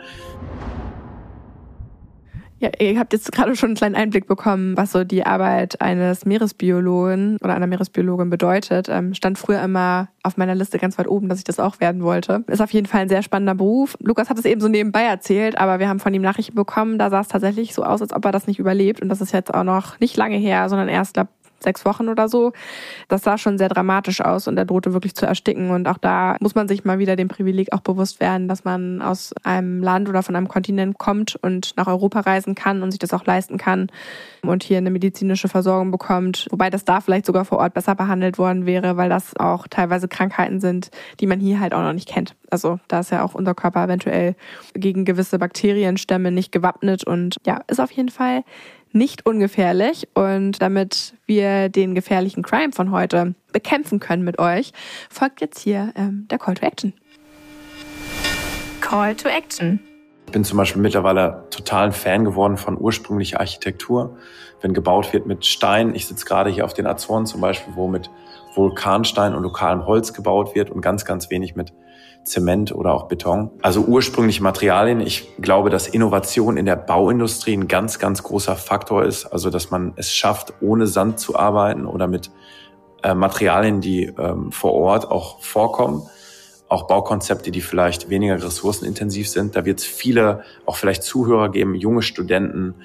Ja, 2.60 2.70
ihr 2.80 2.98
habt 2.98 3.12
jetzt 3.12 3.32
gerade 3.32 3.56
schon 3.56 3.70
einen 3.70 3.76
kleinen 3.76 3.96
Einblick 3.96 4.26
bekommen, 4.26 4.78
was 4.78 4.94
so 4.94 5.04
die 5.04 5.26
Arbeit 5.26 5.82
eines 5.82 6.26
Meeresbiologen 6.26 7.38
oder 7.44 7.56
einer 7.56 7.68
Meeresbiologin 7.68 8.30
bedeutet. 8.30 8.88
Ähm, 8.90 9.14
stand 9.14 9.38
früher 9.38 9.62
immer 9.62 10.08
auf 10.24 10.38
meiner 10.38 10.56
Liste 10.56 10.80
ganz 10.80 10.98
weit 10.98 11.08
oben, 11.08 11.28
dass 11.28 11.40
ich 11.40 11.44
das 11.44 11.60
auch 11.60 11.82
werden 11.82 12.04
wollte. 12.04 12.44
Ist 12.48 12.62
auf 12.62 12.72
jeden 12.72 12.88
Fall 12.88 13.02
ein 13.02 13.10
sehr 13.10 13.22
spannender 13.22 13.56
Beruf. 13.56 13.98
Lukas 14.00 14.30
hat 14.30 14.40
es 14.40 14.46
eben 14.46 14.62
so 14.62 14.70
nebenbei 14.70 15.04
erzählt, 15.04 15.58
aber 15.58 15.80
wir 15.80 15.90
haben 15.90 16.00
von 16.00 16.14
ihm 16.14 16.22
Nachrichten 16.22 16.56
bekommen. 16.56 16.98
Da 16.98 17.10
sah 17.10 17.20
es 17.20 17.28
tatsächlich 17.28 17.74
so 17.74 17.84
aus, 17.84 18.02
als 18.02 18.14
ob 18.14 18.24
er 18.24 18.32
das 18.32 18.48
nicht 18.48 18.60
überlebt. 18.60 19.02
Und 19.02 19.10
das 19.10 19.20
ist 19.20 19.34
jetzt 19.34 19.54
auch 19.54 19.64
noch 19.64 20.00
nicht 20.00 20.16
lange 20.16 20.38
her, 20.38 20.70
sondern 20.70 20.88
erst, 20.88 21.16
glaube 21.16 21.30
sechs 21.64 21.86
Wochen 21.86 22.10
oder 22.10 22.28
so. 22.28 22.54
Das 23.08 23.24
sah 23.24 23.38
schon 23.38 23.58
sehr 23.58 23.70
dramatisch 23.70 24.22
aus 24.22 24.48
und 24.48 24.58
er 24.58 24.66
drohte 24.66 24.94
wirklich 24.94 25.16
zu 25.16 25.26
ersticken. 25.26 25.72
Und 25.72 25.88
auch 25.88 25.98
da 25.98 26.36
muss 26.40 26.56
man 26.56 26.68
sich 26.68 26.86
mal 26.86 27.00
wieder 27.00 27.16
dem 27.16 27.28
Privileg 27.28 27.74
auch 27.74 27.82
bewusst 27.82 28.20
werden, 28.20 28.48
dass 28.48 28.64
man 28.64 29.02
aus 29.02 29.34
einem 29.44 29.82
Land 29.82 30.10
oder 30.10 30.24
von 30.24 30.36
einem 30.36 30.48
Kontinent 30.48 30.98
kommt 30.98 31.36
und 31.42 31.76
nach 31.78 31.88
Europa 31.88 32.22
reisen 32.22 32.56
kann 32.56 32.84
und 32.84 32.92
sich 32.92 33.00
das 33.00 33.14
auch 33.14 33.26
leisten 33.26 33.58
kann 33.58 33.88
und 34.44 34.64
hier 34.64 34.78
eine 34.78 34.92
medizinische 34.92 35.48
Versorgung 35.48 35.92
bekommt. 35.92 36.48
Wobei 36.52 36.70
das 36.70 36.86
da 36.86 37.02
vielleicht 37.02 37.26
sogar 37.26 37.46
vor 37.46 37.60
Ort 37.60 37.74
besser 37.74 37.96
behandelt 37.96 38.38
worden 38.38 38.66
wäre, 38.66 38.98
weil 38.98 39.10
das 39.10 39.36
auch 39.38 39.68
teilweise 39.68 40.08
Krankheiten 40.08 40.60
sind, 40.60 40.92
die 41.20 41.28
man 41.28 41.40
hier 41.40 41.60
halt 41.60 41.74
auch 41.74 41.82
noch 41.82 41.94
nicht 41.94 42.10
kennt. 42.10 42.36
Also 42.50 42.80
da 42.88 43.00
ist 43.00 43.12
ja 43.12 43.24
auch 43.24 43.34
unser 43.34 43.56
Körper 43.56 43.84
eventuell 43.84 44.36
gegen 44.74 45.06
gewisse 45.06 45.40
Bakterienstämme 45.40 46.32
nicht 46.32 46.52
gewappnet 46.52 47.04
und 47.04 47.38
ja, 47.46 47.62
ist 47.68 47.80
auf 47.80 47.92
jeden 47.92 48.10
Fall 48.10 48.44
nicht 48.94 49.26
ungefährlich. 49.26 50.08
Und 50.14 50.62
damit 50.62 51.14
wir 51.26 51.70
den 51.70 51.96
gefährlichen 51.96 52.44
Crime 52.44 52.72
von 52.72 52.92
heute 52.92 53.36
bekämpfen 53.52 54.00
können 54.00 54.24
mit 54.24 54.40
euch, 54.40 54.72
folgt 55.10 55.42
jetzt 55.42 55.60
hier 55.60 55.94
ähm, 55.96 56.28
der 56.30 56.40
Call 56.40 56.56
to 56.56 56.66
Action. 56.66 56.94
Call 58.82 59.16
to 59.16 59.30
Action. 59.30 59.80
Ich 60.26 60.32
bin 60.32 60.44
zum 60.44 60.58
Beispiel 60.58 60.82
mittlerweile 60.82 61.46
total 61.52 61.88
ein 61.88 61.92
Fan 61.92 62.26
geworden 62.26 62.58
von 62.58 62.80
ursprünglicher 62.80 63.40
Architektur. 63.40 64.18
Wenn 64.62 64.74
gebaut 64.74 65.14
wird 65.14 65.26
mit 65.26 65.46
Stein, 65.46 65.94
ich 65.94 66.08
sitze 66.08 66.26
gerade 66.26 66.50
hier 66.50 66.66
auf 66.66 66.74
den 66.74 66.88
Azoren 66.88 67.26
zum 67.26 67.42
Beispiel, 67.42 67.76
wo 67.76 67.88
mit 67.88 68.10
Vulkanstein 68.56 69.36
und 69.36 69.44
lokalem 69.44 69.86
Holz 69.86 70.14
gebaut 70.14 70.56
wird 70.56 70.70
und 70.70 70.82
ganz, 70.82 71.06
ganz 71.06 71.30
wenig 71.30 71.56
mit 71.56 71.74
Zement 72.24 72.74
oder 72.74 72.94
auch 72.94 73.08
Beton. 73.08 73.52
Also 73.62 73.82
ursprüngliche 73.82 74.42
Materialien. 74.42 75.02
Ich 75.02 75.30
glaube, 75.42 75.70
dass 75.70 75.88
Innovation 75.88 76.58
in 76.58 76.66
der 76.66 76.76
Bauindustrie 76.76 77.54
ein 77.54 77.68
ganz, 77.68 78.00
ganz 78.00 78.24
großer 78.24 78.56
Faktor 78.56 79.04
ist. 79.04 79.26
Also, 79.26 79.50
dass 79.50 79.72
man 79.72 79.94
es 79.96 80.12
schafft, 80.12 80.54
ohne 80.62 80.88
Sand 80.88 81.20
zu 81.20 81.36
arbeiten 81.36 81.86
oder 81.86 82.08
mit 82.08 82.32
äh, 83.04 83.14
Materialien, 83.14 83.82
die 83.82 84.06
ähm, 84.06 84.52
vor 84.52 84.74
Ort 84.74 85.10
auch 85.10 85.42
vorkommen. 85.42 86.08
Auch 86.70 86.88
Baukonzepte, 86.88 87.52
die 87.52 87.62
vielleicht 87.62 88.10
weniger 88.10 88.42
ressourcenintensiv 88.42 89.30
sind. 89.30 89.56
Da 89.56 89.66
wird 89.66 89.80
es 89.80 89.86
viele, 89.86 90.44
auch 90.66 90.78
vielleicht 90.78 91.04
Zuhörer 91.04 91.50
geben, 91.50 91.76
junge 91.76 92.02
Studenten, 92.02 92.76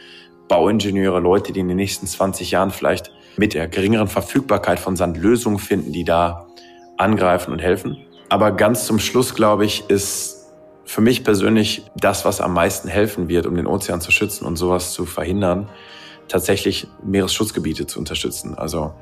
Bauingenieure, 0.49 1.21
Leute, 1.21 1.53
die 1.53 1.61
in 1.61 1.69
den 1.69 1.77
nächsten 1.77 2.07
20 2.07 2.51
Jahren 2.51 2.71
vielleicht 2.71 3.13
mit 3.37 3.55
der 3.55 3.69
geringeren 3.69 4.09
Verfügbarkeit 4.09 4.81
von 4.81 4.97
Sand 4.97 5.17
Lösungen 5.17 5.59
finden, 5.59 5.93
die 5.93 6.05
da 6.05 6.49
angreifen 6.97 7.53
und 7.53 7.61
helfen. 7.61 7.97
Aber 8.29 8.53
ganz 8.53 8.85
zum 8.85 8.99
Schluss, 8.99 9.35
glaube 9.35 9.65
ich, 9.65 9.89
ist 9.89 10.47
für 10.85 11.01
mich 11.01 11.25
persönlich 11.25 11.83
das, 11.97 12.25
was 12.25 12.41
am 12.41 12.55
meisten 12.55 12.89
helfen 12.89 13.29
wird, 13.29 13.47
um 13.47 13.55
den 13.55 13.67
Ozean 13.67 14.01
zu 14.01 14.11
schützen 14.11 14.47
und 14.47 14.57
sowas 14.57 14.93
zu 14.93 15.07
verhindern, 15.07 15.69
tatsächlich 16.29 16.89
Meeresschutzgebiete 17.03 17.87
zu 17.87 17.99
unterstützen. 17.99 18.57
Also 18.57 18.93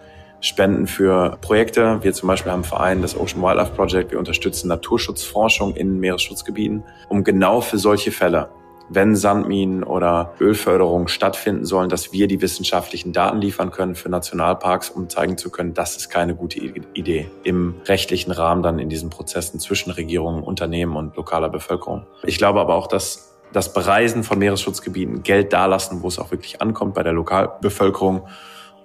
Spenden 0.40 0.86
für 0.86 1.38
Projekte. 1.40 1.98
Wir 2.02 2.12
zum 2.12 2.28
Beispiel 2.28 2.52
haben 2.52 2.62
einen 2.62 2.68
Verein, 2.68 3.02
das 3.02 3.16
Ocean 3.16 3.42
Wildlife 3.42 3.72
Project. 3.72 4.12
Wir 4.12 4.18
unterstützen 4.18 4.68
Naturschutzforschung 4.68 5.74
in 5.74 5.98
Meeresschutzgebieten, 5.98 6.84
um 7.08 7.24
genau 7.24 7.60
für 7.60 7.78
solche 7.78 8.12
Fälle 8.12 8.48
wenn 8.88 9.16
Sandminen 9.16 9.82
oder 9.82 10.34
Ölförderung 10.40 11.08
stattfinden 11.08 11.64
sollen, 11.64 11.88
dass 11.88 12.12
wir 12.12 12.28
die 12.28 12.40
wissenschaftlichen 12.40 13.12
Daten 13.12 13.40
liefern 13.40 13.70
können 13.70 13.94
für 13.94 14.08
Nationalparks, 14.08 14.90
um 14.90 15.08
zeigen 15.08 15.38
zu 15.38 15.50
können, 15.50 15.74
das 15.74 15.96
ist 15.96 16.08
keine 16.08 16.34
gute 16.34 16.58
Idee 16.58 17.30
im 17.42 17.74
rechtlichen 17.86 18.30
Rahmen 18.30 18.62
dann 18.62 18.78
in 18.78 18.88
diesen 18.88 19.10
Prozessen 19.10 19.60
zwischen 19.60 19.90
Regierungen, 19.90 20.42
Unternehmen 20.42 20.96
und 20.96 21.16
lokaler 21.16 21.48
Bevölkerung. 21.48 22.06
Ich 22.24 22.38
glaube 22.38 22.60
aber 22.60 22.74
auch, 22.74 22.86
dass 22.86 23.36
das 23.52 23.72
Bereisen 23.72 24.24
von 24.24 24.38
Meeresschutzgebieten 24.38 25.22
Geld 25.22 25.52
dalassen, 25.52 26.02
wo 26.02 26.08
es 26.08 26.18
auch 26.18 26.30
wirklich 26.30 26.60
ankommt 26.60 26.94
bei 26.94 27.02
der 27.02 27.12
Lokalbevölkerung 27.12 28.26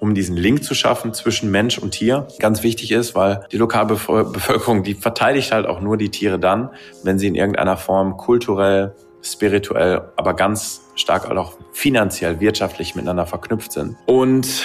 um 0.02 0.16
diesen 0.16 0.36
Link 0.36 0.64
zu 0.64 0.74
schaffen 0.74 1.14
zwischen 1.14 1.52
Mensch 1.52 1.78
und 1.78 1.91
Tier, 1.91 2.28
ganz 2.39 2.64
wichtig 2.64 2.91
ist, 2.91 3.14
weil 3.14 3.45
die 3.52 3.58
Lokalbevölkerung, 3.58 4.82
die 4.82 4.95
verteidigt 4.95 5.52
halt 5.52 5.68
auch 5.68 5.80
nur 5.80 5.95
die 5.95 6.10
Tiere 6.10 6.39
dann, 6.39 6.72
wenn 7.04 7.20
sie 7.20 7.28
in 7.28 7.36
irgendeiner 7.36 7.78
Form 7.78 8.18
kulturell, 8.18 8.95
spirituell, 9.22 10.12
aber 10.16 10.34
ganz 10.34 10.82
stark 10.96 11.30
auch 11.30 11.54
finanziell, 11.72 12.40
wirtschaftlich 12.40 12.96
miteinander 12.96 13.26
verknüpft 13.26 13.72
sind. 13.72 13.98
Und 14.06 14.64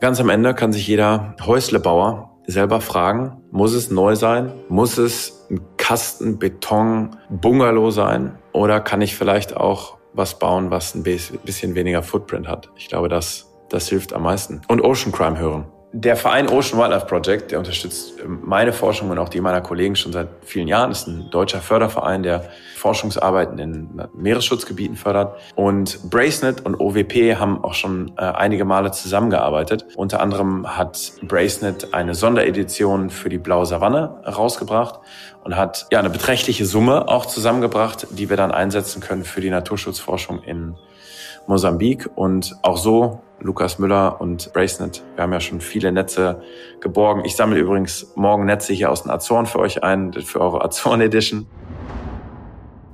ganz 0.00 0.20
am 0.20 0.28
Ende 0.28 0.54
kann 0.54 0.72
sich 0.72 0.86
jeder 0.86 1.34
Häuslebauer 1.44 2.30
selber 2.46 2.80
fragen, 2.80 3.42
muss 3.50 3.72
es 3.72 3.90
neu 3.90 4.14
sein? 4.14 4.52
Muss 4.68 4.98
es 4.98 5.46
ein 5.50 5.60
Kasten 5.76 6.38
Beton 6.38 7.16
Bungalow 7.28 7.90
sein? 7.90 8.38
Oder 8.52 8.80
kann 8.80 9.02
ich 9.02 9.16
vielleicht 9.16 9.56
auch 9.56 9.96
was 10.12 10.38
bauen, 10.38 10.70
was 10.70 10.94
ein 10.94 11.02
bisschen 11.02 11.74
weniger 11.74 12.02
Footprint 12.02 12.48
hat? 12.48 12.70
Ich 12.76 12.88
glaube, 12.88 13.08
das, 13.08 13.52
das 13.68 13.88
hilft 13.88 14.12
am 14.12 14.22
meisten. 14.22 14.62
Und 14.68 14.80
Ocean 14.80 15.12
Crime 15.12 15.38
hören. 15.38 15.66
Der 15.98 16.14
Verein 16.14 16.50
Ocean 16.50 16.78
Wildlife 16.78 17.06
Project, 17.06 17.52
der 17.52 17.58
unterstützt 17.58 18.16
meine 18.26 18.74
Forschung 18.74 19.08
und 19.08 19.18
auch 19.18 19.30
die 19.30 19.40
meiner 19.40 19.62
Kollegen 19.62 19.96
schon 19.96 20.12
seit 20.12 20.28
vielen 20.42 20.68
Jahren, 20.68 20.90
ist 20.90 21.06
ein 21.06 21.30
deutscher 21.30 21.62
Förderverein, 21.62 22.22
der 22.22 22.50
Forschungsarbeiten 22.76 23.58
in 23.58 24.02
Meeresschutzgebieten 24.14 24.96
fördert. 24.96 25.38
Und 25.54 26.10
Bracenet 26.10 26.66
und 26.66 26.78
OWP 26.78 27.38
haben 27.40 27.64
auch 27.64 27.72
schon 27.72 28.12
äh, 28.18 28.24
einige 28.24 28.66
Male 28.66 28.90
zusammengearbeitet. 28.90 29.86
Unter 29.96 30.20
anderem 30.20 30.76
hat 30.76 31.12
Bracenet 31.22 31.94
eine 31.94 32.14
Sonderedition 32.14 33.08
für 33.08 33.30
die 33.30 33.38
Blaue 33.38 33.64
Savanne 33.64 34.22
rausgebracht 34.26 35.00
und 35.44 35.56
hat 35.56 35.86
ja 35.90 35.98
eine 35.98 36.10
beträchtliche 36.10 36.66
Summe 36.66 37.08
auch 37.08 37.24
zusammengebracht, 37.24 38.06
die 38.10 38.28
wir 38.28 38.36
dann 38.36 38.52
einsetzen 38.52 39.00
können 39.00 39.24
für 39.24 39.40
die 39.40 39.48
Naturschutzforschung 39.48 40.42
in 40.42 40.76
Mosambik. 41.46 42.08
Und 42.14 42.56
auch 42.62 42.76
so 42.76 43.20
Lukas 43.40 43.78
Müller 43.78 44.20
und 44.20 44.52
Bracenet. 44.52 45.04
Wir 45.14 45.22
haben 45.22 45.32
ja 45.32 45.40
schon 45.40 45.60
viele 45.60 45.92
Netze 45.92 46.42
geborgen. 46.80 47.24
Ich 47.24 47.36
sammle 47.36 47.58
übrigens 47.58 48.12
morgen 48.16 48.46
Netze 48.46 48.72
hier 48.72 48.90
aus 48.90 49.02
den 49.02 49.10
Azoren 49.10 49.46
für 49.46 49.58
euch 49.58 49.82
ein, 49.82 50.12
für 50.12 50.40
eure 50.40 50.64
Azoren 50.64 51.00
Edition. 51.00 51.46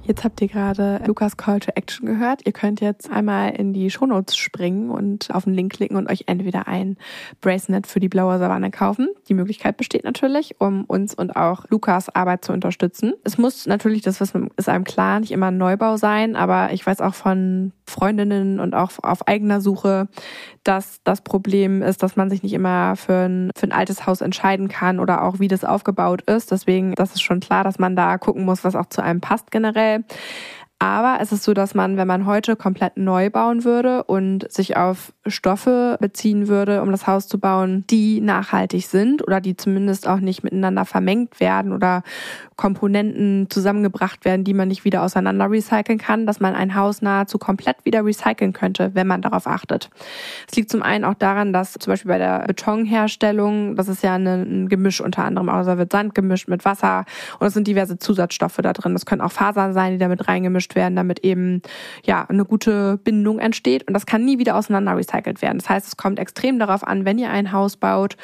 Jetzt 0.05 0.25
habt 0.25 0.41
ihr 0.41 0.49
gerade 0.49 1.01
Lukas 1.07 1.37
Call 1.37 1.61
to 1.61 1.71
Action 1.77 2.07
gehört. 2.07 2.45
Ihr 2.45 2.53
könnt 2.53 2.81
jetzt 2.81 3.09
einmal 3.09 3.51
in 3.51 3.73
die 3.73 3.89
Shownotes 3.89 4.37
springen 4.37 4.91
und 4.91 5.33
auf 5.33 5.45
den 5.45 5.55
Link 5.55 5.75
klicken 5.75 5.97
und 5.97 6.11
euch 6.11 6.25
entweder 6.27 6.67
ein 6.67 6.97
Bracelet 7.41 7.87
für 7.87 8.01
die 8.01 8.09
blaue 8.09 8.39
Savanne 8.41 8.73
kaufen. 8.73 9.09
Die 9.29 9.35
Möglichkeit 9.35 9.77
besteht 9.77 10.03
natürlich, 10.03 10.57
um 10.61 10.85
uns 10.87 11.15
und 11.15 11.37
auch 11.37 11.67
Lukas 11.71 12.09
Arbeit 12.09 12.45
zu 12.45 12.53
unterstützen. 12.53 13.13
Es 13.23 13.39
muss 13.39 13.67
natürlich, 13.67 14.03
das 14.03 14.21
ist 14.21 14.35
einem 14.69 14.85
klar, 14.85 15.21
nicht 15.21 15.31
immer 15.31 15.47
ein 15.47 15.59
Neubau 15.59 15.97
sein, 15.97 16.35
aber 16.35 16.73
ich 16.73 16.85
weiß 16.85 17.01
auch 17.01 17.15
von 17.15 17.73
Freundinnen 17.87 18.59
und 18.59 18.75
auch 18.75 18.91
auf 19.03 19.29
eigener 19.29 19.61
Suche, 19.61 20.09
dass 20.65 21.01
das 21.05 21.21
Problem 21.21 21.83
ist, 21.83 22.03
dass 22.03 22.17
man 22.17 22.31
sich 22.31 22.43
nicht 22.43 22.55
immer 22.55 22.97
für 22.97 23.29
ein, 23.29 23.51
für 23.57 23.67
ein 23.67 23.73
altes 23.73 24.07
Haus 24.07 24.21
entscheiden 24.21 24.69
kann 24.69 24.99
oder 24.99 25.23
auch 25.23 25.39
wie 25.41 25.49
das 25.49 25.65
aufgebaut 25.65 26.23
ist. 26.23 26.51
Deswegen, 26.51 26.95
das 26.95 27.13
ist 27.13 27.23
schon 27.23 27.41
klar, 27.41 27.65
dass 27.65 27.79
man 27.79 27.95
da 27.95 28.19
gucken 28.19 28.45
muss, 28.45 28.65
was 28.65 28.75
auch 28.75 28.87
zu 28.87 29.03
einem 29.03 29.21
passt 29.21 29.51
generell. 29.51 30.02
Aber 30.83 31.19
es 31.21 31.31
ist 31.31 31.45
so, 31.45 31.55
dass 31.55 31.75
man, 31.75 31.97
wenn 31.97 32.09
man 32.09 32.27
heute 32.27 32.57
komplett 32.57 32.97
neu 32.97 33.31
bauen 33.31 33.63
würde 33.63 34.03
und 34.03 34.51
sich 34.51 34.77
auf 34.77 35.13
Stoffe 35.29 35.97
beziehen 36.01 36.49
würde, 36.49 36.83
um 36.83 36.91
das 36.91 37.07
Haus 37.07 37.29
zu 37.29 37.39
bauen, 37.39 37.85
die 37.89 38.21
nachhaltig 38.21 38.89
sind 38.89 39.23
oder 39.23 39.41
die 39.41 39.57
zumindest 39.57 40.09
auch 40.09 40.19
nicht 40.19 40.43
miteinander 40.43 40.85
vermengt 40.85 41.39
werden 41.39 41.73
oder 41.73 42.03
Komponenten 42.57 43.49
zusammengebracht 43.51 44.25
werden, 44.25 44.45
die 44.45 44.55
man 44.55 44.69
nicht 44.69 44.85
wieder 44.85 45.03
auseinander 45.03 45.51
recyceln 45.51 45.99
kann, 45.99 46.27
dass 46.27 46.41
man 46.41 46.55
ein 46.55 46.75
Haus 46.75 47.03
nahezu 47.03 47.39
komplett 47.39 47.77
wieder 47.85 48.05
recyceln 48.05 48.53
könnte, 48.53 48.91
wenn 48.95 49.07
man 49.07 49.23
darauf 49.23 49.47
achtet. 49.47 49.91
Es 50.49 50.57
liegt 50.57 50.71
zum 50.71 50.83
einen 50.83 51.05
auch 51.05 51.15
daran, 51.15 51.53
dass 51.53 51.75
zum 51.75 51.93
Beispiel 51.93 52.11
bei 52.11 52.19
der 52.19 52.45
Betonherstellung, 52.47 53.77
das 53.77 53.89
ist 53.89 54.03
ja 54.03 54.15
ein 54.15 54.69
Gemisch 54.69 55.01
unter 55.01 55.25
anderem, 55.25 55.49
also 55.49 55.79
wird 55.79 55.93
Sand 55.93 56.15
gemischt 56.15 56.49
mit 56.49 56.65
Wasser 56.65 57.05
und 57.39 57.47
es 57.47 57.55
sind 57.55 57.67
diverse 57.67 57.99
Zusatzstoffe 57.99 58.59
da 58.63 58.73
drin. 58.73 58.93
Das 58.93 59.07
können 59.07 59.21
auch 59.21 59.33
Fasern 59.33 59.73
sein, 59.73 59.93
die 59.93 59.99
damit 59.99 60.29
reingemischt 60.29 60.75
werden, 60.75 60.97
damit 60.97 61.21
eben 61.21 61.63
ja 62.05 62.25
eine 62.29 62.45
gute 62.45 62.99
Bindung 62.99 63.39
entsteht 63.39 63.87
und 63.89 63.95
das 63.95 64.07
kann 64.07 64.25
nie 64.25 64.39
wieder 64.39 64.57
auseinander 64.57 64.97
recycelt 64.97 65.43
werden. 65.43 65.59
Das 65.59 65.69
heißt, 65.69 65.87
es 65.87 65.97
kommt 65.97 66.19
extrem 66.19 66.59
darauf 66.59 66.87
an, 66.87 67.05
wenn 67.05 67.19
ihr 67.19 67.31
ein 67.31 67.53
Haus 67.53 67.77
baut 67.77 68.17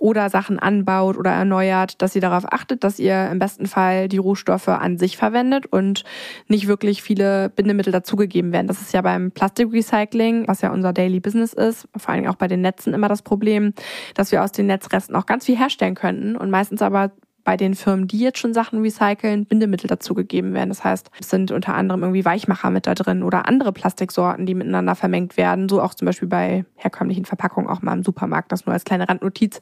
oder 0.00 0.30
Sachen 0.30 0.58
anbaut 0.58 1.16
oder 1.16 1.30
erneuert, 1.30 2.00
dass 2.02 2.14
ihr 2.14 2.20
darauf 2.20 2.50
achtet, 2.52 2.84
dass 2.84 2.98
ihr 2.98 3.28
im 3.30 3.38
besten 3.38 3.66
Fall 3.66 4.08
die 4.08 4.18
Rohstoffe 4.18 4.68
an 4.68 4.98
sich 4.98 5.16
verwendet 5.16 5.66
und 5.66 6.04
nicht 6.48 6.66
wirklich 6.66 7.02
viele 7.02 7.50
Bindemittel 7.50 7.92
dazugegeben 7.92 8.52
werden. 8.52 8.66
Das 8.66 8.80
ist 8.80 8.92
ja 8.92 9.02
beim 9.02 9.30
Plastikrecycling, 9.30 10.48
was 10.48 10.62
ja 10.62 10.72
unser 10.72 10.92
Daily 10.92 11.20
Business 11.20 11.52
ist, 11.52 11.88
vor 11.96 12.14
allem 12.14 12.26
auch 12.26 12.36
bei 12.36 12.48
den 12.48 12.62
Netzen 12.62 12.94
immer 12.94 13.08
das 13.08 13.22
Problem, 13.22 13.74
dass 14.14 14.32
wir 14.32 14.42
aus 14.42 14.52
den 14.52 14.66
Netzresten 14.66 15.14
auch 15.14 15.26
ganz 15.26 15.46
viel 15.46 15.58
herstellen 15.58 15.94
könnten 15.94 16.36
und 16.36 16.50
meistens 16.50 16.82
aber 16.82 17.12
bei 17.50 17.56
den 17.56 17.74
Firmen, 17.74 18.06
die 18.06 18.20
jetzt 18.20 18.38
schon 18.38 18.54
Sachen 18.54 18.80
recyceln, 18.80 19.44
Bindemittel 19.44 19.88
dazugegeben 19.88 20.54
werden. 20.54 20.68
Das 20.68 20.84
heißt, 20.84 21.10
es 21.18 21.30
sind 21.30 21.50
unter 21.50 21.74
anderem 21.74 22.04
irgendwie 22.04 22.24
Weichmacher 22.24 22.70
mit 22.70 22.86
da 22.86 22.94
drin 22.94 23.24
oder 23.24 23.48
andere 23.48 23.72
Plastiksorten, 23.72 24.46
die 24.46 24.54
miteinander 24.54 24.94
vermengt 24.94 25.36
werden. 25.36 25.68
So 25.68 25.82
auch 25.82 25.94
zum 25.94 26.06
Beispiel 26.06 26.28
bei 26.28 26.64
herkömmlichen 26.76 27.24
Verpackungen 27.24 27.68
auch 27.68 27.82
mal 27.82 27.94
im 27.94 28.04
Supermarkt. 28.04 28.52
Das 28.52 28.66
nur 28.66 28.72
als 28.72 28.84
kleine 28.84 29.08
Randnotiz. 29.08 29.60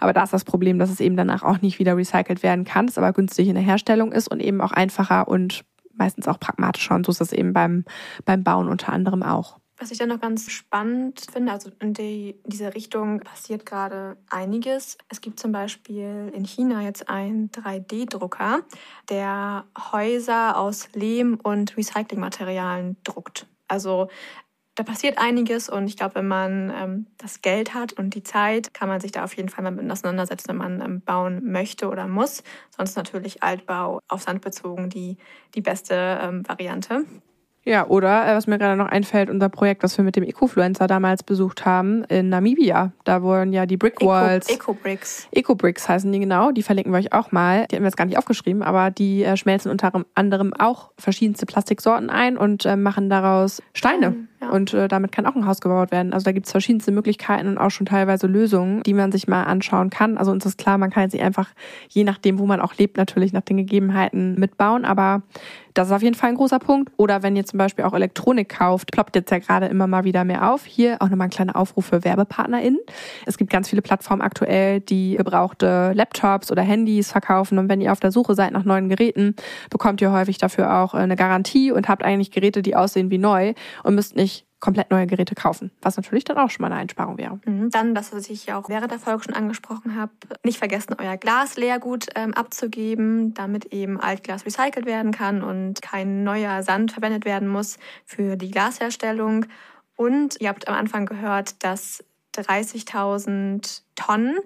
Aber 0.00 0.12
da 0.12 0.24
ist 0.24 0.32
das 0.32 0.42
Problem, 0.42 0.80
dass 0.80 0.90
es 0.90 0.98
eben 0.98 1.16
danach 1.16 1.44
auch 1.44 1.62
nicht 1.62 1.78
wieder 1.78 1.96
recycelt 1.96 2.42
werden 2.42 2.64
kann, 2.64 2.86
es 2.86 2.98
aber 2.98 3.12
günstig 3.12 3.46
in 3.46 3.54
der 3.54 3.62
Herstellung 3.62 4.10
ist 4.10 4.26
und 4.26 4.40
eben 4.40 4.60
auch 4.60 4.72
einfacher 4.72 5.28
und 5.28 5.64
meistens 5.96 6.26
auch 6.26 6.40
pragmatischer. 6.40 6.96
Und 6.96 7.06
so 7.06 7.12
ist 7.12 7.20
es 7.20 7.32
eben 7.32 7.52
beim, 7.52 7.84
beim 8.24 8.42
Bauen 8.42 8.66
unter 8.66 8.92
anderem 8.92 9.22
auch. 9.22 9.58
Was 9.78 9.92
ich 9.92 9.98
dann 9.98 10.08
noch 10.08 10.20
ganz 10.20 10.50
spannend 10.50 11.24
finde, 11.32 11.52
also 11.52 11.70
in 11.78 11.94
die, 11.94 12.40
dieser 12.44 12.74
Richtung 12.74 13.20
passiert 13.20 13.64
gerade 13.64 14.16
einiges. 14.28 14.98
Es 15.08 15.20
gibt 15.20 15.38
zum 15.38 15.52
Beispiel 15.52 16.32
in 16.34 16.44
China 16.44 16.82
jetzt 16.82 17.08
einen 17.08 17.50
3D-Drucker, 17.50 18.62
der 19.08 19.66
Häuser 19.92 20.58
aus 20.58 20.88
Lehm 20.94 21.38
und 21.40 21.76
Recyclingmaterialien 21.76 22.96
druckt. 23.04 23.46
Also 23.68 24.08
da 24.74 24.84
passiert 24.84 25.18
einiges 25.18 25.68
und 25.68 25.86
ich 25.86 25.96
glaube, 25.96 26.16
wenn 26.16 26.28
man 26.28 26.72
ähm, 26.74 27.06
das 27.16 27.42
Geld 27.42 27.74
hat 27.74 27.92
und 27.92 28.14
die 28.14 28.22
Zeit, 28.22 28.74
kann 28.74 28.88
man 28.88 29.00
sich 29.00 29.10
da 29.12 29.24
auf 29.24 29.36
jeden 29.36 29.48
Fall 29.48 29.64
mal 29.64 29.72
mit 29.72 29.90
auseinandersetzen, 29.90 30.48
wenn 30.50 30.56
man 30.56 30.80
ähm, 30.80 31.00
bauen 31.00 31.50
möchte 31.50 31.88
oder 31.88 32.06
muss. 32.06 32.44
Sonst 32.76 32.96
natürlich 32.96 33.42
Altbau 33.42 34.00
auf 34.08 34.22
Sand 34.22 34.40
bezogen 34.40 34.88
die, 34.88 35.18
die 35.54 35.62
beste 35.62 36.18
ähm, 36.22 36.48
Variante. 36.48 37.04
Ja, 37.68 37.86
oder 37.86 38.26
äh, 38.26 38.34
was 38.34 38.46
mir 38.46 38.56
gerade 38.56 38.78
noch 38.78 38.86
einfällt, 38.86 39.28
unser 39.28 39.50
Projekt, 39.50 39.82
was 39.82 39.98
wir 39.98 40.02
mit 40.02 40.16
dem 40.16 40.24
Ecofluencer 40.24 40.86
damals 40.86 41.22
besucht 41.22 41.66
haben 41.66 42.02
in 42.04 42.30
Namibia. 42.30 42.92
Da 43.04 43.20
wurden 43.20 43.52
ja 43.52 43.66
die 43.66 43.76
Brickwalls. 43.76 44.48
Eco-Bricks. 44.48 45.28
Eco-Bricks 45.32 45.86
heißen 45.86 46.10
die 46.10 46.18
genau. 46.18 46.50
Die 46.50 46.62
verlinken 46.62 46.94
wir 46.94 46.98
euch 46.98 47.12
auch 47.12 47.30
mal. 47.30 47.66
Die 47.66 47.76
haben 47.76 47.82
wir 47.82 47.88
jetzt 47.88 47.98
gar 47.98 48.06
nicht 48.06 48.16
aufgeschrieben, 48.16 48.62
aber 48.62 48.90
die 48.90 49.22
äh, 49.22 49.36
schmelzen 49.36 49.70
unter 49.70 49.92
anderem 50.14 50.54
auch 50.54 50.92
verschiedenste 50.96 51.44
Plastiksorten 51.44 52.08
ein 52.08 52.38
und 52.38 52.64
äh, 52.64 52.74
machen 52.74 53.10
daraus 53.10 53.62
Steine. 53.74 54.12
Mhm, 54.12 54.28
ja. 54.40 54.50
Und 54.50 54.72
äh, 54.74 54.88
damit 54.88 55.12
kann 55.12 55.26
auch 55.26 55.34
ein 55.34 55.46
Haus 55.46 55.60
gebaut 55.60 55.90
werden. 55.90 56.12
Also 56.12 56.24
da 56.24 56.32
gibt 56.32 56.46
es 56.46 56.52
verschiedenste 56.52 56.92
Möglichkeiten 56.92 57.48
und 57.48 57.58
auch 57.58 57.70
schon 57.70 57.86
teilweise 57.86 58.26
Lösungen, 58.26 58.82
die 58.84 58.94
man 58.94 59.10
sich 59.10 59.26
mal 59.26 59.44
anschauen 59.44 59.90
kann. 59.90 60.16
Also 60.16 60.30
uns 60.30 60.46
ist 60.46 60.58
klar, 60.58 60.78
man 60.78 60.90
kann 60.90 61.08
nicht 61.08 61.22
einfach, 61.22 61.48
je 61.88 62.04
nachdem, 62.04 62.38
wo 62.38 62.46
man 62.46 62.60
auch 62.60 62.74
lebt, 62.74 62.96
natürlich 62.96 63.32
nach 63.32 63.42
den 63.42 63.56
Gegebenheiten 63.56 64.38
mitbauen. 64.38 64.84
Aber 64.84 65.22
das 65.74 65.88
ist 65.88 65.94
auf 65.94 66.02
jeden 66.02 66.14
Fall 66.14 66.30
ein 66.30 66.36
großer 66.36 66.58
Punkt. 66.58 66.92
Oder 66.96 67.22
wenn 67.22 67.36
ihr 67.36 67.44
zum 67.46 67.58
Beispiel 67.58 67.84
auch 67.84 67.94
Elektronik 67.94 68.48
kauft, 68.48 68.90
ploppt 68.92 69.16
jetzt 69.16 69.30
ja 69.30 69.38
gerade 69.38 69.66
immer 69.66 69.86
mal 69.86 70.04
wieder 70.04 70.24
mehr 70.24 70.52
auf. 70.52 70.64
Hier 70.64 70.96
auch 71.00 71.08
nochmal 71.08 71.28
ein 71.28 71.30
kleiner 71.30 71.56
Aufruf 71.56 71.86
für 71.86 72.04
WerbepartnerInnen. 72.04 72.80
Es 73.26 73.38
gibt 73.38 73.50
ganz 73.50 73.68
viele 73.68 73.82
Plattformen 73.82 74.22
aktuell, 74.22 74.80
die 74.80 75.16
gebrauchte 75.16 75.92
Laptops 75.94 76.50
oder 76.50 76.62
Handys 76.62 77.12
verkaufen. 77.12 77.58
Und 77.58 77.68
wenn 77.68 77.80
ihr 77.80 77.92
auf 77.92 78.00
der 78.00 78.12
Suche 78.12 78.34
seid 78.34 78.52
nach 78.52 78.64
neuen 78.64 78.88
Geräten, 78.88 79.36
bekommt 79.70 80.00
ihr 80.00 80.10
häufig 80.12 80.38
dafür 80.38 80.78
auch 80.78 80.94
eine 80.94 81.16
Garantie 81.16 81.70
und 81.70 81.88
habt 81.88 82.02
eigentlich 82.02 82.30
Geräte, 82.30 82.62
die 82.62 82.74
aussehen 82.74 83.10
wie 83.10 83.18
neu 83.18 83.54
und 83.82 83.94
müsst 83.94 84.16
nicht 84.16 84.27
komplett 84.60 84.90
neue 84.90 85.06
Geräte 85.06 85.34
kaufen, 85.34 85.70
was 85.82 85.96
natürlich 85.96 86.24
dann 86.24 86.36
auch 86.38 86.50
schon 86.50 86.62
mal 86.62 86.72
eine 86.72 86.80
Einsparung 86.80 87.16
wäre. 87.16 87.40
Mhm, 87.44 87.70
dann, 87.70 87.94
das, 87.94 88.12
was 88.12 88.28
ich 88.28 88.52
auch 88.52 88.68
während 88.68 88.90
der 88.90 88.98
Folge 88.98 89.24
schon 89.24 89.34
angesprochen 89.34 89.94
habe, 89.94 90.12
nicht 90.42 90.58
vergessen, 90.58 90.96
euer 90.98 91.16
Glasleergut 91.16 92.06
ähm, 92.16 92.34
abzugeben, 92.34 93.34
damit 93.34 93.66
eben 93.66 94.00
Altglas 94.00 94.44
recycelt 94.46 94.86
werden 94.86 95.12
kann 95.12 95.42
und 95.42 95.80
kein 95.80 96.24
neuer 96.24 96.62
Sand 96.62 96.92
verwendet 96.92 97.24
werden 97.24 97.48
muss 97.48 97.78
für 98.04 98.36
die 98.36 98.50
Glasherstellung. 98.50 99.46
Und 99.96 100.40
ihr 100.40 100.48
habt 100.48 100.66
am 100.68 100.74
Anfang 100.74 101.06
gehört, 101.06 101.62
dass 101.64 102.04
30.000 102.36 103.82
Tonnen 103.96 104.38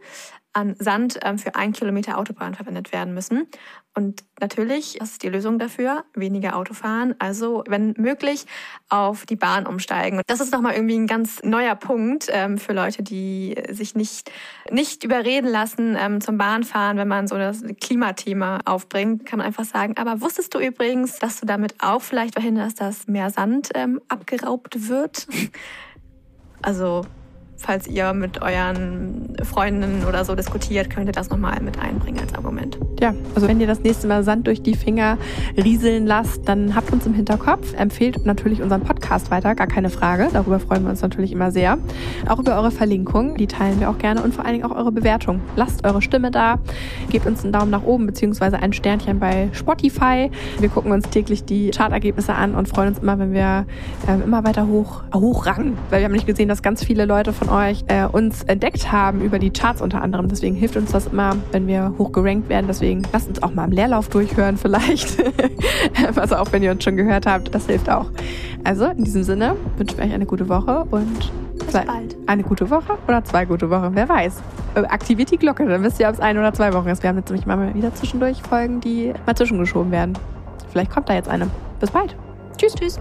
an 0.52 0.76
Sand 0.78 1.18
ähm, 1.22 1.38
für 1.38 1.54
ein 1.54 1.72
Kilometer 1.72 2.18
Autobahn 2.18 2.54
verwendet 2.54 2.92
werden 2.92 3.14
müssen. 3.14 3.48
Und 3.94 4.24
natürlich, 4.40 5.00
ist 5.00 5.22
die 5.22 5.28
Lösung 5.28 5.58
dafür? 5.58 6.04
Weniger 6.14 6.56
Autofahren. 6.56 7.14
Also, 7.18 7.62
wenn 7.68 7.94
möglich, 7.98 8.46
auf 8.88 9.26
die 9.26 9.36
Bahn 9.36 9.66
umsteigen. 9.66 10.18
Und 10.18 10.24
das 10.28 10.40
ist 10.40 10.50
nochmal 10.50 10.74
irgendwie 10.74 10.96
ein 10.96 11.06
ganz 11.06 11.42
neuer 11.42 11.74
Punkt 11.74 12.28
ähm, 12.30 12.56
für 12.56 12.72
Leute, 12.72 13.02
die 13.02 13.54
sich 13.70 13.94
nicht, 13.94 14.30
nicht 14.70 15.04
überreden 15.04 15.48
lassen 15.48 15.96
ähm, 15.98 16.22
zum 16.22 16.38
Bahnfahren, 16.38 16.96
wenn 16.96 17.08
man 17.08 17.26
so 17.26 17.36
das 17.36 17.62
Klimathema 17.80 18.60
aufbringt, 18.64 19.26
kann 19.26 19.38
man 19.38 19.46
einfach 19.46 19.64
sagen, 19.64 19.96
aber 19.98 20.22
wusstest 20.22 20.54
du 20.54 20.58
übrigens, 20.58 21.18
dass 21.18 21.40
du 21.40 21.46
damit 21.46 21.74
auch 21.80 22.00
vielleicht 22.00 22.34
verhinderst, 22.34 22.80
dass 22.80 23.06
mehr 23.06 23.28
Sand 23.28 23.70
ähm, 23.74 24.00
abgeraubt 24.08 24.88
wird? 24.88 25.26
also 26.62 27.02
falls 27.62 27.86
ihr 27.86 28.12
mit 28.12 28.42
euren 28.42 29.36
Freundinnen 29.44 30.04
oder 30.08 30.24
so 30.24 30.34
diskutiert, 30.34 30.90
könnt 30.90 31.06
ihr 31.06 31.12
das 31.12 31.30
nochmal 31.30 31.60
mit 31.62 31.78
einbringen 31.78 32.18
als 32.20 32.34
Argument. 32.34 32.76
Ja, 33.00 33.14
also 33.34 33.48
wenn 33.48 33.60
ihr 33.60 33.66
das 33.66 33.80
nächste 33.80 34.06
Mal 34.08 34.24
Sand 34.24 34.46
durch 34.46 34.62
die 34.62 34.74
Finger 34.74 35.16
rieseln 35.56 36.06
lasst, 36.06 36.48
dann 36.48 36.74
habt 36.74 36.92
uns 36.92 37.06
im 37.06 37.14
Hinterkopf. 37.14 37.74
Empfehlt 37.74 38.26
natürlich 38.26 38.60
unseren 38.62 38.82
Podcast 38.82 39.30
weiter, 39.30 39.54
gar 39.54 39.68
keine 39.68 39.90
Frage. 39.90 40.28
Darüber 40.32 40.58
freuen 40.58 40.82
wir 40.82 40.90
uns 40.90 41.02
natürlich 41.02 41.32
immer 41.32 41.52
sehr. 41.52 41.78
Auch 42.28 42.40
über 42.40 42.56
eure 42.56 42.70
Verlinkung, 42.70 43.36
die 43.36 43.46
teilen 43.46 43.78
wir 43.80 43.90
auch 43.90 43.98
gerne 43.98 44.22
und 44.22 44.34
vor 44.34 44.44
allen 44.44 44.54
Dingen 44.54 44.64
auch 44.64 44.76
eure 44.76 44.92
Bewertung. 44.92 45.40
Lasst 45.54 45.86
eure 45.86 46.02
Stimme 46.02 46.30
da, 46.30 46.58
gebt 47.10 47.26
uns 47.26 47.44
einen 47.44 47.52
Daumen 47.52 47.70
nach 47.70 47.84
oben 47.84 48.06
beziehungsweise 48.06 48.58
ein 48.58 48.72
Sternchen 48.72 49.20
bei 49.20 49.48
Spotify. 49.52 50.30
Wir 50.58 50.68
gucken 50.68 50.90
uns 50.90 51.08
täglich 51.10 51.44
die 51.44 51.70
Chartergebnisse 51.70 52.34
an 52.34 52.54
und 52.54 52.68
freuen 52.68 52.88
uns 52.88 52.98
immer, 52.98 53.18
wenn 53.18 53.32
wir 53.32 53.66
äh, 54.08 54.22
immer 54.22 54.44
weiter 54.44 54.66
hoch, 54.66 55.02
hochrangen, 55.14 55.78
weil 55.90 56.00
wir 56.00 56.06
haben 56.06 56.12
nicht 56.12 56.26
gesehen, 56.26 56.48
dass 56.48 56.62
ganz 56.62 56.82
viele 56.82 57.04
Leute 57.04 57.32
von 57.32 57.51
euch 57.52 57.84
äh, 57.88 58.06
uns 58.06 58.42
entdeckt 58.44 58.90
haben 58.90 59.20
über 59.20 59.38
die 59.38 59.50
Charts 59.50 59.82
unter 59.82 60.02
anderem. 60.02 60.28
Deswegen 60.28 60.54
hilft 60.54 60.76
uns 60.76 60.92
das 60.92 61.06
immer, 61.08 61.36
wenn 61.52 61.66
wir 61.66 61.94
hoch 61.98 62.12
gerankt 62.12 62.48
werden. 62.48 62.66
Deswegen 62.66 63.02
lasst 63.12 63.28
uns 63.28 63.42
auch 63.42 63.52
mal 63.54 63.66
im 63.66 63.72
Leerlauf 63.72 64.08
durchhören 64.08 64.56
vielleicht. 64.56 65.22
also 66.16 66.36
auch 66.36 66.50
wenn 66.52 66.62
ihr 66.62 66.70
uns 66.70 66.82
schon 66.82 66.96
gehört 66.96 67.26
habt, 67.26 67.54
das 67.54 67.66
hilft 67.66 67.90
auch. 67.90 68.10
Also 68.64 68.86
in 68.86 69.04
diesem 69.04 69.22
Sinne 69.22 69.56
wünschen 69.76 69.98
wir 69.98 70.04
euch 70.04 70.12
eine 70.12 70.26
gute 70.26 70.48
Woche 70.48 70.84
und 70.90 71.32
bis 71.58 71.72
bald. 71.72 72.16
Eine 72.26 72.42
gute 72.42 72.70
Woche 72.70 72.98
oder 73.06 73.24
zwei 73.24 73.44
gute 73.44 73.70
Wochen, 73.70 73.90
wer 73.94 74.08
weiß. 74.08 74.42
Äh, 74.74 74.80
aktiviert 74.80 75.30
die 75.30 75.38
Glocke, 75.38 75.66
dann 75.66 75.82
wisst 75.82 76.00
ihr, 76.00 76.08
ob 76.08 76.14
es 76.14 76.20
eine 76.20 76.38
oder 76.38 76.52
zwei 76.52 76.72
Wochen 76.72 76.88
ist. 76.88 77.02
Wir 77.02 77.10
haben 77.10 77.18
jetzt 77.18 77.28
nämlich 77.28 77.46
mal 77.46 77.74
wieder 77.74 77.94
zwischendurch 77.94 78.42
Folgen, 78.42 78.80
die 78.80 79.12
mal 79.26 79.34
zwischengeschoben 79.34 79.92
werden. 79.92 80.14
Vielleicht 80.70 80.90
kommt 80.90 81.08
da 81.08 81.14
jetzt 81.14 81.28
eine. 81.28 81.48
Bis 81.80 81.90
bald. 81.90 82.16
Tschüss, 82.56 82.74
tschüss. 82.74 83.00